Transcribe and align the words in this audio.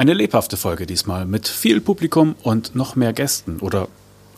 Eine 0.00 0.14
lebhafte 0.14 0.56
Folge 0.56 0.86
diesmal 0.86 1.26
mit 1.26 1.46
viel 1.46 1.78
Publikum 1.82 2.34
und 2.42 2.74
noch 2.74 2.96
mehr 2.96 3.12
Gästen 3.12 3.58
oder 3.60 3.86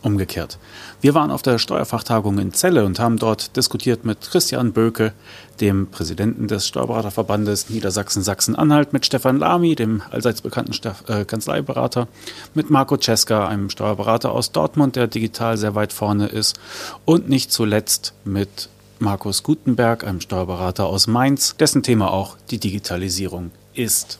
umgekehrt. 0.01 0.57
Wir 0.99 1.13
waren 1.13 1.31
auf 1.31 1.41
der 1.41 1.57
Steuerfachtagung 1.57 2.37
in 2.37 2.51
Celle 2.51 2.83
und 2.83 2.99
haben 2.99 3.17
dort 3.17 3.55
diskutiert 3.55 4.03
mit 4.03 4.19
Christian 4.29 4.73
Böke, 4.73 5.13
dem 5.61 5.87
Präsidenten 5.87 6.49
des 6.49 6.67
Steuerberaterverbandes 6.67 7.69
Niedersachsen-Sachsen-Anhalt, 7.69 8.91
mit 8.91 9.05
Stefan 9.05 9.37
Lamy, 9.37 9.75
dem 9.75 10.01
allseits 10.11 10.41
bekannten 10.41 10.73
äh, 11.07 11.23
Kanzleiberater, 11.23 12.09
mit 12.53 12.69
Marco 12.69 12.97
Cesca, 12.97 13.47
einem 13.47 13.69
Steuerberater 13.69 14.33
aus 14.33 14.51
Dortmund, 14.51 14.97
der 14.97 15.07
digital 15.07 15.55
sehr 15.55 15.75
weit 15.75 15.93
vorne 15.93 16.27
ist 16.27 16.59
und 17.05 17.29
nicht 17.29 17.53
zuletzt 17.53 18.13
mit 18.25 18.67
Markus 18.99 19.43
Gutenberg, 19.43 20.03
einem 20.03 20.19
Steuerberater 20.19 20.87
aus 20.87 21.07
Mainz, 21.07 21.55
dessen 21.55 21.83
Thema 21.83 22.11
auch 22.11 22.35
die 22.51 22.59
Digitalisierung 22.59 23.51
ist. 23.73 24.19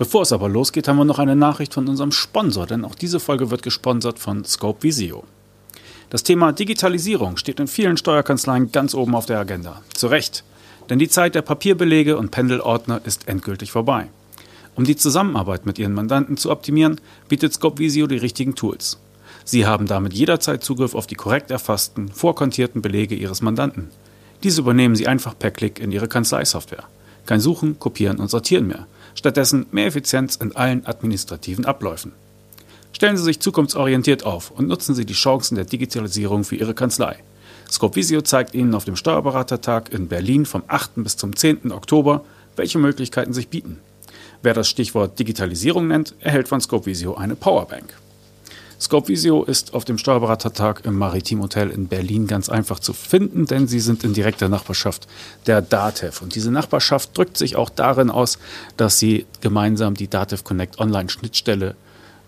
Bevor 0.00 0.22
es 0.22 0.32
aber 0.32 0.48
losgeht, 0.48 0.88
haben 0.88 0.96
wir 0.96 1.04
noch 1.04 1.18
eine 1.18 1.36
Nachricht 1.36 1.74
von 1.74 1.86
unserem 1.86 2.10
Sponsor, 2.10 2.66
denn 2.66 2.86
auch 2.86 2.94
diese 2.94 3.20
Folge 3.20 3.50
wird 3.50 3.62
gesponsert 3.62 4.18
von 4.18 4.46
Scope 4.46 4.82
Visio. 4.82 5.24
Das 6.08 6.22
Thema 6.22 6.52
Digitalisierung 6.52 7.36
steht 7.36 7.60
in 7.60 7.66
vielen 7.66 7.98
Steuerkanzleien 7.98 8.72
ganz 8.72 8.94
oben 8.94 9.14
auf 9.14 9.26
der 9.26 9.38
Agenda. 9.38 9.82
Zu 9.92 10.06
Recht, 10.06 10.42
denn 10.88 10.98
die 10.98 11.10
Zeit 11.10 11.34
der 11.34 11.42
Papierbelege 11.42 12.16
und 12.16 12.30
Pendelordner 12.30 13.02
ist 13.04 13.28
endgültig 13.28 13.72
vorbei. 13.72 14.08
Um 14.74 14.84
die 14.84 14.96
Zusammenarbeit 14.96 15.66
mit 15.66 15.78
Ihren 15.78 15.92
Mandanten 15.92 16.38
zu 16.38 16.50
optimieren, 16.50 16.98
bietet 17.28 17.52
Scope 17.52 17.78
Visio 17.78 18.06
die 18.06 18.16
richtigen 18.16 18.54
Tools. 18.54 18.98
Sie 19.44 19.66
haben 19.66 19.86
damit 19.86 20.14
jederzeit 20.14 20.64
Zugriff 20.64 20.94
auf 20.94 21.06
die 21.06 21.14
korrekt 21.14 21.50
erfassten, 21.50 22.08
vorkontierten 22.08 22.80
Belege 22.80 23.16
Ihres 23.16 23.42
Mandanten. 23.42 23.90
Diese 24.44 24.62
übernehmen 24.62 24.96
Sie 24.96 25.06
einfach 25.06 25.38
per 25.38 25.50
Klick 25.50 25.78
in 25.78 25.92
Ihre 25.92 26.08
Kanzleisoftware. 26.08 26.84
Kein 27.26 27.40
Suchen, 27.40 27.78
Kopieren 27.78 28.18
und 28.18 28.30
Sortieren 28.30 28.66
mehr– 28.66 28.86
stattdessen 29.14 29.66
mehr 29.70 29.86
Effizienz 29.86 30.36
in 30.36 30.54
allen 30.56 30.86
administrativen 30.86 31.64
Abläufen. 31.64 32.12
Stellen 32.92 33.16
Sie 33.16 33.22
sich 33.22 33.40
zukunftsorientiert 33.40 34.24
auf 34.24 34.50
und 34.50 34.68
nutzen 34.68 34.94
Sie 34.94 35.06
die 35.06 35.14
Chancen 35.14 35.54
der 35.54 35.64
Digitalisierung 35.64 36.44
für 36.44 36.56
Ihre 36.56 36.74
Kanzlei. 36.74 37.16
Scopvisio 37.70 38.20
zeigt 38.22 38.54
Ihnen 38.54 38.74
auf 38.74 38.84
dem 38.84 38.96
Steuerberatertag 38.96 39.92
in 39.92 40.08
Berlin 40.08 40.44
vom 40.44 40.62
8. 40.66 40.92
bis 40.96 41.16
zum 41.16 41.36
10. 41.36 41.70
Oktober, 41.72 42.24
welche 42.56 42.78
Möglichkeiten 42.78 43.32
sich 43.32 43.48
bieten. 43.48 43.78
Wer 44.42 44.54
das 44.54 44.68
Stichwort 44.68 45.18
Digitalisierung 45.18 45.86
nennt, 45.86 46.14
erhält 46.20 46.48
von 46.48 46.60
Scopvisio 46.60 47.14
eine 47.14 47.36
Powerbank. 47.36 47.94
Scopevisio 48.80 49.44
ist 49.44 49.74
auf 49.74 49.84
dem 49.84 49.98
Steuerberatertag 49.98 50.86
im 50.86 50.96
Maritim 50.96 51.42
Hotel 51.42 51.70
in 51.70 51.86
Berlin 51.86 52.26
ganz 52.26 52.48
einfach 52.48 52.78
zu 52.78 52.94
finden, 52.94 53.44
denn 53.44 53.68
sie 53.68 53.80
sind 53.80 54.04
in 54.04 54.14
direkter 54.14 54.48
Nachbarschaft 54.48 55.06
der 55.46 55.60
DATEV. 55.60 56.22
Und 56.22 56.34
diese 56.34 56.50
Nachbarschaft 56.50 57.16
drückt 57.16 57.36
sich 57.36 57.56
auch 57.56 57.68
darin 57.68 58.10
aus, 58.10 58.38
dass 58.78 58.98
sie 58.98 59.26
gemeinsam 59.42 59.94
die 59.94 60.08
DATEV 60.08 60.44
Connect 60.44 60.78
Online-Schnittstelle 60.78 61.76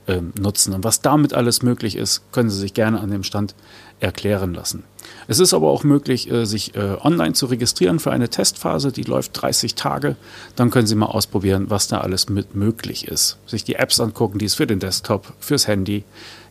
äh, 0.07 0.21
nutzen. 0.39 0.75
Und 0.75 0.85
was 0.85 1.01
damit 1.01 1.33
alles 1.33 1.63
möglich 1.63 1.97
ist, 1.97 2.23
können 2.33 2.51
Sie 2.51 2.59
sich 2.59 2.75
gerne 2.75 3.01
an 3.01 3.11
dem 3.11 3.23
Stand 3.23 3.55
erklären 4.01 4.53
lassen. 4.53 4.83
Es 5.29 5.39
ist 5.39 5.55
aber 5.55 5.71
auch 5.71 5.85
möglich, 5.85 6.29
äh, 6.29 6.45
sich 6.45 6.75
äh, 6.75 6.97
online 7.01 7.35
zu 7.35 7.47
registrieren 7.47 8.01
für 8.01 8.11
eine 8.11 8.29
Testphase, 8.29 8.91
die 8.91 9.05
läuft 9.05 9.41
30 9.41 9.77
Tage. 9.77 10.17
Dann 10.57 10.71
können 10.71 10.89
Sie 10.89 10.97
mal 10.97 11.07
ausprobieren, 11.07 11.67
was 11.69 11.87
da 11.87 11.99
alles 11.99 12.29
mit 12.29 12.57
möglich 12.57 13.07
ist. 13.07 13.39
Sich 13.47 13.63
die 13.63 13.77
Apps 13.77 14.01
angucken, 14.01 14.39
die 14.39 14.47
es 14.47 14.55
für 14.55 14.67
den 14.67 14.81
Desktop, 14.81 15.33
fürs 15.39 15.69
Handy, 15.69 16.03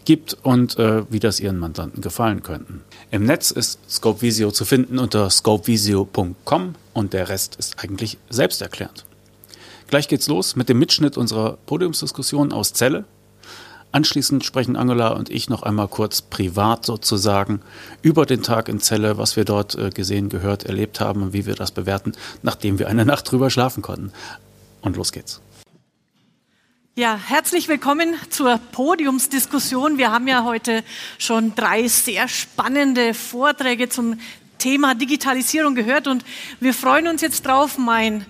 gibt 0.06 0.38
und 0.44 0.78
äh, 0.78 1.04
wie 1.12 1.20
das 1.20 1.40
Ihren 1.40 1.58
Mandanten 1.58 2.02
gefallen 2.02 2.44
könnten. 2.44 2.82
Im 3.12 3.26
Netz 3.26 3.52
ist 3.52 3.80
Scopevisio 3.90 4.52
zu 4.52 4.66
finden 4.66 5.00
unter 5.00 5.30
scopevisio.com 5.30 6.76
und 6.94 7.14
der 7.14 7.30
Rest 7.30 7.56
ist 7.56 7.84
eigentlich 7.84 8.18
selbsterklärend. 8.30 9.06
Gleich 9.88 10.08
geht's 10.08 10.28
los 10.28 10.56
mit 10.56 10.70
dem 10.70 10.80
Mitschnitt 10.80 11.18
unserer 11.18 11.58
Podiumsdiskussion 11.66 12.54
aus 12.54 12.74
Celle. 12.74 13.04
Anschließend 13.92 14.46
sprechen 14.46 14.78
Angela 14.78 15.10
und 15.10 15.30
ich 15.30 15.50
noch 15.50 15.64
einmal 15.64 15.90
kurz 15.90 16.22
privat 16.22 16.86
sozusagen 16.86 17.62
über 18.02 18.26
den 18.26 18.42
Tag 18.42 18.70
in 18.70 18.80
Celle, 18.80 19.18
was 19.18 19.36
wir 19.36 19.44
dort 19.44 19.76
äh, 19.76 19.90
gesehen, 19.90 20.30
gehört, 20.30 20.64
erlebt 20.64 21.02
haben 21.02 21.24
und 21.24 21.34
wie 21.34 21.46
wir 21.46 21.56
das 21.56 21.72
bewerten, 21.72 22.14
nachdem 22.42 22.80
wir 22.80 22.88
eine 22.88 23.06
Nacht 23.06 23.30
drüber 23.30 23.50
schlafen 23.50 23.82
konnten. 23.82 24.14
Und 24.82 24.96
los 24.96 25.12
geht's. 25.12 25.42
Ja, 27.02 27.18
herzlich 27.18 27.68
willkommen 27.68 28.14
zur 28.30 28.60
Podiumsdiskussion. 28.60 29.98
Wir 29.98 30.12
haben 30.12 30.28
ja 30.28 30.44
heute 30.44 30.84
schon 31.18 31.56
drei 31.56 31.88
sehr 31.88 32.28
spannende 32.28 33.16
Vorträge 33.16 33.90
zum 33.90 34.20
Thema 34.60 34.94
Digitalisierung 34.94 35.74
gehört 35.74 36.08
und 36.08 36.24
wir 36.60 36.76
freuen 36.76 37.08
uns 37.08 37.22
jetzt 37.22 37.44
drauf, 37.48 37.80
mein 37.80 38.28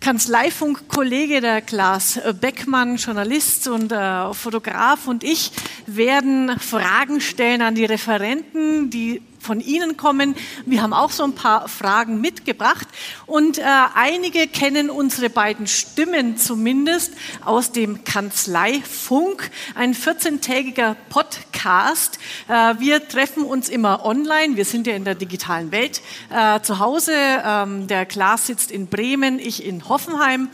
Kanzleifunk-Kollege, 0.00 1.40
der 1.40 1.62
Klaas 1.62 2.20
Beckmann, 2.40 2.96
Journalist 2.96 3.68
und 3.68 3.92
äh, 3.92 4.34
Fotograf 4.34 5.06
und 5.06 5.22
ich 5.22 5.52
werden 5.86 6.58
Fragen 6.58 7.20
stellen 7.20 7.62
an 7.62 7.76
die 7.76 7.84
Referenten, 7.84 8.90
die 8.90 9.22
von 9.38 9.60
Ihnen 9.60 9.96
kommen. 9.96 10.34
Wir 10.66 10.82
haben 10.82 10.92
auch 10.92 11.10
so 11.10 11.24
ein 11.24 11.34
paar 11.34 11.68
Fragen 11.68 12.20
mitgebracht 12.20 12.88
und 13.26 13.58
äh, 13.58 13.62
einige 13.94 14.46
kennen 14.46 14.90
unsere 14.90 15.30
beiden 15.30 15.66
Stimmen 15.66 16.36
zumindest 16.36 17.12
aus 17.44 17.72
dem 17.72 18.04
Kanzleifunk, 18.04 19.50
ein 19.74 19.94
14-tägiger 19.94 20.96
Podcast. 21.08 22.18
Äh, 22.48 22.74
wir 22.78 23.08
treffen 23.08 23.44
uns 23.44 23.68
immer 23.68 24.04
online. 24.04 24.56
Wir 24.56 24.64
sind 24.64 24.86
ja 24.86 24.94
in 24.94 25.04
der 25.04 25.14
digitalen 25.14 25.72
Welt 25.72 26.02
äh, 26.30 26.60
zu 26.60 26.78
Hause. 26.78 27.12
Ähm, 27.14 27.86
der 27.86 28.06
Klaas 28.06 28.46
sitzt 28.46 28.70
in 28.70 28.88
Bremen, 28.88 29.38
ich 29.38 29.64
in 29.64 29.88
Hoffenheim. 29.88 30.50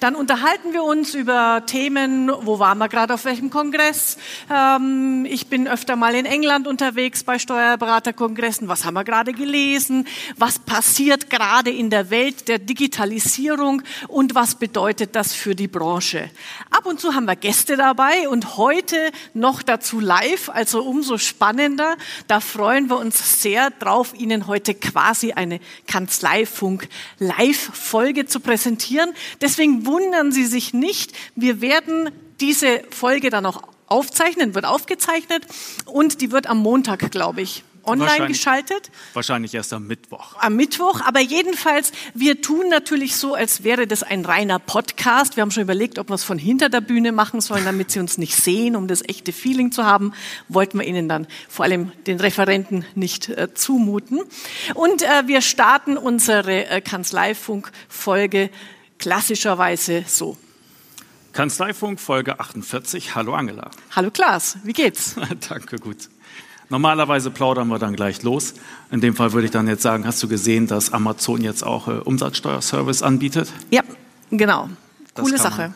Dann 0.00 0.14
unterhalten 0.14 0.74
wir 0.74 0.82
uns 0.82 1.14
über 1.14 1.62
Themen, 1.66 2.30
wo 2.42 2.58
waren 2.58 2.76
wir 2.78 2.88
gerade 2.88 3.14
auf 3.14 3.24
welchem 3.24 3.48
Kongress. 3.48 4.18
Ähm, 4.52 5.26
ich 5.28 5.46
bin 5.46 5.66
öfter 5.66 5.96
mal 5.96 6.14
in 6.14 6.26
England 6.26 6.66
unterwegs 6.66 7.24
bei 7.24 7.38
Steuerberaterkongressen. 7.38 8.68
Was 8.68 8.84
haben 8.84 8.94
wir 8.94 9.04
gerade 9.04 9.32
gelesen? 9.32 10.06
Was 10.36 10.58
passiert 10.58 11.30
gerade 11.30 11.70
in 11.70 11.88
der 11.88 12.10
Welt 12.10 12.48
der 12.48 12.58
Digitalisierung 12.58 13.82
und 14.08 14.34
was 14.34 14.56
bedeutet 14.56 15.16
das 15.16 15.32
für 15.32 15.54
die 15.54 15.68
Branche? 15.68 16.28
Ab 16.70 16.84
und 16.84 17.00
zu 17.00 17.14
haben 17.14 17.24
wir 17.24 17.36
Gäste 17.36 17.76
dabei 17.76 18.28
und 18.28 18.58
heute 18.58 18.96
noch 19.32 19.62
dazu 19.62 19.98
live, 19.98 20.50
also 20.50 20.82
umso 20.82 21.16
spannender. 21.16 21.96
Da 22.28 22.40
freuen 22.40 22.90
wir 22.90 22.98
uns 22.98 23.40
sehr 23.40 23.70
drauf, 23.70 24.12
Ihnen 24.14 24.46
heute 24.46 24.74
quasi 24.74 25.32
eine 25.32 25.60
Kanzleifunk 25.86 26.88
Live-Folge 27.18 28.26
zu 28.26 28.40
präsentieren. 28.40 29.14
Deswegen 29.40 29.85
wundern 29.86 30.32
Sie 30.32 30.44
sich 30.44 30.74
nicht. 30.74 31.12
Wir 31.34 31.60
werden 31.60 32.10
diese 32.40 32.82
Folge 32.90 33.30
dann 33.30 33.46
auch 33.46 33.62
aufzeichnen, 33.86 34.54
wird 34.54 34.64
aufgezeichnet 34.64 35.46
und 35.86 36.20
die 36.20 36.32
wird 36.32 36.46
am 36.48 36.58
Montag, 36.58 37.10
glaube 37.10 37.40
ich, 37.40 37.62
online 37.86 38.10
wahrscheinlich, 38.10 38.38
geschaltet. 38.38 38.90
Wahrscheinlich 39.14 39.54
erst 39.54 39.72
am 39.72 39.86
Mittwoch. 39.86 40.34
Am 40.40 40.56
Mittwoch, 40.56 41.00
aber 41.02 41.20
jedenfalls, 41.20 41.92
wir 42.14 42.42
tun 42.42 42.68
natürlich 42.68 43.16
so, 43.16 43.34
als 43.34 43.64
wäre 43.64 43.86
das 43.86 44.02
ein 44.02 44.24
reiner 44.24 44.58
Podcast. 44.58 45.36
Wir 45.36 45.42
haben 45.42 45.50
schon 45.50 45.62
überlegt, 45.62 45.98
ob 45.98 46.10
wir 46.10 46.14
es 46.14 46.24
von 46.24 46.38
hinter 46.38 46.68
der 46.68 46.80
Bühne 46.80 47.12
machen 47.12 47.40
sollen, 47.40 47.64
damit 47.64 47.90
Sie 47.90 48.00
uns 48.00 48.18
nicht 48.18 48.36
sehen, 48.36 48.76
um 48.76 48.88
das 48.88 49.02
echte 49.08 49.32
Feeling 49.32 49.72
zu 49.72 49.84
haben. 49.84 50.12
Wollten 50.48 50.78
wir 50.78 50.86
Ihnen 50.86 51.08
dann 51.08 51.26
vor 51.48 51.64
allem 51.64 51.92
den 52.06 52.20
Referenten 52.20 52.84
nicht 52.94 53.28
äh, 53.28 53.54
zumuten. 53.54 54.20
Und 54.74 55.02
äh, 55.02 55.26
wir 55.26 55.40
starten 55.40 55.96
unsere 55.96 56.66
äh, 56.66 56.80
Kanzleifunk-Folge 56.80 58.50
klassischerweise 58.98 60.04
so. 60.06 60.36
Kanzleifunk 61.32 62.00
Folge 62.00 62.40
48. 62.40 63.14
Hallo 63.14 63.34
Angela. 63.34 63.70
Hallo 63.94 64.10
Klaas, 64.10 64.58
wie 64.64 64.72
geht's? 64.72 65.16
Danke, 65.48 65.78
gut. 65.78 66.08
Normalerweise 66.68 67.30
plaudern 67.30 67.68
wir 67.68 67.78
dann 67.78 67.94
gleich 67.94 68.22
los. 68.22 68.54
In 68.90 69.00
dem 69.00 69.14
Fall 69.14 69.32
würde 69.32 69.44
ich 69.44 69.52
dann 69.52 69.68
jetzt 69.68 69.82
sagen, 69.82 70.06
hast 70.06 70.22
du 70.22 70.28
gesehen, 70.28 70.66
dass 70.66 70.92
Amazon 70.92 71.42
jetzt 71.42 71.62
auch 71.62 71.86
äh, 71.88 71.92
Umsatzsteuerservice 71.92 73.02
anbietet? 73.02 73.52
Ja, 73.70 73.82
genau. 74.30 74.68
Coole 75.14 75.38
Sache. 75.38 75.72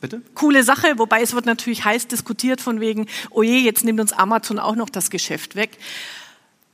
Bitte? 0.00 0.22
Coole 0.34 0.62
Sache, 0.64 0.98
wobei 0.98 1.22
es 1.22 1.34
wird 1.34 1.46
natürlich 1.46 1.84
heiß 1.84 2.08
diskutiert 2.08 2.60
von 2.60 2.80
wegen, 2.80 3.06
oh 3.30 3.42
je, 3.42 3.58
jetzt 3.58 3.84
nimmt 3.84 4.00
uns 4.00 4.12
Amazon 4.12 4.58
auch 4.58 4.76
noch 4.76 4.90
das 4.90 5.10
Geschäft 5.10 5.56
weg. 5.56 5.78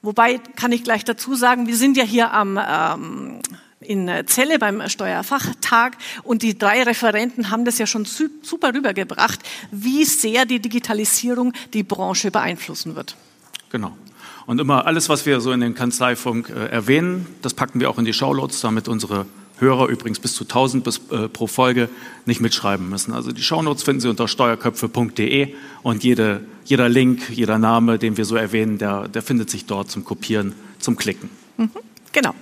Wobei 0.02 0.38
kann 0.56 0.72
ich 0.72 0.84
gleich 0.84 1.04
dazu 1.04 1.34
sagen, 1.34 1.66
wir 1.66 1.76
sind 1.76 1.96
ja 1.96 2.04
hier 2.04 2.32
am 2.32 2.58
ähm, 2.62 3.40
in 3.80 4.10
Celle 4.26 4.58
beim 4.58 4.86
Steuerfachtag 4.88 5.96
und 6.22 6.42
die 6.42 6.58
drei 6.58 6.82
Referenten 6.82 7.50
haben 7.50 7.64
das 7.64 7.78
ja 7.78 7.86
schon 7.86 8.04
super 8.04 8.74
rübergebracht, 8.74 9.40
wie 9.70 10.04
sehr 10.04 10.44
die 10.44 10.60
Digitalisierung 10.60 11.54
die 11.72 11.82
Branche 11.82 12.30
beeinflussen 12.30 12.94
wird. 12.94 13.16
Genau. 13.70 13.96
Und 14.46 14.60
immer 14.60 14.86
alles, 14.86 15.08
was 15.08 15.24
wir 15.26 15.40
so 15.40 15.52
in 15.52 15.60
den 15.60 15.74
Kanzleifunk 15.74 16.50
äh, 16.50 16.66
erwähnen, 16.66 17.26
das 17.40 17.54
packen 17.54 17.80
wir 17.80 17.88
auch 17.88 17.98
in 17.98 18.04
die 18.04 18.12
Shownotes, 18.12 18.60
damit 18.60 18.88
unsere 18.88 19.26
Hörer 19.58 19.88
übrigens 19.88 20.18
bis 20.18 20.34
zu 20.34 20.44
1000 20.44 20.84
bis, 20.84 21.00
äh, 21.10 21.28
pro 21.28 21.46
Folge 21.46 21.88
nicht 22.26 22.40
mitschreiben 22.40 22.88
müssen. 22.88 23.14
Also 23.14 23.32
die 23.32 23.42
Shownotes 23.42 23.82
finden 23.82 24.00
Sie 24.00 24.08
unter 24.08 24.28
steuerköpfe.de 24.28 25.54
und 25.82 26.02
jede, 26.02 26.44
jeder 26.64 26.88
Link, 26.88 27.30
jeder 27.30 27.58
Name, 27.58 27.98
den 27.98 28.16
wir 28.16 28.24
so 28.24 28.36
erwähnen, 28.36 28.78
der, 28.78 29.08
der 29.08 29.22
findet 29.22 29.50
sich 29.50 29.66
dort 29.66 29.90
zum 29.90 30.04
Kopieren, 30.04 30.54
zum 30.78 30.96
Klicken. 30.96 31.30
Mhm, 31.56 31.70
genau. 32.12 32.34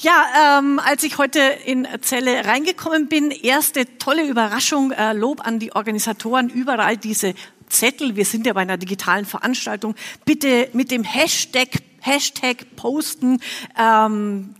Ja, 0.00 0.58
ähm, 0.58 0.78
als 0.78 1.02
ich 1.02 1.18
heute 1.18 1.40
in 1.40 1.86
Zelle 2.00 2.44
reingekommen 2.44 3.08
bin, 3.08 3.30
erste 3.30 3.98
tolle 3.98 4.26
Überraschung, 4.26 4.92
äh, 4.92 5.12
Lob 5.12 5.46
an 5.46 5.58
die 5.58 5.72
Organisatoren, 5.72 6.48
überall 6.48 6.96
diese 6.96 7.34
Zettel, 7.68 8.16
wir 8.16 8.24
sind 8.24 8.46
ja 8.46 8.52
bei 8.52 8.60
einer 8.60 8.76
digitalen 8.76 9.24
Veranstaltung, 9.24 9.94
bitte 10.24 10.68
mit 10.72 10.90
dem 10.90 11.04
Hashtag 11.04 11.68
Hashtag 12.02 12.74
posten, 12.74 13.40
ähm, 13.78 14.56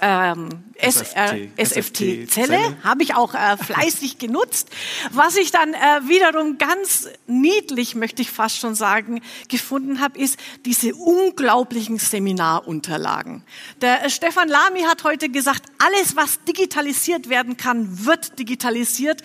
ähm, 0.00 0.48
SFT, 0.80 1.50
SFT 1.56 2.30
Zelle, 2.30 2.76
habe 2.82 3.02
ich 3.02 3.14
auch 3.14 3.34
äh, 3.34 3.56
fleißig 3.56 4.18
genutzt. 4.18 4.70
Was 5.10 5.36
ich 5.36 5.50
dann 5.50 5.74
äh, 5.74 5.76
wiederum 6.08 6.58
ganz 6.58 7.08
niedlich, 7.26 7.94
möchte 7.94 8.22
ich 8.22 8.30
fast 8.30 8.58
schon 8.58 8.74
sagen, 8.74 9.20
gefunden 9.48 10.00
habe, 10.00 10.18
ist 10.18 10.38
diese 10.64 10.94
unglaublichen 10.94 11.98
Seminarunterlagen. 11.98 13.42
Der 13.80 14.04
äh, 14.04 14.10
Stefan 14.10 14.48
Lamy 14.48 14.82
hat 14.82 15.04
heute 15.04 15.28
gesagt, 15.28 15.64
alles, 15.78 16.16
was 16.16 16.42
digitalisiert 16.44 17.28
werden 17.28 17.56
kann, 17.56 18.06
wird 18.06 18.38
digitalisiert. 18.38 19.22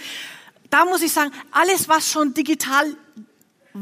Da 0.69 0.85
muss 0.85 1.01
ich 1.01 1.11
sagen, 1.11 1.31
alles, 1.51 1.89
was 1.89 2.11
schon 2.11 2.33
digital 2.33 2.95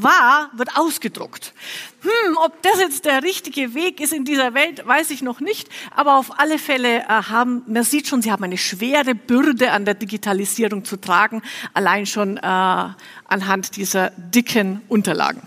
war, 0.02 0.50
wird 0.56 0.78
ausgedruckt. 0.78 1.54
Hm, 2.02 2.38
ob 2.46 2.62
das 2.62 2.80
jetzt 2.80 3.06
der 3.06 3.24
richtige 3.24 3.74
Weg 3.74 4.00
ist 4.00 4.14
in 4.14 4.24
dieser 4.24 4.54
Welt, 4.54 4.86
weiß 4.86 5.12
ich 5.12 5.22
noch 5.22 5.40
nicht. 5.40 5.70
Aber 5.96 6.18
auf 6.18 6.40
alle 6.40 6.60
Fälle 6.60 7.00
äh, 7.00 7.08
haben, 7.08 7.64
man 7.68 7.84
sieht 7.84 8.08
schon, 8.08 8.22
sie 8.22 8.32
haben 8.32 8.44
eine 8.44 8.58
schwere 8.58 9.16
Bürde 9.16 9.72
an 9.72 9.86
der 9.86 9.94
Digitalisierung 9.94 10.86
zu 10.86 10.98
tragen, 10.98 11.42
allein 11.74 12.06
schon 12.06 12.38
äh, 12.38 12.42
anhand 12.42 13.76
dieser 13.76 14.12
dicken 14.12 14.82
Unterlagen. 14.88 15.42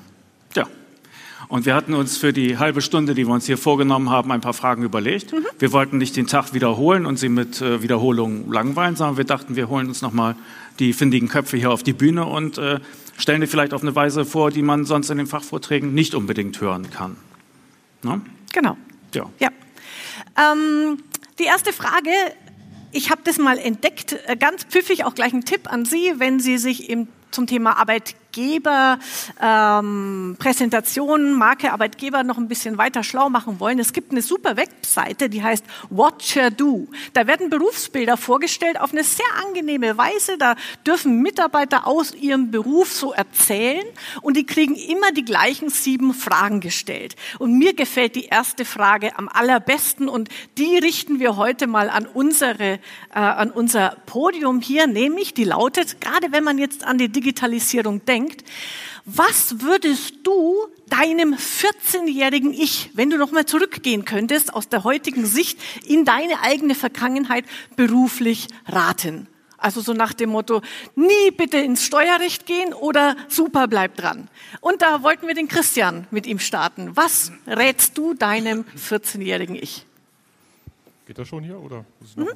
Ja. 0.54 0.66
Und 1.48 1.66
wir 1.66 1.74
hatten 1.74 1.94
uns 1.94 2.16
für 2.16 2.32
die 2.32 2.58
halbe 2.58 2.80
Stunde, 2.80 3.14
die 3.14 3.26
wir 3.26 3.34
uns 3.34 3.46
hier 3.46 3.58
vorgenommen 3.58 4.10
haben, 4.10 4.30
ein 4.30 4.40
paar 4.40 4.54
Fragen 4.54 4.82
überlegt. 4.82 5.32
Mhm. 5.32 5.46
Wir 5.58 5.72
wollten 5.72 5.98
nicht 5.98 6.16
den 6.16 6.26
Tag 6.26 6.52
wiederholen 6.52 7.06
und 7.06 7.18
sie 7.18 7.28
mit 7.28 7.60
äh, 7.60 7.82
Wiederholungen 7.82 8.52
langweilen, 8.52 8.96
sondern 8.96 9.16
wir 9.16 9.24
dachten, 9.24 9.56
wir 9.56 9.68
holen 9.68 9.88
uns 9.88 10.02
nochmal 10.02 10.36
die 10.78 10.92
findigen 10.92 11.28
Köpfe 11.28 11.56
hier 11.56 11.70
auf 11.70 11.82
die 11.82 11.92
Bühne 11.92 12.24
und 12.26 12.58
äh, 12.58 12.80
stellen 13.20 13.40
die 13.40 13.46
vielleicht 13.46 13.74
auf 13.74 13.82
eine 13.82 13.94
Weise 13.94 14.24
vor, 14.24 14.50
die 14.50 14.62
man 14.62 14.84
sonst 14.84 15.10
in 15.10 15.18
den 15.18 15.26
Fachvorträgen 15.26 15.94
nicht 15.94 16.14
unbedingt 16.14 16.60
hören 16.60 16.90
kann. 16.90 17.16
Ne? 18.02 18.20
Genau. 18.52 18.76
Ja. 19.14 19.30
ja. 19.38 19.50
Ähm, 20.36 21.02
die 21.38 21.44
erste 21.44 21.72
Frage, 21.72 22.10
ich 22.92 23.10
habe 23.10 23.20
das 23.24 23.38
mal 23.38 23.58
entdeckt, 23.58 24.16
äh, 24.26 24.36
ganz 24.36 24.64
pfiffig, 24.64 25.04
auch 25.04 25.14
gleich 25.14 25.32
ein 25.32 25.44
Tipp 25.44 25.70
an 25.70 25.84
Sie, 25.84 26.14
wenn 26.16 26.40
Sie 26.40 26.58
sich 26.58 26.88
im, 26.88 27.08
zum 27.30 27.46
Thema 27.46 27.78
Arbeit 27.78 28.14
Arbeitgeber, 28.30 28.98
ähm, 29.42 30.36
Marke 31.36 31.72
Arbeitgeber 31.72 32.22
noch 32.22 32.38
ein 32.38 32.48
bisschen 32.48 32.78
weiter 32.78 33.02
schlau 33.02 33.28
machen 33.28 33.58
wollen, 33.58 33.78
es 33.78 33.92
gibt 33.92 34.12
eine 34.12 34.22
super 34.22 34.56
Webseite, 34.56 35.28
die 35.28 35.42
heißt 35.42 35.64
Watcher 35.90 36.50
Do. 36.50 36.86
Da 37.12 37.26
werden 37.26 37.50
Berufsbilder 37.50 38.16
vorgestellt 38.16 38.80
auf 38.80 38.92
eine 38.92 39.02
sehr 39.02 39.26
angenehme 39.44 39.98
Weise. 39.98 40.38
Da 40.38 40.54
dürfen 40.86 41.22
Mitarbeiter 41.22 41.86
aus 41.86 42.14
ihrem 42.14 42.50
Beruf 42.50 42.92
so 42.92 43.12
erzählen 43.12 43.84
und 44.22 44.36
die 44.36 44.46
kriegen 44.46 44.76
immer 44.76 45.10
die 45.12 45.24
gleichen 45.24 45.68
sieben 45.68 46.14
Fragen 46.14 46.60
gestellt. 46.60 47.16
Und 47.38 47.58
mir 47.58 47.74
gefällt 47.74 48.14
die 48.14 48.26
erste 48.26 48.64
Frage 48.64 49.18
am 49.18 49.28
allerbesten 49.28 50.08
und 50.08 50.28
die 50.56 50.78
richten 50.78 51.18
wir 51.18 51.36
heute 51.36 51.66
mal 51.66 51.90
an 51.90 52.06
unsere, 52.06 52.74
äh, 52.74 52.78
an 53.12 53.50
unser 53.50 53.96
Podium 54.06 54.60
hier, 54.60 54.86
nämlich 54.86 55.34
die 55.34 55.44
lautet, 55.44 56.00
gerade 56.00 56.32
wenn 56.32 56.44
man 56.44 56.58
jetzt 56.58 56.84
an 56.84 56.98
die 56.98 57.08
Digitalisierung 57.08 58.04
denkt, 58.04 58.19
denkt, 58.20 58.44
was 59.04 59.60
würdest 59.60 60.14
du 60.24 60.54
deinem 60.88 61.34
14-jährigen 61.34 62.52
Ich, 62.52 62.90
wenn 62.94 63.10
du 63.10 63.16
noch 63.16 63.32
mal 63.32 63.46
zurückgehen 63.46 64.04
könntest, 64.04 64.52
aus 64.52 64.68
der 64.68 64.84
heutigen 64.84 65.26
Sicht 65.26 65.58
in 65.86 66.04
deine 66.04 66.40
eigene 66.42 66.74
Vergangenheit 66.74 67.44
beruflich 67.76 68.48
raten? 68.66 69.26
Also 69.56 69.82
so 69.82 69.92
nach 69.92 70.14
dem 70.14 70.30
Motto, 70.30 70.62
nie 70.96 71.30
bitte 71.36 71.58
ins 71.58 71.84
Steuerrecht 71.84 72.46
gehen 72.46 72.72
oder 72.72 73.16
super 73.28 73.68
bleib 73.68 73.96
dran. 73.96 74.28
Und 74.60 74.80
da 74.80 75.02
wollten 75.02 75.26
wir 75.26 75.34
den 75.34 75.48
Christian 75.48 76.06
mit 76.10 76.26
ihm 76.26 76.38
starten. 76.38 76.96
Was 76.96 77.30
rätst 77.46 77.98
du 77.98 78.14
deinem 78.14 78.64
14-jährigen 78.76 79.56
Ich? 79.56 79.84
Geht 81.06 81.18
das 81.18 81.28
schon 81.28 81.44
hier 81.44 81.58
oder? 81.58 81.84
Mhm. 82.16 82.28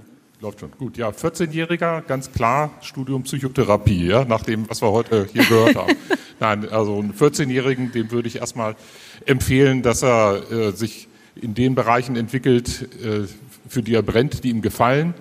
Läuft 0.44 0.60
schon. 0.60 0.72
Gut, 0.72 0.98
ja, 0.98 1.08
14-Jähriger, 1.08 2.02
ganz 2.02 2.30
klar, 2.30 2.70
Studium 2.82 3.22
Psychotherapie, 3.22 4.08
ja, 4.08 4.26
nach 4.26 4.42
dem, 4.42 4.68
was 4.68 4.82
wir 4.82 4.92
heute 4.92 5.26
hier 5.32 5.42
gehört 5.42 5.74
haben. 5.74 5.96
Nein, 6.38 6.68
also 6.68 6.98
einen 6.98 7.14
14-Jährigen, 7.14 7.92
dem 7.92 8.10
würde 8.10 8.28
ich 8.28 8.36
erstmal 8.36 8.76
empfehlen, 9.24 9.80
dass 9.80 10.02
er 10.02 10.42
äh, 10.52 10.72
sich 10.72 11.08
in 11.34 11.54
den 11.54 11.74
Bereichen 11.74 12.14
entwickelt, 12.16 12.90
äh, 13.02 13.26
für 13.70 13.82
die 13.82 13.94
er 13.94 14.02
brennt, 14.02 14.44
die 14.44 14.50
ihm 14.50 14.60
gefallen. 14.60 15.14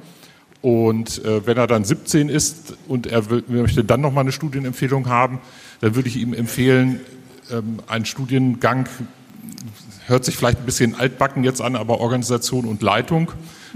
Und 0.62 1.24
äh, 1.24 1.48
wenn 1.48 1.56
er 1.56 1.68
dann 1.68 1.86
17 1.86 2.28
ist 2.28 2.76
und 2.90 3.08
er 3.08 3.24
möchte 3.48 3.86
dann 3.86 4.02
nochmal 4.02 4.26
eine 4.26 4.34
Studienempfehlung 4.34 5.08
haben, 5.08 5.40
dann 5.80 5.96
würde 5.96 6.10
ich 6.10 6.18
ihm 6.18 6.34
empfehlen, 6.34 7.00
ähm, 7.50 7.80
einen 7.88 8.04
Studiengang, 8.04 8.90
hört 10.08 10.26
sich 10.26 10.36
vielleicht 10.36 10.60
ein 10.60 10.66
bisschen 10.66 10.96
altbacken 10.96 11.44
jetzt 11.44 11.62
an, 11.62 11.76
aber 11.76 12.00
Organisation 12.00 12.66
und 12.66 12.82
Leitung, 12.82 13.32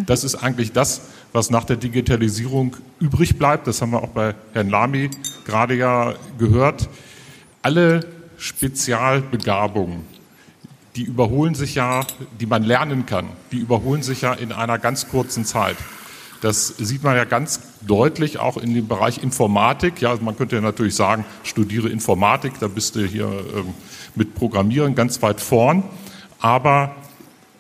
das 0.06 0.24
ist 0.24 0.36
eigentlich 0.36 0.74
das, 0.74 1.02
was 1.34 1.50
nach 1.50 1.64
der 1.64 1.78
Digitalisierung 1.78 2.76
übrig 3.00 3.38
bleibt. 3.38 3.68
Das 3.68 3.82
haben 3.82 3.92
wir 3.92 4.04
auch 4.04 4.10
bei 4.10 4.36
Herrn 4.54 4.70
Lamy 4.70 5.10
gerade 5.46 5.76
ja 5.76 6.14
gehört. 6.38 6.90
Alle 7.62 8.06
Spezialbegabungen, 8.38 10.02
die 10.96 11.04
überholen 11.04 11.56
sich 11.56 11.76
ja, 11.76 12.02
die 12.40 12.46
man 12.46 12.64
lernen 12.64 13.06
kann, 13.06 13.28
die 13.52 13.58
überholen 13.58 14.04
sich 14.04 14.22
ja 14.22 14.34
in 14.34 14.52
einer 14.52 14.78
ganz 14.78 15.10
kurzen 15.10 15.46
Zeit. 15.46 15.78
Das 16.42 16.68
sieht 16.78 17.04
man 17.04 17.16
ja 17.16 17.26
ganz 17.26 17.62
deutlich 17.82 18.38
auch 18.38 18.58
in 18.58 18.74
dem 18.74 18.88
Bereich 18.88 19.24
Informatik. 19.24 20.02
Ja, 20.02 20.16
man 20.22 20.38
könnte 20.38 20.56
ja 20.56 20.62
natürlich 20.62 20.96
sagen, 20.96 21.26
studiere 21.44 21.90
Informatik, 21.90 22.54
da 22.60 22.68
bist 22.68 22.96
du 22.96 23.06
hier 23.06 23.26
ähm, 23.26 23.74
mit 24.14 24.36
Programmieren 24.36 24.94
ganz 24.94 25.22
weit 25.24 25.42
vorn. 25.42 25.84
Aber 26.40 26.96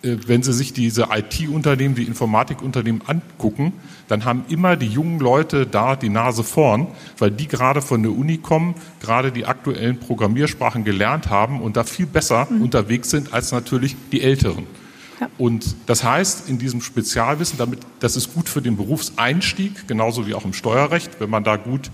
äh, 0.04 0.18
wenn 0.28 0.44
Sie 0.44 0.54
sich 0.54 0.74
diese 0.74 1.08
IT-Unternehmen, 1.12 1.96
die 1.96 2.04
Informatikunternehmen 2.04 3.02
angucken, 3.08 3.74
dann 4.08 4.26
haben 4.26 4.46
immer 4.50 4.76
die 4.76 4.88
jungen 4.88 5.20
Leute 5.20 5.66
da 5.66 5.96
die 5.96 6.10
Nase 6.10 6.44
vorn, 6.44 6.88
weil 7.18 7.32
die 7.32 7.48
gerade 7.48 7.82
von 7.82 8.04
der 8.04 8.12
Uni 8.12 8.38
kommen, 8.38 8.76
gerade 9.02 9.32
die 9.32 9.46
aktuellen 9.46 10.00
Programmiersprachen 10.00 10.84
gelernt 10.84 11.30
haben 11.30 11.62
und 11.62 11.78
da 11.78 11.84
viel 11.84 12.06
besser 12.06 12.48
mhm. 12.50 12.62
unterwegs 12.62 13.10
sind 13.10 13.34
als 13.34 13.52
natürlich 13.52 13.96
die 14.12 14.22
Älteren. 14.22 14.66
Ja. 15.20 15.30
Und 15.38 15.76
das 15.88 16.04
heißt, 16.04 16.48
in 16.48 16.60
diesem 16.60 16.82
Spezialwissen, 16.82 17.58
damit, 17.58 17.80
das 18.00 18.16
ist 18.16 18.34
gut 18.34 18.50
für 18.50 18.62
den 18.62 18.78
Berufseinstieg, 18.78 19.88
genauso 19.88 20.28
wie 20.28 20.36
auch 20.36 20.46
im 20.46 20.54
Steuerrecht. 20.54 21.20
Wenn 21.20 21.32
man 21.32 21.44
da 21.44 21.56
gut 21.56 21.90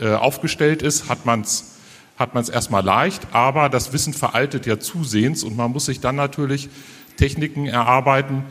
äh, 0.00 0.14
aufgestellt 0.14 0.82
ist, 0.82 1.08
hat 1.08 1.26
man 1.26 1.40
es 1.40 1.69
hat 2.20 2.34
man 2.34 2.42
es 2.42 2.50
erstmal 2.50 2.84
leicht, 2.84 3.28
aber 3.32 3.68
das 3.70 3.92
Wissen 3.92 4.12
veraltet 4.12 4.66
ja 4.66 4.78
zusehends 4.78 5.42
und 5.42 5.56
man 5.56 5.72
muss 5.72 5.86
sich 5.86 6.00
dann 6.00 6.16
natürlich 6.16 6.68
Techniken 7.16 7.66
erarbeiten, 7.66 8.44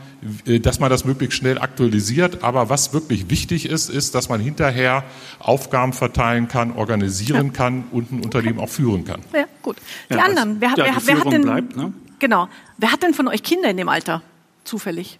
äh, 0.44 0.60
dass 0.60 0.80
man 0.80 0.90
das 0.90 1.04
möglichst 1.04 1.38
schnell 1.38 1.58
aktualisiert. 1.58 2.42
Aber 2.44 2.68
was 2.68 2.92
wirklich 2.92 3.30
wichtig 3.30 3.66
ist, 3.66 3.88
ist, 3.88 4.14
dass 4.14 4.28
man 4.28 4.40
hinterher 4.40 5.04
Aufgaben 5.38 5.92
verteilen 5.92 6.48
kann, 6.48 6.72
organisieren 6.72 7.46
ja. 7.46 7.52
kann 7.52 7.84
und 7.90 8.12
ein 8.12 8.20
Unternehmen 8.24 8.58
okay. 8.58 8.68
auch 8.68 8.72
führen 8.72 9.04
kann. 9.04 9.22
Ja, 9.32 9.46
gut. 9.62 9.76
Die 10.10 10.14
ja, 10.14 10.24
anderen, 10.24 10.60
wer, 10.60 10.70
ja, 10.70 10.76
wer, 10.76 10.96
wer 11.04 11.20
hat 11.20 11.32
denn, 11.32 11.42
bleibt, 11.42 11.76
ne? 11.76 11.92
genau, 12.18 12.48
wer 12.76 12.92
hat 12.92 13.02
denn 13.02 13.14
von 13.14 13.28
euch 13.28 13.42
Kinder 13.42 13.70
in 13.70 13.76
dem 13.76 13.88
Alter? 13.88 14.22
Zufällig. 14.64 15.18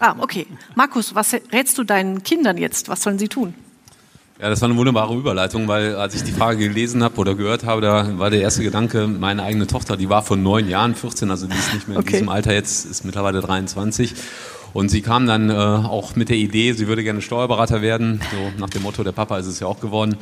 Ah, 0.00 0.14
okay. 0.18 0.46
Markus, 0.74 1.14
was 1.14 1.32
rätst 1.52 1.78
du 1.78 1.84
deinen 1.84 2.22
Kindern 2.22 2.56
jetzt? 2.56 2.88
Was 2.88 3.02
sollen 3.02 3.18
sie 3.18 3.28
tun? 3.28 3.54
Ja, 4.40 4.48
das 4.48 4.60
war 4.60 4.68
eine 4.68 4.78
wunderbare 4.78 5.16
Überleitung, 5.16 5.66
weil 5.66 5.96
als 5.96 6.14
ich 6.14 6.22
die 6.22 6.30
Frage 6.30 6.68
gelesen 6.68 7.02
habe 7.02 7.16
oder 7.16 7.34
gehört 7.34 7.64
habe, 7.64 7.80
da 7.80 8.18
war 8.18 8.30
der 8.30 8.40
erste 8.40 8.62
Gedanke, 8.62 9.08
meine 9.08 9.42
eigene 9.42 9.66
Tochter, 9.66 9.96
die 9.96 10.08
war 10.08 10.22
von 10.22 10.40
neun 10.44 10.68
Jahren, 10.68 10.94
14, 10.94 11.28
also 11.28 11.48
die 11.48 11.56
ist 11.56 11.74
nicht 11.74 11.88
mehr 11.88 11.98
in 11.98 12.04
diesem 12.04 12.28
Alter 12.28 12.52
jetzt, 12.54 12.86
ist 12.86 13.04
mittlerweile 13.04 13.40
23. 13.40 14.14
Und 14.74 14.90
sie 14.90 15.02
kam 15.02 15.26
dann 15.26 15.50
äh, 15.50 15.54
auch 15.54 16.14
mit 16.14 16.28
der 16.28 16.36
Idee, 16.36 16.72
sie 16.72 16.86
würde 16.86 17.02
gerne 17.02 17.20
Steuerberater 17.20 17.82
werden, 17.82 18.20
so 18.30 18.60
nach 18.60 18.70
dem 18.70 18.82
Motto, 18.82 19.02
der 19.02 19.10
Papa 19.10 19.38
ist 19.38 19.46
es 19.46 19.58
ja 19.58 19.66
auch 19.66 19.80
geworden. 19.80 20.16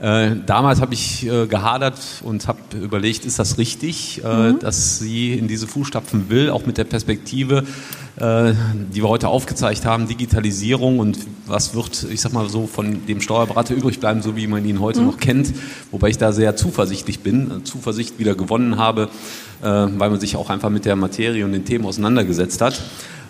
Äh, 0.00 0.36
damals 0.46 0.80
habe 0.80 0.94
ich 0.94 1.26
äh, 1.26 1.48
gehadert 1.48 1.98
und 2.22 2.46
habe 2.46 2.60
überlegt, 2.80 3.24
ist 3.24 3.40
das 3.40 3.58
richtig, 3.58 4.22
äh, 4.24 4.52
mhm. 4.52 4.60
dass 4.60 5.00
sie 5.00 5.34
in 5.34 5.48
diese 5.48 5.66
Fußstapfen 5.66 6.30
will, 6.30 6.50
auch 6.50 6.66
mit 6.66 6.78
der 6.78 6.84
Perspektive, 6.84 7.64
äh, 8.16 8.52
die 8.94 9.02
wir 9.02 9.08
heute 9.08 9.26
aufgezeigt 9.26 9.84
haben, 9.84 10.06
Digitalisierung 10.06 11.00
und 11.00 11.18
was 11.46 11.74
wird, 11.74 12.06
ich 12.12 12.20
sag 12.20 12.32
mal 12.32 12.48
so, 12.48 12.68
von 12.68 13.06
dem 13.06 13.20
Steuerberater 13.20 13.74
übrig 13.74 13.98
bleiben, 13.98 14.22
so 14.22 14.36
wie 14.36 14.46
man 14.46 14.64
ihn 14.64 14.78
heute 14.78 15.00
mhm. 15.00 15.06
noch 15.06 15.18
kennt, 15.18 15.52
wobei 15.90 16.10
ich 16.10 16.18
da 16.18 16.30
sehr 16.30 16.54
zuversichtlich 16.54 17.18
bin, 17.20 17.50
äh, 17.50 17.64
Zuversicht 17.64 18.20
wieder 18.20 18.36
gewonnen 18.36 18.78
habe, 18.78 19.08
weil 19.60 20.10
man 20.10 20.20
sich 20.20 20.36
auch 20.36 20.50
einfach 20.50 20.70
mit 20.70 20.84
der 20.84 20.94
Materie 20.94 21.44
und 21.44 21.50
den 21.50 21.64
Themen 21.64 21.84
auseinandergesetzt 21.84 22.60
hat. 22.60 22.80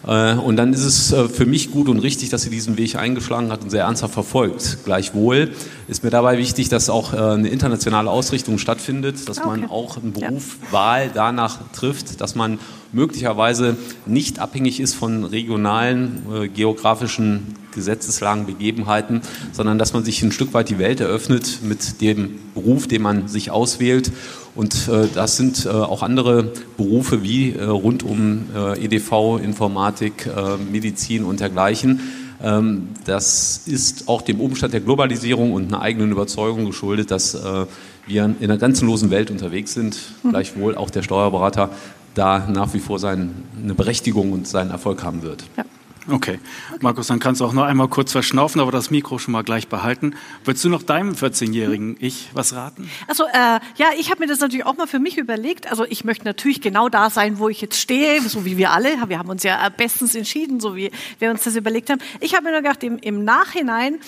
Äh, 0.06 0.34
und 0.34 0.56
dann 0.56 0.72
ist 0.72 0.84
es 0.84 1.12
äh, 1.12 1.28
für 1.28 1.46
mich 1.46 1.70
gut 1.70 1.88
und 1.88 1.98
richtig, 1.98 2.30
dass 2.30 2.42
sie 2.42 2.50
diesen 2.50 2.76
Weg 2.78 2.96
eingeschlagen 2.96 3.50
hat 3.50 3.62
und 3.62 3.70
sehr 3.70 3.84
ernsthaft 3.84 4.14
verfolgt. 4.14 4.78
Gleichwohl 4.84 5.50
ist 5.88 6.04
mir 6.04 6.10
dabei 6.10 6.38
wichtig, 6.38 6.68
dass 6.68 6.90
auch 6.90 7.12
äh, 7.12 7.16
eine 7.16 7.48
internationale 7.48 8.10
Ausrichtung 8.10 8.58
stattfindet, 8.58 9.28
dass 9.28 9.38
okay. 9.38 9.48
man 9.48 9.70
auch 9.70 9.96
einen 9.96 10.12
Beruf, 10.12 10.58
ja. 10.62 10.72
Wahl 10.72 11.10
danach 11.12 11.58
trifft, 11.72 12.20
dass 12.20 12.34
man 12.34 12.58
möglicherweise 12.92 13.76
nicht 14.06 14.38
abhängig 14.38 14.80
ist 14.80 14.94
von 14.94 15.24
regionalen, 15.24 16.22
äh, 16.32 16.48
geografischen 16.48 17.54
Gesetzeslagen, 17.74 18.46
Begebenheiten, 18.46 19.20
sondern 19.52 19.78
dass 19.78 19.92
man 19.92 20.04
sich 20.04 20.22
ein 20.22 20.32
Stück 20.32 20.54
weit 20.54 20.68
die 20.68 20.78
Welt 20.78 21.00
eröffnet 21.00 21.60
mit 21.62 22.00
dem 22.00 22.38
Beruf, 22.54 22.88
den 22.88 23.02
man 23.02 23.28
sich 23.28 23.50
auswählt. 23.50 24.10
Und 24.58 24.88
äh, 24.88 25.06
das 25.14 25.36
sind 25.36 25.66
äh, 25.66 25.68
auch 25.68 26.02
andere 26.02 26.52
Berufe 26.76 27.22
wie 27.22 27.52
äh, 27.52 27.62
rund 27.62 28.02
um 28.02 28.46
äh, 28.52 28.84
EDV, 28.84 29.38
Informatik, 29.40 30.26
äh, 30.26 30.56
Medizin 30.56 31.22
und 31.22 31.38
dergleichen. 31.38 32.00
Ähm, 32.42 32.88
das 33.04 33.62
ist 33.66 34.08
auch 34.08 34.20
dem 34.20 34.40
Umstand 34.40 34.72
der 34.72 34.80
Globalisierung 34.80 35.52
und 35.52 35.68
einer 35.68 35.80
eigenen 35.80 36.10
Überzeugung 36.10 36.66
geschuldet, 36.66 37.12
dass 37.12 37.34
äh, 37.34 37.66
wir 38.08 38.24
in 38.24 38.36
einer 38.40 38.58
grenzenlosen 38.58 39.10
Welt 39.10 39.30
unterwegs 39.30 39.74
sind, 39.74 39.96
mhm. 40.24 40.30
gleichwohl 40.30 40.74
auch 40.74 40.90
der 40.90 41.02
Steuerberater 41.04 41.70
da 42.14 42.48
nach 42.48 42.74
wie 42.74 42.80
vor 42.80 42.98
seine 42.98 43.30
Berechtigung 43.76 44.32
und 44.32 44.48
seinen 44.48 44.72
Erfolg 44.72 45.04
haben 45.04 45.22
wird. 45.22 45.44
Ja. 45.56 45.64
Okay. 46.10 46.38
okay. 46.70 46.78
Markus, 46.80 47.08
dann 47.08 47.18
kannst 47.18 47.40
du 47.40 47.44
auch 47.44 47.52
noch 47.52 47.64
einmal 47.64 47.88
kurz 47.88 48.12
verschnaufen, 48.12 48.60
aber 48.60 48.72
das 48.72 48.90
Mikro 48.90 49.18
schon 49.18 49.32
mal 49.32 49.42
gleich 49.42 49.68
behalten. 49.68 50.14
Würdest 50.44 50.64
du 50.64 50.68
noch 50.68 50.82
deinem 50.82 51.12
14-jährigen 51.12 51.96
Ich 52.00 52.30
was 52.32 52.54
raten? 52.54 52.90
Also 53.06 53.24
äh, 53.24 53.60
ja, 53.76 53.88
ich 53.98 54.10
habe 54.10 54.20
mir 54.20 54.26
das 54.26 54.40
natürlich 54.40 54.66
auch 54.66 54.76
mal 54.76 54.86
für 54.86 54.98
mich 54.98 55.18
überlegt. 55.18 55.70
Also 55.70 55.84
ich 55.84 56.04
möchte 56.04 56.24
natürlich 56.24 56.60
genau 56.60 56.88
da 56.88 57.10
sein, 57.10 57.38
wo 57.38 57.48
ich 57.48 57.60
jetzt 57.60 57.78
stehe, 57.78 58.20
so 58.22 58.44
wie 58.44 58.56
wir 58.56 58.70
alle. 58.70 59.08
Wir 59.08 59.18
haben 59.18 59.28
uns 59.28 59.42
ja 59.42 59.68
bestens 59.68 60.14
entschieden, 60.14 60.60
so 60.60 60.76
wie 60.76 60.90
wir 61.18 61.30
uns 61.30 61.44
das 61.44 61.56
überlegt 61.56 61.90
haben. 61.90 62.00
Ich 62.20 62.34
habe 62.34 62.44
mir 62.44 62.52
nur 62.52 62.62
gedacht, 62.62 62.82
im, 62.82 62.98
im 62.98 63.24
Nachhinein 63.24 63.98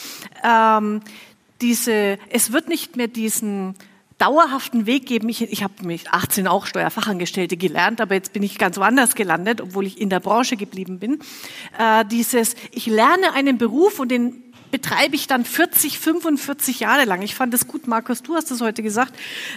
ähm, 0.43 1.03
diese, 1.61 2.19
es 2.31 2.53
wird 2.53 2.69
nicht 2.69 2.97
mehr 2.97 3.09
diesen 3.09 3.75
dauerhaften 4.21 4.87
Weg 4.87 5.07
geben. 5.07 5.29
Ich, 5.29 5.43
ich 5.43 5.63
habe 5.63 5.75
mich 5.83 6.11
18 6.11 6.47
auch 6.47 6.67
Steuerfachangestellte 6.67 7.57
gelernt, 7.57 8.01
aber 8.01 8.15
jetzt 8.15 8.33
bin 8.33 8.43
ich 8.43 8.59
ganz 8.59 8.77
woanders 8.77 9.15
gelandet, 9.15 9.61
obwohl 9.61 9.87
ich 9.87 10.01
in 10.01 10.11
der 10.11 10.21
Branche 10.21 10.57
geblieben 10.57 10.99
bin. 10.99 11.21
Äh, 11.79 12.05
dieses, 12.05 12.55
ich 12.71 12.87
lerne 12.87 13.33
einen 13.33 13.59
Beruf 13.59 13.99
und 13.99 14.11
den 14.11 14.43
betreibe 14.71 15.17
ich 15.17 15.27
dann 15.27 15.45
40, 15.45 15.99
45 15.99 16.81
Jahre 16.81 17.05
lang. 17.05 17.23
Ich 17.23 17.35
fand 17.35 17.53
das 17.53 17.67
gut, 17.67 17.87
Markus, 17.87 18.23
du 18.23 18.35
hast 18.35 18.51
es 18.51 18.61
heute 18.61 18.83
gesagt. 18.83 19.15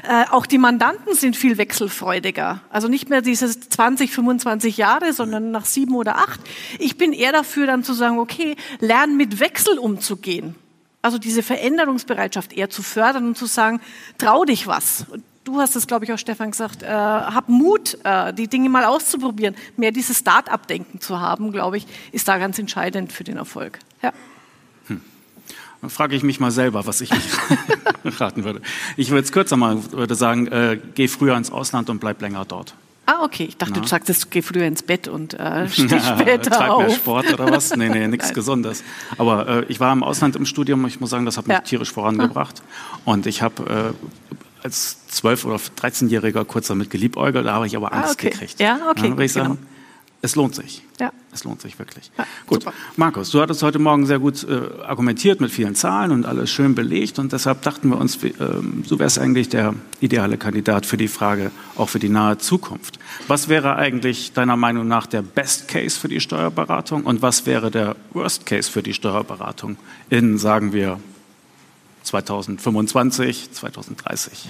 Äh, 0.08 0.26
auch 0.32 0.46
die 0.46 0.58
Mandanten 0.58 1.14
sind 1.14 1.36
viel 1.36 1.58
wechselfreudiger. 1.58 2.62
Also 2.70 2.88
nicht 2.88 3.10
mehr 3.10 3.22
dieses 3.22 3.60
20, 3.70 4.12
25 4.12 4.78
Jahre, 4.78 5.14
sondern 5.14 5.52
nach 5.52 5.66
sieben 5.66 5.96
oder 5.96 6.18
acht. 6.18 6.40
Ich 6.80 6.98
bin 6.98 7.14
eher 7.14 7.32
dafür, 7.32 7.68
dann 7.68 7.84
zu 7.84 7.94
sagen, 7.94 8.20
okay, 8.20 8.56
lern 8.80 9.18
mit 9.18 9.40
Wechsel 9.40 9.78
umzugehen. 9.78 10.56
Also 11.04 11.18
diese 11.18 11.44
Veränderungsbereitschaft 11.44 12.54
eher 12.54 12.70
zu 12.70 12.82
fördern 12.82 13.28
und 13.28 13.38
zu 13.38 13.46
sagen, 13.46 13.82
trau 14.18 14.46
dich 14.46 14.68
was. 14.68 15.06
Du 15.44 15.60
hast 15.60 15.76
es, 15.76 15.86
glaube 15.86 16.06
ich, 16.06 16.14
auch 16.14 16.18
Stefan 16.18 16.52
gesagt, 16.52 16.82
äh, 16.82 16.88
hab 16.88 17.50
Mut, 17.50 17.98
äh, 18.06 18.34
die 18.34 18.48
Dinge 18.48 18.70
mal 18.70 18.86
auszuprobieren. 18.86 19.54
Mehr 19.76 19.92
dieses 19.92 20.20
Start-up-Denken 20.20 21.02
zu 21.02 21.20
haben, 21.20 21.52
glaube 21.52 21.76
ich, 21.76 21.86
ist 22.14 22.30
da 22.30 22.38
ganz 22.38 22.58
entscheidend 22.58 23.12
für 23.12 23.26
den 23.26 23.36
Erfolg. 23.36 23.80
Ja. 24.02 24.14
Hm. 24.88 25.02
Dann 25.82 25.90
frage 25.90 26.16
ich 26.16 26.24
mich 26.24 26.40
mal 26.40 26.52
selber, 26.52 26.86
was 26.86 27.02
ich 27.02 27.12
raten 28.06 28.46
würde. 28.46 28.62
Ich 28.96 29.10
würde 29.10 29.26
es 29.26 29.34
kürzer 29.34 29.58
mal 29.58 29.92
würde 29.92 30.16
sagen, 30.16 30.48
äh, 30.48 30.80
geh 30.96 31.10
früher 31.10 31.36
ins 31.36 31.52
Ausland 31.52 31.90
und 31.90 32.00
bleib 32.00 32.22
länger 32.22 32.46
dort. 32.46 32.76
Ah, 33.06 33.24
okay. 33.24 33.44
Ich 33.44 33.58
dachte, 33.58 33.76
ja. 33.76 33.82
du 33.82 33.88
sagst, 33.88 34.32
geh 34.32 34.42
früher 34.42 34.66
ins 34.66 34.82
Bett 34.82 35.08
und 35.08 35.34
äh, 35.34 35.68
steh 35.70 36.00
später 36.00 36.52
Treib 36.52 36.70
auf. 36.70 36.88
Mehr 36.88 36.96
Sport 36.96 37.34
oder 37.34 37.52
was? 37.52 37.76
Nee, 37.76 37.90
nee, 37.90 38.08
nichts 38.10 38.34
Gesundes. 38.34 38.84
Aber 39.18 39.48
äh, 39.48 39.66
ich 39.68 39.80
war 39.80 39.92
im 39.92 40.04
Ausland 40.04 40.36
im 40.36 40.46
Studium. 40.46 40.86
Ich 40.86 41.00
muss 41.00 41.10
sagen, 41.10 41.26
das 41.26 41.38
hat 41.38 41.48
mich 41.48 41.56
ja. 41.56 41.62
tierisch 41.62 41.92
vorangebracht. 41.92 42.62
Und 43.06 43.28
ich 43.28 43.42
habe 43.42 43.94
äh, 43.94 44.64
als 44.64 44.98
12- 45.12 45.46
oder 45.46 45.56
13-Jähriger 45.56 46.46
kurz 46.46 46.68
damit 46.68 46.90
geliebäugelt, 46.90 47.46
da 47.46 47.54
habe 47.54 47.68
ich 47.68 47.76
aber 47.76 47.92
Angst 47.92 48.10
ah, 48.10 48.14
okay. 48.14 48.30
gekriegt. 48.30 48.60
Ja, 48.60 48.80
okay. 48.90 49.14
Ja, 49.16 49.20
ich 49.20 49.34
sagen, 49.34 49.58
genau 49.58 49.73
es 50.24 50.38
lohnt 50.38 50.56
sich. 50.56 50.82
Ja. 51.02 51.12
Es 51.34 51.44
lohnt 51.44 51.62
sich 51.62 51.78
wirklich. 51.78 52.10
Ja, 52.18 52.26
gut, 52.48 52.64
super. 52.64 52.74
Markus, 52.96 53.30
du 53.32 53.42
hattest 53.42 53.62
heute 53.62 53.78
Morgen 53.78 54.06
sehr 54.06 54.20
gut 54.20 54.48
äh, 54.48 54.82
argumentiert 54.82 55.42
mit 55.42 55.52
vielen 55.52 55.76
Zahlen 55.76 56.12
und 56.12 56.26
alles 56.26 56.50
schön 56.50 56.76
belegt 56.76 57.20
und 57.20 57.34
deshalb 57.34 57.62
dachten 57.64 57.90
wir 57.90 57.98
uns, 57.98 58.24
äh, 58.24 58.32
du 58.32 59.00
wärst 59.00 59.20
eigentlich 59.20 59.50
der 59.50 59.74
ideale 60.00 60.38
Kandidat 60.38 60.86
für 60.86 60.96
die 60.96 61.10
Frage, 61.10 61.52
auch 61.76 61.90
für 61.90 62.00
die 62.00 62.08
nahe 62.08 62.38
Zukunft. 62.38 63.00
Was 63.28 63.50
wäre 63.50 63.76
eigentlich 63.76 64.32
deiner 64.32 64.56
Meinung 64.56 64.88
nach 64.88 65.08
der 65.08 65.24
Best 65.24 65.68
Case 65.68 66.00
für 66.00 66.08
die 66.08 66.22
Steuerberatung 66.22 67.04
und 67.04 67.22
was 67.22 67.46
wäre 67.46 67.70
der 67.70 67.98
Worst 68.14 68.46
Case 68.46 68.72
für 68.72 68.82
die 68.82 68.94
Steuerberatung 68.94 69.76
in, 70.10 70.38
sagen 70.38 70.72
wir, 70.72 71.02
2025, 72.04 73.52
2030? 73.52 74.48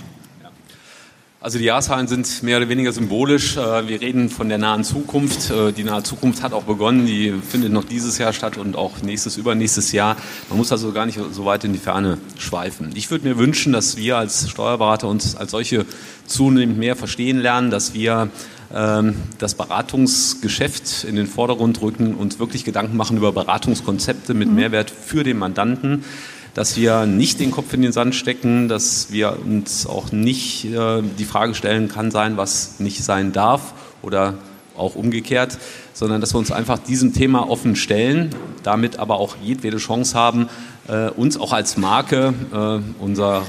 Also 1.44 1.58
die 1.58 1.66
Jahrzahlen 1.66 2.08
sind 2.08 2.42
mehr 2.42 2.56
oder 2.56 2.70
weniger 2.70 2.94
symbolisch. 2.94 3.58
Äh, 3.58 3.90
wir 3.90 4.00
reden 4.00 4.30
von 4.30 4.48
der 4.48 4.58
nahen 4.58 4.86
Zukunft. 4.86 5.52
Äh, 5.52 5.74
die 5.74 5.84
nahe 5.84 6.02
Zukunft 6.02 6.42
hat 6.42 6.54
auch 6.54 6.64
begonnen. 6.64 7.06
Die 7.06 7.34
findet 7.46 7.74
noch 7.74 7.84
dieses 7.84 8.18
Jahr 8.18 8.32
statt 8.32 8.58
und 8.58 8.78
auch 8.78 9.02
nächstes, 9.02 9.36
übernächstes 9.36 9.92
Jahr. 9.92 10.16
Man 10.48 10.58
muss 10.58 10.72
also 10.72 10.94
gar 10.94 11.06
nicht 11.06 11.20
so 11.34 11.44
weit 11.44 11.66
in 11.66 11.74
die 11.74 11.80
Ferne 11.80 12.18
schweifen. 12.38 12.92
Ich 12.96 13.12
würde 13.12 13.28
mir 13.28 13.38
wünschen, 13.38 13.74
dass 13.74 13.98
wir 13.98 14.16
als 14.16 14.50
Steuerberater 14.50 15.10
uns 15.10 15.36
als 15.36 15.52
solche 15.52 15.86
zunehmend 16.28 16.78
mehr 16.78 16.96
verstehen 16.96 17.42
lernen, 17.42 17.72
dass 17.72 17.94
wir 17.94 18.30
ähm, 18.74 19.16
das 19.38 19.56
Beratungsgeschäft 19.56 21.04
in 21.04 21.18
den 21.18 21.28
Vordergrund 21.28 21.82
rücken 21.82 22.16
und 22.16 22.40
wirklich 22.40 22.64
Gedanken 22.64 22.96
machen 22.96 23.18
über 23.18 23.34
Beratungskonzepte 23.34 24.34
mit 24.34 24.48
mhm. 24.48 24.56
Mehrwert 24.56 24.90
für 24.90 25.26
den 25.26 25.40
Mandanten 25.40 26.06
dass 26.54 26.78
wir 26.78 27.06
nicht 27.06 27.40
den 27.40 27.52
Kopf 27.52 27.74
in 27.74 27.82
den 27.82 27.92
Sand 27.92 28.16
stecken, 28.16 28.68
dass 28.68 29.12
wir 29.12 29.38
uns 29.44 29.88
auch 29.88 30.12
nicht 30.12 30.66
äh, 30.66 31.02
die 31.18 31.26
Frage 31.26 31.56
stellen, 31.56 31.88
kann 31.88 32.12
sein, 32.12 32.38
was 32.38 32.80
nicht 32.80 33.04
sein 33.04 33.32
darf 33.32 33.74
oder 34.02 34.36
auch 34.78 34.96
umgekehrt, 34.96 35.58
sondern 35.94 36.22
dass 36.22 36.34
wir 36.34 36.40
uns 36.40 36.52
einfach 36.52 36.80
diesem 36.80 37.14
Thema 37.14 37.50
offen 37.50 37.76
stellen, 37.76 38.30
damit 38.64 38.98
aber 38.98 39.16
auch 39.16 39.36
jedwede 39.42 39.78
Chance 39.78 40.18
haben, 40.18 40.50
äh, 40.88 41.10
uns 41.10 41.38
auch 41.38 41.54
als 41.54 41.78
Marke, 41.78 42.34
äh, 42.52 43.04
unser 43.04 43.44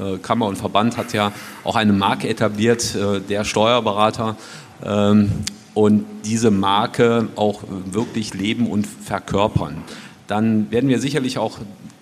äh, 0.00 0.18
Kammer 0.18 0.46
und 0.46 0.56
Verband 0.56 0.96
hat 0.96 1.12
ja 1.12 1.32
auch 1.64 1.76
eine 1.76 1.92
Marke 1.92 2.28
etabliert, 2.28 2.94
äh, 2.94 3.20
der 3.20 3.44
Steuerberater, 3.44 4.36
ähm, 4.84 5.30
und 5.74 6.04
diese 6.24 6.50
Marke 6.50 7.28
auch 7.36 7.62
wirklich 7.68 8.34
leben 8.34 8.68
und 8.68 8.84
verkörpern. 8.84 9.84
Dann 10.26 10.72
werden 10.72 10.88
wir 10.88 10.98
sicherlich 10.98 11.38
auch 11.38 11.58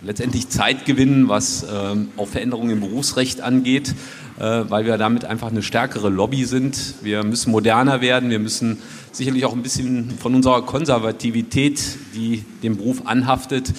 letztendlich 0.07 0.49
Zeit 0.49 0.85
gewinnen, 0.85 1.29
was 1.29 1.65
äh, 1.65 1.67
auch 2.17 2.29
Veränderungen 2.29 2.71
im 2.71 2.81
Berufsrecht 2.81 3.41
angeht, 3.41 3.95
äh, 4.39 4.63
weil 4.69 4.87
wir 4.87 4.97
damit 4.99 5.25
einfach 5.25 5.51
eine 5.51 5.63
stärkere 5.63 6.09
Lobby 6.09 6.45
sind. 6.45 6.95
Wir 7.03 7.25
müssen 7.25 7.51
moderner 7.51 8.01
werden, 8.01 8.31
wir 8.31 8.39
müssen 8.39 8.79
sicherlich 9.11 9.45
auch 9.45 9.53
ein 9.53 9.63
bisschen 9.63 10.13
von 10.19 10.35
unserer 10.35 10.63
Konservativität, 10.63 11.81
die 12.15 12.45
dem 12.63 12.77
Beruf 12.77 13.03
anhaftet, 13.07 13.73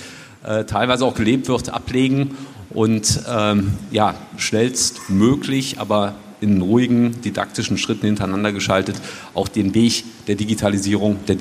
äh, 0.43 0.65
teilweise 0.65 1.05
auch 1.05 1.15
gelebt 1.15 1.47
wird, 1.47 1.69
ablegen 1.69 2.31
und 2.69 3.21
ähm, 3.29 3.71
ja, 3.91 4.15
schnellstmöglich, 4.35 5.79
aber 5.79 6.15
in 6.41 6.61
ruhigen 6.61 7.21
didaktischen 7.21 7.77
Schritten 7.77 8.05
hintereinander 8.05 8.51
geschaltet 8.51 8.97
auch 9.33 9.47
den 9.47 9.73
Weg 9.73 10.03
der 10.27 10.35
Digitalisierung, 10.35 11.17
der 11.27 11.35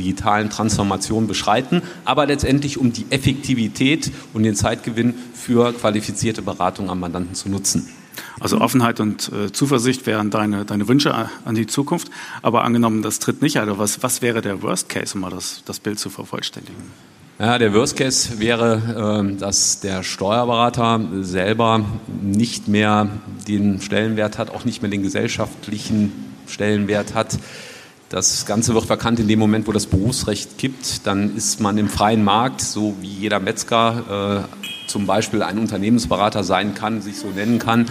digitalen 0.00 0.50
Transformation 0.50 1.26
beschreiten, 1.26 1.82
aber 2.04 2.26
letztendlich 2.26 2.78
um 2.78 2.92
die 2.92 3.06
Effektivität 3.10 4.10
und 4.32 4.42
den 4.42 4.56
Zeitgewinn 4.56 5.14
für 5.34 5.72
qualifizierte 5.72 6.42
Beratung 6.42 6.90
am 6.90 7.00
Mandanten 7.00 7.34
zu 7.34 7.48
nutzen. 7.48 7.88
Also 8.40 8.60
Offenheit 8.60 9.00
und 9.00 9.30
äh, 9.32 9.52
Zuversicht 9.52 10.06
wären 10.06 10.30
deine, 10.30 10.64
deine 10.64 10.88
Wünsche 10.88 11.14
an 11.44 11.54
die 11.54 11.66
Zukunft. 11.66 12.10
Aber 12.42 12.64
angenommen, 12.64 13.02
das 13.02 13.18
tritt 13.18 13.42
nicht. 13.42 13.58
Also 13.58 13.78
was, 13.78 14.02
was 14.02 14.22
wäre 14.22 14.40
der 14.40 14.62
Worst 14.62 14.88
Case, 14.88 15.14
um 15.14 15.20
mal 15.20 15.30
das, 15.30 15.62
das 15.64 15.78
Bild 15.78 15.98
zu 15.98 16.10
vervollständigen? 16.10 16.82
Ja, 17.38 17.56
der 17.56 17.72
Worst 17.72 17.96
Case 17.96 18.38
wäre, 18.38 19.20
ähm, 19.20 19.38
dass 19.38 19.80
der 19.80 20.02
Steuerberater 20.02 21.00
selber 21.22 21.84
nicht 22.20 22.68
mehr 22.68 23.08
den 23.48 23.80
Stellenwert 23.80 24.36
hat, 24.36 24.50
auch 24.50 24.64
nicht 24.64 24.82
mehr 24.82 24.90
den 24.90 25.02
gesellschaftlichen 25.02 26.12
Stellenwert 26.46 27.14
hat. 27.14 27.38
Das 28.10 28.44
Ganze 28.44 28.74
wird 28.74 28.86
verkannt 28.86 29.20
in 29.20 29.28
dem 29.28 29.38
Moment, 29.38 29.68
wo 29.68 29.72
das 29.72 29.86
Berufsrecht 29.86 30.58
kippt. 30.58 31.06
Dann 31.06 31.36
ist 31.36 31.60
man 31.60 31.78
im 31.78 31.88
freien 31.88 32.24
Markt, 32.24 32.60
so 32.60 32.96
wie 33.00 33.06
jeder 33.06 33.38
Metzger 33.38 34.48
äh, 34.50 34.88
zum 34.88 35.06
Beispiel 35.06 35.44
ein 35.44 35.60
Unternehmensberater 35.60 36.42
sein 36.42 36.74
kann, 36.74 37.02
sich 37.02 37.18
so 37.18 37.28
nennen 37.28 37.60
kann. 37.60 37.86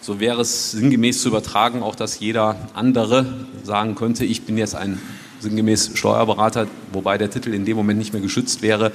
So 0.00 0.18
wäre 0.18 0.40
es 0.40 0.72
sinngemäß 0.72 1.22
zu 1.22 1.28
übertragen, 1.28 1.84
auch 1.84 1.94
dass 1.94 2.18
jeder 2.18 2.56
andere 2.74 3.46
sagen 3.62 3.94
könnte, 3.94 4.24
ich 4.24 4.42
bin 4.42 4.58
jetzt 4.58 4.74
ein 4.74 5.00
sinngemäß 5.38 5.92
Steuerberater, 5.94 6.66
wobei 6.92 7.16
der 7.16 7.30
Titel 7.30 7.54
in 7.54 7.64
dem 7.64 7.76
Moment 7.76 8.00
nicht 8.00 8.12
mehr 8.12 8.22
geschützt 8.22 8.62
wäre. 8.62 8.90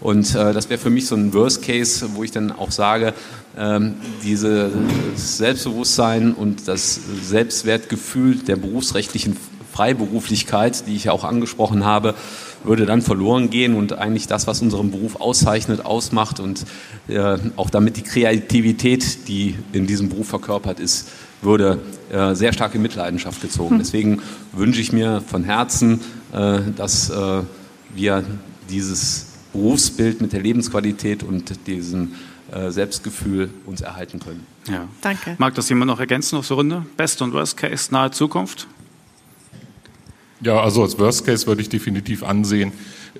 Und 0.00 0.36
äh, 0.36 0.52
das 0.52 0.70
wäre 0.70 0.78
für 0.78 0.90
mich 0.90 1.06
so 1.06 1.16
ein 1.16 1.34
Worst 1.34 1.62
Case, 1.62 2.10
wo 2.14 2.22
ich 2.22 2.30
dann 2.30 2.52
auch 2.52 2.70
sage, 2.70 3.12
ähm, 3.58 3.94
dieses 4.22 4.72
Selbstbewusstsein 5.16 6.32
und 6.32 6.68
das 6.68 7.00
Selbstwertgefühl 7.22 8.36
der 8.36 8.54
berufsrechtlichen 8.54 9.36
Freiberuflichkeit, 9.72 10.86
die 10.86 10.94
ich 10.94 11.04
ja 11.04 11.12
auch 11.12 11.24
angesprochen 11.24 11.84
habe, 11.84 12.14
würde 12.64 12.86
dann 12.86 13.02
verloren 13.02 13.50
gehen 13.50 13.74
und 13.74 13.94
eigentlich 13.94 14.26
das, 14.26 14.46
was 14.46 14.62
unseren 14.62 14.90
Beruf 14.90 15.16
auszeichnet, 15.16 15.84
ausmacht 15.84 16.40
und 16.40 16.64
äh, 17.08 17.38
auch 17.56 17.70
damit 17.70 17.96
die 17.96 18.02
Kreativität, 18.02 19.28
die 19.28 19.56
in 19.72 19.86
diesem 19.86 20.08
Beruf 20.08 20.28
verkörpert 20.28 20.78
ist, 20.78 21.08
würde 21.40 21.80
äh, 22.12 22.34
sehr 22.34 22.52
stark 22.52 22.74
in 22.74 22.82
Mitleidenschaft 22.82 23.40
gezogen. 23.40 23.70
Hm. 23.70 23.78
Deswegen 23.78 24.22
wünsche 24.52 24.80
ich 24.80 24.92
mir 24.92 25.22
von 25.26 25.44
Herzen, 25.44 26.00
äh, 26.32 26.60
dass 26.76 27.10
äh, 27.10 27.42
wir 27.94 28.24
dieses 28.70 29.26
Berufsbild 29.52 30.20
mit 30.20 30.32
der 30.32 30.40
Lebensqualität 30.40 31.22
und 31.22 31.66
diesem 31.66 32.12
äh, 32.52 32.70
Selbstgefühl 32.70 33.50
uns 33.66 33.80
erhalten 33.80 34.20
können. 34.20 34.46
Ja. 34.68 34.86
Danke. 35.00 35.34
Mag 35.38 35.54
das 35.54 35.68
jemand 35.68 35.88
noch 35.88 36.00
ergänzen 36.00 36.36
auf 36.36 36.46
so 36.46 36.54
Runde? 36.54 36.86
Best 36.96 37.20
und 37.22 37.32
Worst 37.32 37.56
Case 37.56 37.92
nahe 37.92 38.10
Zukunft? 38.10 38.66
Ja, 40.42 40.60
also 40.60 40.82
als 40.82 40.98
Worst 40.98 41.24
Case 41.24 41.46
würde 41.46 41.62
ich 41.62 41.68
definitiv 41.68 42.24
ansehen, 42.24 42.72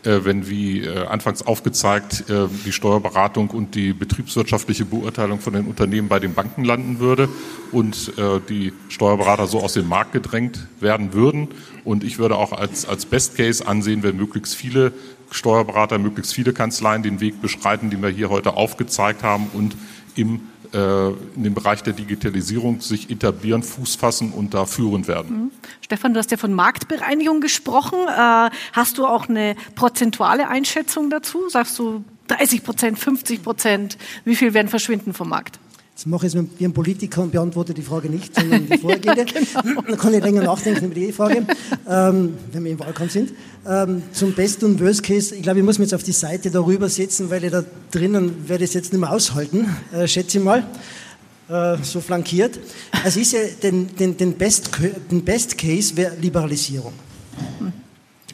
äh, 0.03 0.25
wenn 0.25 0.49
wie 0.49 0.81
äh, 0.81 1.07
anfangs 1.07 1.43
aufgezeigt 1.43 2.29
äh, 2.29 2.49
die 2.67 2.73
Steuerberatung 2.73 3.51
und 3.51 3.77
die 3.77 3.93
betriebswirtschaftliche 3.93 4.85
Beurteilung 4.85 5.39
von 5.39 5.53
den 5.53 5.67
Unternehmen 5.67 6.09
bei 6.09 6.19
den 6.19 6.35
Banken 6.35 6.65
landen 6.65 6.99
würde 6.99 7.29
und 7.71 8.13
die 8.49 8.73
Steuerberater 8.89 9.47
so 9.47 9.61
aus 9.61 9.73
dem 9.73 9.89
Markt 9.89 10.13
gedrängt 10.13 10.67
werden 10.81 11.15
würden. 11.15 11.49
Und 11.85 12.05
ich 12.05 12.19
würde 12.19 12.37
auch 12.37 12.53
als, 12.53 12.87
als 12.87 13.07
Best 13.07 13.37
Case 13.37 13.67
ansehen, 13.67 14.03
wenn 14.03 14.17
möglichst 14.17 14.55
viele 14.55 14.93
Steuerberater, 15.31 15.99
möglichst 15.99 16.35
viele 16.35 16.53
Kanzleien 16.53 17.03
den 17.03 17.21
Weg 17.21 17.41
beschreiten, 17.41 17.89
den 17.89 18.03
wir 18.03 18.11
hier 18.11 18.29
heute 18.29 18.57
aufgezeigt 18.57 19.23
haben 19.23 19.47
und 19.55 19.77
im 20.17 20.41
äh, 20.73 21.09
in 21.37 21.45
dem 21.45 21.55
Bereich 21.55 21.83
der 21.83 21.93
Digitalisierung 21.93 22.81
sich 22.81 23.11
etablieren, 23.11 23.63
Fuß 23.63 23.97
fassen 23.97 24.33
und 24.33 24.55
da 24.55 24.67
führend 24.67 25.09
werden. 25.09 25.45
Mhm. 25.45 25.51
Stefan, 25.81 26.15
du 26.15 26.19
hast 26.19 26.31
ja 26.31 26.37
von 26.37 26.53
Marktbereinigung 26.53 27.41
gesprochen. 27.41 27.99
Äh, 28.09 28.51
hast 28.73 28.99
du 28.99 29.07
auch 29.07 29.29
eine 29.29 29.57
prozentuale 29.75 30.49
Einschätzung 30.49 31.11
dazu? 31.11 31.49
Sagst 31.49 31.79
du 31.79 32.05
30 32.29 32.65
Prozent, 32.65 32.99
50 32.99 33.43
Prozent? 33.43 33.99
Wie 34.25 34.37
viel 34.37 34.55
werden 34.55 34.69
verschwinden 34.69 35.13
vom 35.13 35.29
Markt? 35.29 35.59
Jetzt 36.03 36.09
mache 36.09 36.27
ich 36.27 36.35
es 36.35 36.45
wie 36.59 36.65
ein 36.65 36.73
Politiker 36.73 37.23
und 37.23 37.31
beantworte 37.31 37.75
die 37.75 37.83
Frage 37.83 38.11
nicht, 38.11 38.35
sondern 38.35 38.67
die 38.67 38.77
vorgehende. 38.77 39.21
ja, 39.25 39.25
genau. 39.25 39.83
Dann 39.87 39.97
kann 39.97 40.13
ich 40.13 40.21
länger 40.21 40.43
nachdenken 40.43 40.87
über 40.87 40.95
die 40.97 41.13
Frage, 41.13 41.47
ähm, 41.89 42.35
wenn 42.51 42.65
wir 42.65 42.73
im 42.73 42.81
Wahlkampf 42.81 43.13
sind. 43.13 43.33
Ähm, 43.65 44.03
zum 44.11 44.33
Best 44.33 44.65
und 44.65 44.81
Worst 44.81 45.05
Case, 45.05 45.33
ich 45.33 45.45
glaube, 45.45 45.61
ich 45.61 45.65
muss 45.65 45.79
mich 45.79 45.87
jetzt 45.87 45.95
auf 45.95 46.03
die 46.03 46.11
Seite 46.11 46.51
darüber 46.51 46.89
setzen, 46.89 47.31
weil 47.31 47.45
ich 47.45 47.53
da 47.53 47.63
drinnen 47.93 48.49
werde 48.49 48.65
es 48.65 48.75
jetzt 48.75 48.93
nicht 48.93 48.99
mehr 48.99 49.13
aushalten, 49.13 49.69
äh, 49.93 50.09
schätze 50.09 50.39
ich 50.39 50.45
mal, 50.45 50.67
äh, 51.49 51.77
so 51.85 52.01
flankiert. 52.01 52.59
Also 53.05 53.21
ist 53.21 53.31
ja 53.31 53.39
den, 53.63 53.95
den, 53.95 54.17
den, 54.17 54.33
Best, 54.33 54.71
den 55.09 55.25
Best 55.25 55.57
Case 55.57 55.97
wäre 55.97 56.17
Liberalisierung. 56.21 56.95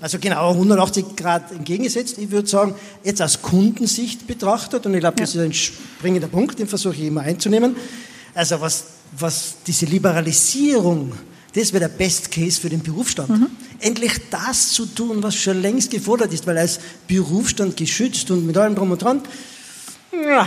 Also 0.01 0.19
genau 0.19 0.51
180 0.53 1.17
Grad 1.17 1.51
entgegengesetzt. 1.51 2.19
Ich 2.19 2.31
würde 2.31 2.49
sagen, 2.49 2.75
jetzt 3.03 3.21
aus 3.21 3.43
Kundensicht 3.43 4.27
betrachtet, 4.27 4.87
und 4.87 4.95
ich 4.95 5.01
glaube, 5.01 5.17
das 5.17 5.35
ist 5.35 5.41
ein 5.41 5.53
springender 5.53 6.29
Punkt, 6.29 6.59
den 6.59 6.69
versuche 6.69 6.95
ich 6.95 7.03
immer 7.03 7.23
einzunehmen. 7.23 7.77
Also 8.35 8.61
was, 8.61 8.85
was 9.19 9.57
diese 9.67 9.87
Liberalisierung, 9.87 11.13
das 11.55 11.73
wäre 11.73 11.89
der 11.89 11.97
Best 11.97 12.31
Case 12.31 12.61
für 12.61 12.69
den 12.69 12.83
Berufsstand. 12.83 13.31
Mhm. 13.31 13.47
Endlich 13.81 14.13
das 14.31 14.71
zu 14.71 14.87
tun, 14.87 15.23
was 15.23 15.35
schon 15.35 15.61
längst 15.61 15.91
gefordert 15.91 16.33
ist, 16.33 16.47
weil 16.47 16.59
als 16.59 16.79
Berufsstand 17.09 17.77
geschützt 17.77 18.31
und 18.31 18.47
mit 18.47 18.57
allem 18.57 18.75
drum 18.75 18.93
und 18.93 19.03
dran, 19.03 19.23
ja, 20.13 20.47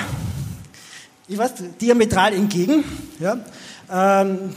ich 1.27 1.37
weiß, 1.37 1.51
diametral 1.79 2.33
entgegen. 2.33 2.83
Ja. 3.19 3.39
Ähm, 3.89 4.53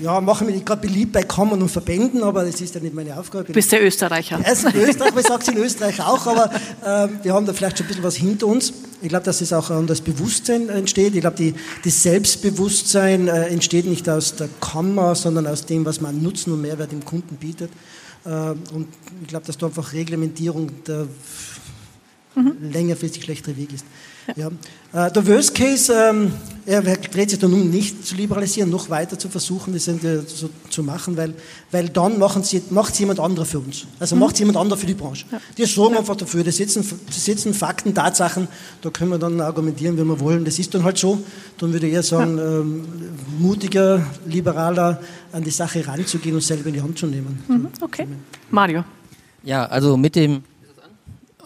ja, 0.00 0.20
mache 0.20 0.44
mich 0.44 0.64
gerade 0.64 0.80
beliebt 0.80 1.12
bei 1.12 1.22
Kammern 1.22 1.60
und 1.60 1.68
Verbänden, 1.68 2.22
aber 2.22 2.44
das 2.44 2.60
ist 2.60 2.74
ja 2.74 2.80
nicht 2.80 2.94
meine 2.94 3.18
Aufgabe. 3.18 3.44
Du 3.44 3.52
bist 3.52 3.72
der 3.72 3.84
Österreicher. 3.84 4.40
Er 4.42 4.52
ist 4.52 4.66
ein 4.66 4.76
Österreicher, 4.76 5.18
ich 5.18 5.26
sage 5.26 5.42
es 5.42 5.48
in 5.54 5.56
Österreich 5.58 6.00
auch, 6.00 6.26
aber 6.26 6.50
äh, 6.84 7.08
wir 7.22 7.34
haben 7.34 7.46
da 7.46 7.52
vielleicht 7.52 7.78
schon 7.78 7.86
ein 7.86 7.88
bisschen 7.88 8.04
was 8.04 8.16
hinter 8.16 8.46
uns. 8.46 8.72
Ich 9.02 9.08
glaube, 9.08 9.24
dass 9.24 9.40
es 9.40 9.52
auch 9.52 9.70
an 9.70 9.86
das 9.86 10.00
Bewusstsein 10.00 10.68
entsteht. 10.68 11.14
Ich 11.14 11.20
glaube, 11.20 11.54
das 11.84 12.02
Selbstbewusstsein 12.02 13.28
äh, 13.28 13.46
entsteht 13.46 13.86
nicht 13.86 14.08
aus 14.08 14.36
der 14.36 14.48
Kammer, 14.60 15.14
sondern 15.14 15.46
aus 15.46 15.66
dem, 15.66 15.84
was 15.84 16.00
man 16.00 16.22
Nutzen 16.22 16.52
und 16.52 16.62
Mehrwert 16.62 16.92
dem 16.92 17.04
Kunden 17.04 17.36
bietet. 17.36 17.70
Äh, 18.24 18.30
und 18.30 18.88
ich 19.22 19.28
glaube, 19.28 19.46
dass 19.46 19.58
da 19.58 19.66
einfach 19.66 19.92
Reglementierung 19.92 20.70
der 20.84 21.06
mhm. 22.34 22.56
längerfristig 22.60 23.24
schlechtere 23.24 23.56
Weg 23.56 23.72
ist. 23.72 23.84
Ja. 24.36 24.48
Äh, 24.92 25.10
der 25.12 25.26
Worst 25.26 25.54
Case, 25.54 25.92
ähm, 25.92 26.32
er 26.66 26.82
dreht 26.82 27.30
sich 27.30 27.38
dann 27.38 27.52
um, 27.52 27.70
nicht 27.70 28.06
zu 28.06 28.14
liberalisieren, 28.14 28.68
noch 28.68 28.90
weiter 28.90 29.18
zu 29.18 29.28
versuchen, 29.28 29.72
das 29.72 29.86
so 29.86 30.50
zu 30.68 30.82
machen, 30.82 31.16
weil, 31.16 31.34
weil 31.70 31.88
dann 31.88 32.18
macht 32.18 32.44
es 32.44 32.98
jemand 32.98 33.20
anderer 33.20 33.46
für 33.46 33.58
uns. 33.58 33.86
Also 33.98 34.14
mhm. 34.14 34.20
macht 34.20 34.34
es 34.34 34.40
jemand 34.40 34.58
anderer 34.58 34.78
für 34.78 34.86
die 34.86 34.94
Branche. 34.94 35.24
Ja. 35.32 35.40
Die 35.56 35.64
sorgen 35.64 35.94
ja. 35.94 36.00
einfach 36.00 36.16
dafür, 36.16 36.44
das 36.44 36.56
sitzen, 36.56 36.84
das 37.06 37.24
sitzen 37.24 37.54
Fakten, 37.54 37.94
Tatsachen, 37.94 38.48
da 38.82 38.90
können 38.90 39.10
wir 39.10 39.18
dann 39.18 39.40
argumentieren, 39.40 39.96
wie 39.96 40.04
wir 40.04 40.20
wollen. 40.20 40.44
Das 40.44 40.58
ist 40.58 40.74
dann 40.74 40.84
halt 40.84 40.98
so. 40.98 41.18
Dann 41.56 41.72
würde 41.72 41.86
ich 41.86 41.94
eher 41.94 42.02
sagen, 42.02 42.36
ja. 42.36 42.44
ähm, 42.44 42.84
mutiger, 43.38 44.04
liberaler 44.26 45.00
an 45.32 45.42
die 45.42 45.50
Sache 45.50 45.86
ranzugehen 45.86 46.34
und 46.34 46.42
selber 46.42 46.68
in 46.68 46.74
die 46.74 46.82
Hand 46.82 46.98
zu 46.98 47.06
nehmen. 47.06 47.42
Mhm. 47.48 47.68
Okay. 47.80 48.06
Mario. 48.50 48.84
Ja, 49.42 49.64
also 49.66 49.96
mit 49.96 50.16
dem. 50.16 50.42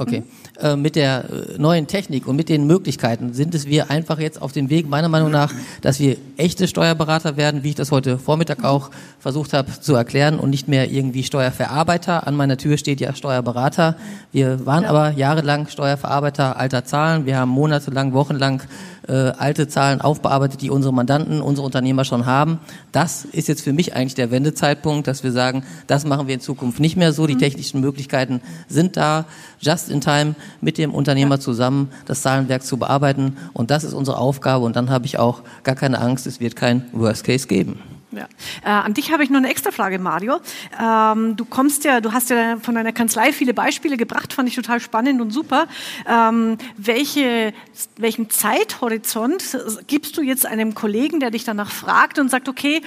Okay. 0.03 0.21
Mhm. 0.21 0.65
Äh, 0.67 0.77
mit 0.77 0.97
der 0.97 1.25
äh, 1.25 1.59
neuen 1.59 1.87
Technik 1.87 2.27
und 2.27 2.37
mit 2.37 2.49
den 2.49 2.67
Möglichkeiten 2.67 3.33
sind 3.33 3.55
es 3.55 3.67
wir 3.67 3.91
einfach 3.91 4.19
jetzt 4.19 4.41
auf 4.41 4.53
dem 4.53 4.71
Weg, 4.71 4.89
meiner 4.89 5.09
Meinung 5.09 5.31
nach, 5.31 5.53
dass 5.81 5.99
wir 5.99 6.17
echte 6.37 6.69
Steuerberater 6.69 7.37
werden, 7.37 7.63
wie 7.63 7.71
ich 7.71 7.75
das 7.75 7.91
heute 7.91 8.19
Vormittag 8.19 8.65
auch 8.65 8.91
versucht 9.19 9.53
habe 9.53 9.81
zu 9.81 9.95
erklären 9.95 10.39
und 10.39 10.51
nicht 10.51 10.69
mehr 10.69 10.91
irgendwie 10.91 11.23
Steuerverarbeiter. 11.23 12.27
An 12.27 12.37
meiner 12.37 12.57
Tür 12.57 12.77
steht 12.77 13.01
ja 13.01 13.15
Steuerberater. 13.15 13.97
Wir 14.33 14.67
waren 14.67 14.85
ja. 14.85 14.91
aber 14.91 15.11
jahrelang 15.13 15.69
Steuerverarbeiter 15.69 16.57
alter 16.59 16.85
Zahlen. 16.85 17.27
Wir 17.27 17.39
haben 17.39 17.51
monatelang, 17.51 18.13
wochenlang 18.13 18.63
äh, 19.09 19.13
alte 19.13 19.69
Zahlen 19.69 20.01
aufbearbeitet, 20.01 20.63
die 20.63 20.71
unsere 20.71 20.95
Mandanten, 20.95 21.41
unsere 21.41 21.65
Unternehmer 21.65 22.05
schon 22.05 22.27
haben. 22.27 22.59
Das 22.93 23.25
ist 23.25 23.49
jetzt 23.49 23.63
für 23.63 23.73
mich 23.73 23.95
eigentlich 23.95 24.15
der 24.15 24.31
Wendezeitpunkt, 24.31 25.07
dass 25.07 25.25
wir 25.25 25.33
sagen, 25.33 25.65
das 25.87 26.05
machen 26.05 26.29
wir 26.29 26.35
in 26.35 26.41
Zukunft 26.41 26.81
nicht 26.81 26.97
mehr 26.97 27.13
so. 27.13 27.27
Die 27.27 27.35
mhm. 27.35 27.41
technischen 27.41 27.81
Möglichkeiten 27.81 28.41
sind 28.69 28.97
da, 28.97 29.25
just 29.63 29.89
in 29.89 30.01
time 30.01 30.35
mit 30.61 30.77
dem 30.77 30.93
Unternehmer 30.93 31.41
zusammen 31.41 31.91
das 32.05 32.23
Zahlenwerk 32.23 32.65
zu 32.65 32.77
bearbeiten. 32.77 33.37
Und 33.53 33.71
das 33.71 33.85
ist 33.85 33.95
unsere 33.95 34.19
Aufgabe. 34.19 34.65
Und 34.65 34.77
dann 34.77 34.91
habe 34.91 35.07
ich 35.07 35.19
auch 35.19 35.43
gar 35.63 35.77
keine 35.77 36.01
Angst, 36.01 36.27
es 36.27 36.41
wird 36.41 36.57
kein 36.57 36.85
Worst 36.93 37.25
Case 37.25 37.47
geben. 37.47 37.81
Ja. 38.13 38.29
Äh, 38.63 38.69
an 38.69 38.95
dich 38.95 39.11
habe 39.11 39.25
ich 39.25 39.31
noch 39.31 39.39
eine 39.39 39.51
extra 39.51 39.71
Frage, 39.71 39.99
Mario. 39.99 40.39
Ähm, 40.81 41.35
du 41.35 41.47
kommst 41.47 41.85
ja, 41.85 42.01
du 42.01 42.13
hast 42.13 42.29
ja 42.29 42.59
von 42.59 42.75
deiner 42.75 42.93
Kanzlei 42.93 43.33
viele 43.33 43.55
Beispiele 43.55 43.97
gebracht, 43.97 44.35
fand 44.35 44.49
ich 44.49 44.55
total 44.55 44.81
spannend 44.81 45.21
und 45.21 45.31
super. 45.31 45.67
Ähm, 46.07 46.59
welche, 46.77 47.55
welchen 47.97 48.29
Zeithorizont 48.29 49.57
gibst 49.87 50.19
du 50.19 50.23
jetzt 50.23 50.45
einem 50.45 50.75
Kollegen, 50.75 51.21
der 51.21 51.31
dich 51.31 51.45
danach 51.45 51.71
fragt 51.71 52.19
und 52.19 52.31
sagt, 52.31 52.49
okay, 52.51 52.83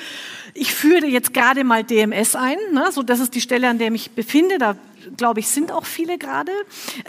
ich 0.54 0.74
führe 0.74 1.08
jetzt 1.08 1.34
gerade 1.34 1.64
mal 1.64 1.84
DMS 1.84 2.36
ein, 2.36 2.58
ne? 2.72 2.92
so 2.92 3.02
das 3.02 3.20
ist 3.20 3.34
die 3.34 3.42
Stelle, 3.42 3.68
an 3.68 3.80
der 3.80 3.88
ich 3.88 3.94
mich 3.94 4.12
befinde, 4.12 4.58
da 4.60 4.76
glaube 5.18 5.40
ich, 5.40 5.48
sind 5.48 5.72
auch 5.72 5.86
viele 5.86 6.18
gerade. 6.18 6.52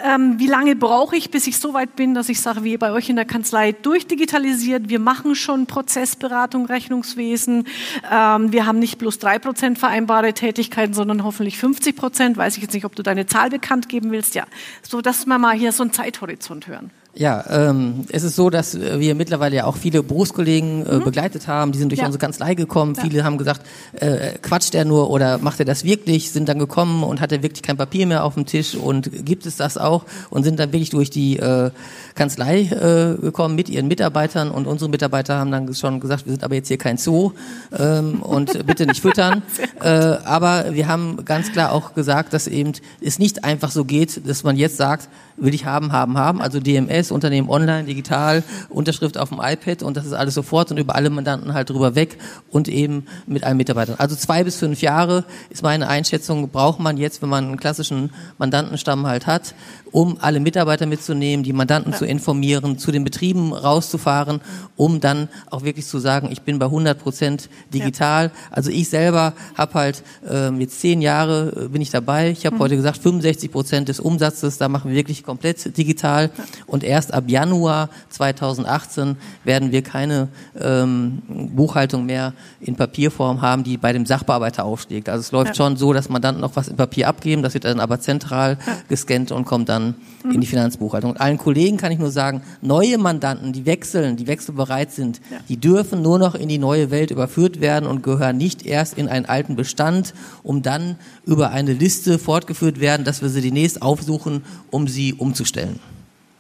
Ähm, 0.05 0.39
wie 0.39 0.47
lange 0.47 0.77
brauche 0.77 1.17
ich, 1.17 1.31
bis 1.31 1.47
ich 1.47 1.59
so 1.59 1.75
weit 1.75 1.97
bin, 1.97 2.15
dass 2.15 2.29
ich 2.29 2.41
sage, 2.41 2.65
wie 2.65 2.77
bei 2.77 2.93
euch 2.93 3.09
in 3.09 3.17
der 3.17 3.25
Kanzlei 3.25 3.73
durchdigitalisiert, 3.73 4.89
wir 4.89 4.99
machen 4.99 5.35
schon 5.35 5.67
Prozessberatung, 5.67 6.67
Rechnungswesen, 6.67 7.67
ähm, 8.11 8.53
wir 8.53 8.67
haben 8.67 8.79
nicht 8.79 8.99
bloß 8.99 9.19
drei 9.19 9.39
Prozent 9.39 9.79
vereinbare 9.79 10.33
Tätigkeiten, 10.33 10.95
sondern 10.95 11.25
hoffentlich 11.25 11.59
50 11.59 11.97
Prozent. 11.97 12.37
Weiß 12.37 12.57
ich 12.57 12.63
jetzt 12.63 12.75
nicht, 12.75 12.85
ob 12.85 12.95
du 12.95 13.03
deine 13.03 13.27
Zahl 13.27 13.51
bekannt 13.51 13.89
geben 13.89 14.11
willst. 14.11 14.35
Ja, 14.35 14.45
so 14.83 15.01
dass 15.01 15.27
wir 15.27 15.39
mal 15.39 15.57
hier 15.57 15.73
so 15.73 15.83
einen 15.83 15.93
Zeithorizont 15.93 16.67
hören. 16.67 16.91
Ja, 17.19 17.45
ähm, 17.49 18.05
es 18.11 18.25
ist 18.25 18.37
so, 18.37 18.51
dass 18.51 18.79
wir 18.79 19.15
mittlerweile 19.15 19.57
ja 19.57 19.65
auch 19.65 19.77
viele 19.77 20.03
Berufskollegen 20.03 20.85
äh, 20.85 20.95
mhm. 20.97 21.05
begleitet 21.05 21.49
haben. 21.49 21.73
Die 21.73 21.79
sind 21.79 21.91
durch 21.91 22.01
ja. 22.01 22.07
unsere 22.07 22.21
Kanzlei 22.21 22.55
gekommen. 22.55 22.95
Ja. 22.95 23.05
Viele 23.05 23.25
haben 23.25 23.39
gesagt, 23.39 23.63
äh, 23.95 24.33
quatscht 24.43 24.75
er 24.75 24.85
nur 24.85 25.09
oder 25.09 25.39
macht 25.39 25.59
er 25.59 25.65
das 25.65 25.83
wirklich? 25.83 26.31
Sind 26.31 26.47
dann 26.49 26.59
gekommen 26.59 27.03
und 27.03 27.23
hat 27.23 27.33
er 27.33 27.43
wirklich 27.43 27.63
kein 27.63 27.79
Papier 27.79 28.07
mehr 28.07 28.23
auf 28.23 28.35
dem 28.35 28.45
Tisch 28.45 28.75
und 28.75 29.11
gibt 29.25 29.47
es 29.47 29.57
das 29.57 29.79
auch? 29.79 30.05
Und 30.29 30.43
sind 30.43 30.61
dann 30.61 30.73
wirklich 30.73 30.91
durch 30.91 31.09
die 31.09 31.39
äh, 31.39 31.71
Kanzlei 32.17 32.63
äh, 32.63 33.21
gekommen 33.21 33.55
mit 33.55 33.69
ihren 33.69 33.87
Mitarbeitern 33.87 34.51
und 34.51 34.67
unsere 34.67 34.91
Mitarbeiter 34.91 35.39
haben 35.39 35.53
dann 35.53 35.73
schon 35.75 36.01
gesagt, 36.01 36.27
wir 36.27 36.33
sind 36.33 36.43
aber 36.43 36.57
jetzt 36.57 36.69
hier 36.69 36.79
kein 36.79 36.97
Zoo 36.97 37.33
ähm, 37.79 38.23
und 38.23 38.67
bitte 38.67 38.87
nicht 38.87 39.01
füttern. 39.01 39.43
Äh, 39.83 39.89
aber 40.25 40.73
wir 40.73 40.89
haben 40.89 41.25
ganz 41.27 41.53
klar 41.53 41.71
auch 41.71 41.93
gesagt, 41.93 42.33
dass 42.33 42.47
eben 42.47 42.73
es 43.03 43.19
nicht 43.19 43.45
einfach 43.45 43.71
so 43.71 43.85
geht, 43.85 44.27
dass 44.27 44.43
man 44.43 44.57
jetzt 44.57 44.79
sagt, 44.79 45.09
will 45.37 45.55
ich 45.55 45.67
haben, 45.67 45.93
haben, 45.93 46.17
haben, 46.17 46.41
also 46.41 46.61
DMS 46.61 47.11
Unternehmen 47.11 47.49
online, 47.49 47.85
digital, 47.85 48.43
Unterschrift 48.69 49.19
auf 49.19 49.29
dem 49.29 49.41
iPad 49.41 49.83
und 49.83 49.97
das 49.97 50.07
ist 50.07 50.13
alles 50.13 50.35
sofort 50.35 50.71
und 50.71 50.79
über 50.79 50.95
alle 50.95 51.11
Mandanten 51.11 51.53
halt 51.53 51.71
drüber 51.71 51.95
weg 51.95 52.19
und 52.51 52.69
eben 52.69 53.07
mit 53.27 53.45
allen 53.45 53.57
Mitarbeitern. 53.57 53.97
Also 53.99 54.17
zwei 54.17 54.45
bis 54.45 54.57
fünf 54.57 54.81
Jahre 54.81 55.25
ist 55.51 55.63
meine 55.63 55.89
Einschätzung, 55.89 56.49
braucht 56.49 56.81
man 56.81 56.97
jetzt, 56.97 57.23
wenn 57.23 57.29
man 57.29 57.45
einen 57.45 57.57
klassischen 57.59 58.11
Mandantenstamm 58.39 59.07
halt 59.07 59.27
hat, 59.27 59.55
um 59.93 60.19
alle 60.21 60.41
Mitarbeiter 60.41 60.87
mitzunehmen, 60.87 61.45
die 61.45 61.53
Mandanten 61.53 61.93
ja. 61.93 61.99
zu 61.99 62.06
informieren, 62.07 62.79
zu 62.79 62.93
den 62.93 63.05
Betrieben 63.05 63.53
rauszufahren, 63.53 64.41
um 64.77 65.01
dann 65.01 65.29
auch 65.51 65.63
wirklich 65.63 65.87
zu 65.87 65.99
sagen, 65.99 66.29
ich 66.31 66.43
bin 66.43 66.59
bei 66.59 66.67
100 66.67 66.99
Prozent 66.99 67.49
digital. 67.73 68.27
Ja. 68.27 68.33
Also 68.51 68.71
ich 68.71 68.89
selber 68.89 69.35
habe 69.57 69.75
halt 69.75 70.03
äh, 70.29 70.51
jetzt 70.59 70.81
zehn 70.81 71.03
Jahre 71.03 71.65
äh, 71.65 71.69
bin 71.69 71.83
ich 71.83 71.91
dabei. 71.91 72.31
Ich 72.31 72.47
habe 72.47 72.57
mhm. 72.57 72.61
heute 72.61 72.77
gesagt, 72.77 72.99
65 72.99 73.51
Prozent 73.51 73.89
des 73.89 74.01
Umsatzes, 74.01 74.59
da 74.59 74.69
machen 74.69 74.91
wir 74.91 74.97
wirklich 74.97 75.25
komplett 75.25 75.77
digital. 75.77 76.31
Ja. 76.37 76.45
Und 76.67 76.85
erst 76.85 77.13
ab 77.13 77.25
Januar 77.27 77.91
2018 78.11 79.17
werden 79.45 79.73
wir 79.73 79.83
keine 79.83 80.29
ähm, 80.59 81.23
Buchhaltung 81.29 82.07
mehr 82.07 82.33
in 82.61 82.77
Papierform 82.77 83.43
haben, 83.43 83.65
die 83.65 83.77
bei 83.77 83.93
dem 83.93 84.07
Sachbearbeiter 84.07 84.65
aufschlägt. 84.65 85.09
Also 85.09 85.21
es 85.21 85.33
läuft 85.33 85.57
schon 85.57 85.77
so, 85.77 85.93
dass 85.93 86.09
Mandanten 86.09 86.41
noch 86.41 86.57
was 86.57 86.69
in 86.69 86.77
Papier 86.77 87.09
abgeben, 87.09 87.43
das 87.43 87.55
wird 87.55 87.65
dann 87.65 87.81
aber 87.81 88.01
zentral 88.01 88.59
gescannt 88.89 89.33
und 89.33 89.45
kommt 89.45 89.69
dann 89.69 89.95
mhm. 90.25 90.33
in 90.33 90.41
die 90.41 90.47
Finanzbuchhaltung. 90.47 91.13
Und 91.13 91.21
allen 91.21 91.39
Kollegen 91.39 91.77
kann 91.77 91.93
ich 91.93 91.96
nur 91.99 92.11
sagen, 92.11 92.43
neue 92.61 92.99
Mandanten, 92.99 93.53
die 93.53 93.67
wechseln, 93.67 94.17
die 94.17 94.27
wechselbereit 94.27 94.93
sind, 94.93 95.21
ja. 95.31 95.39
die 95.49 95.57
dürfen 95.57 96.03
nur 96.03 96.19
noch 96.19 96.35
in 96.35 96.49
die 96.49 96.59
neue 96.59 96.91
Welt 96.91 97.11
überführt 97.11 97.61
werden 97.61 97.89
und 97.89 98.03
gehören 98.03 98.37
nicht 98.37 98.65
erst 98.65 98.99
in 98.99 99.09
einen 99.09 99.27
alten 99.27 99.57
Bestand, 99.57 100.15
um 100.43 100.63
dann 100.63 100.97
über 101.25 101.51
eine 101.51 101.73
Liste 101.73 102.19
fortgeführt 102.19 102.81
werden, 102.81 103.05
dass 103.05 103.23
wir 103.23 103.29
sie 103.29 103.41
demnächst 103.41 103.83
aufsuchen, 103.83 104.45
um 104.71 104.89
sie 104.89 105.15
umzustellen. 105.15 105.79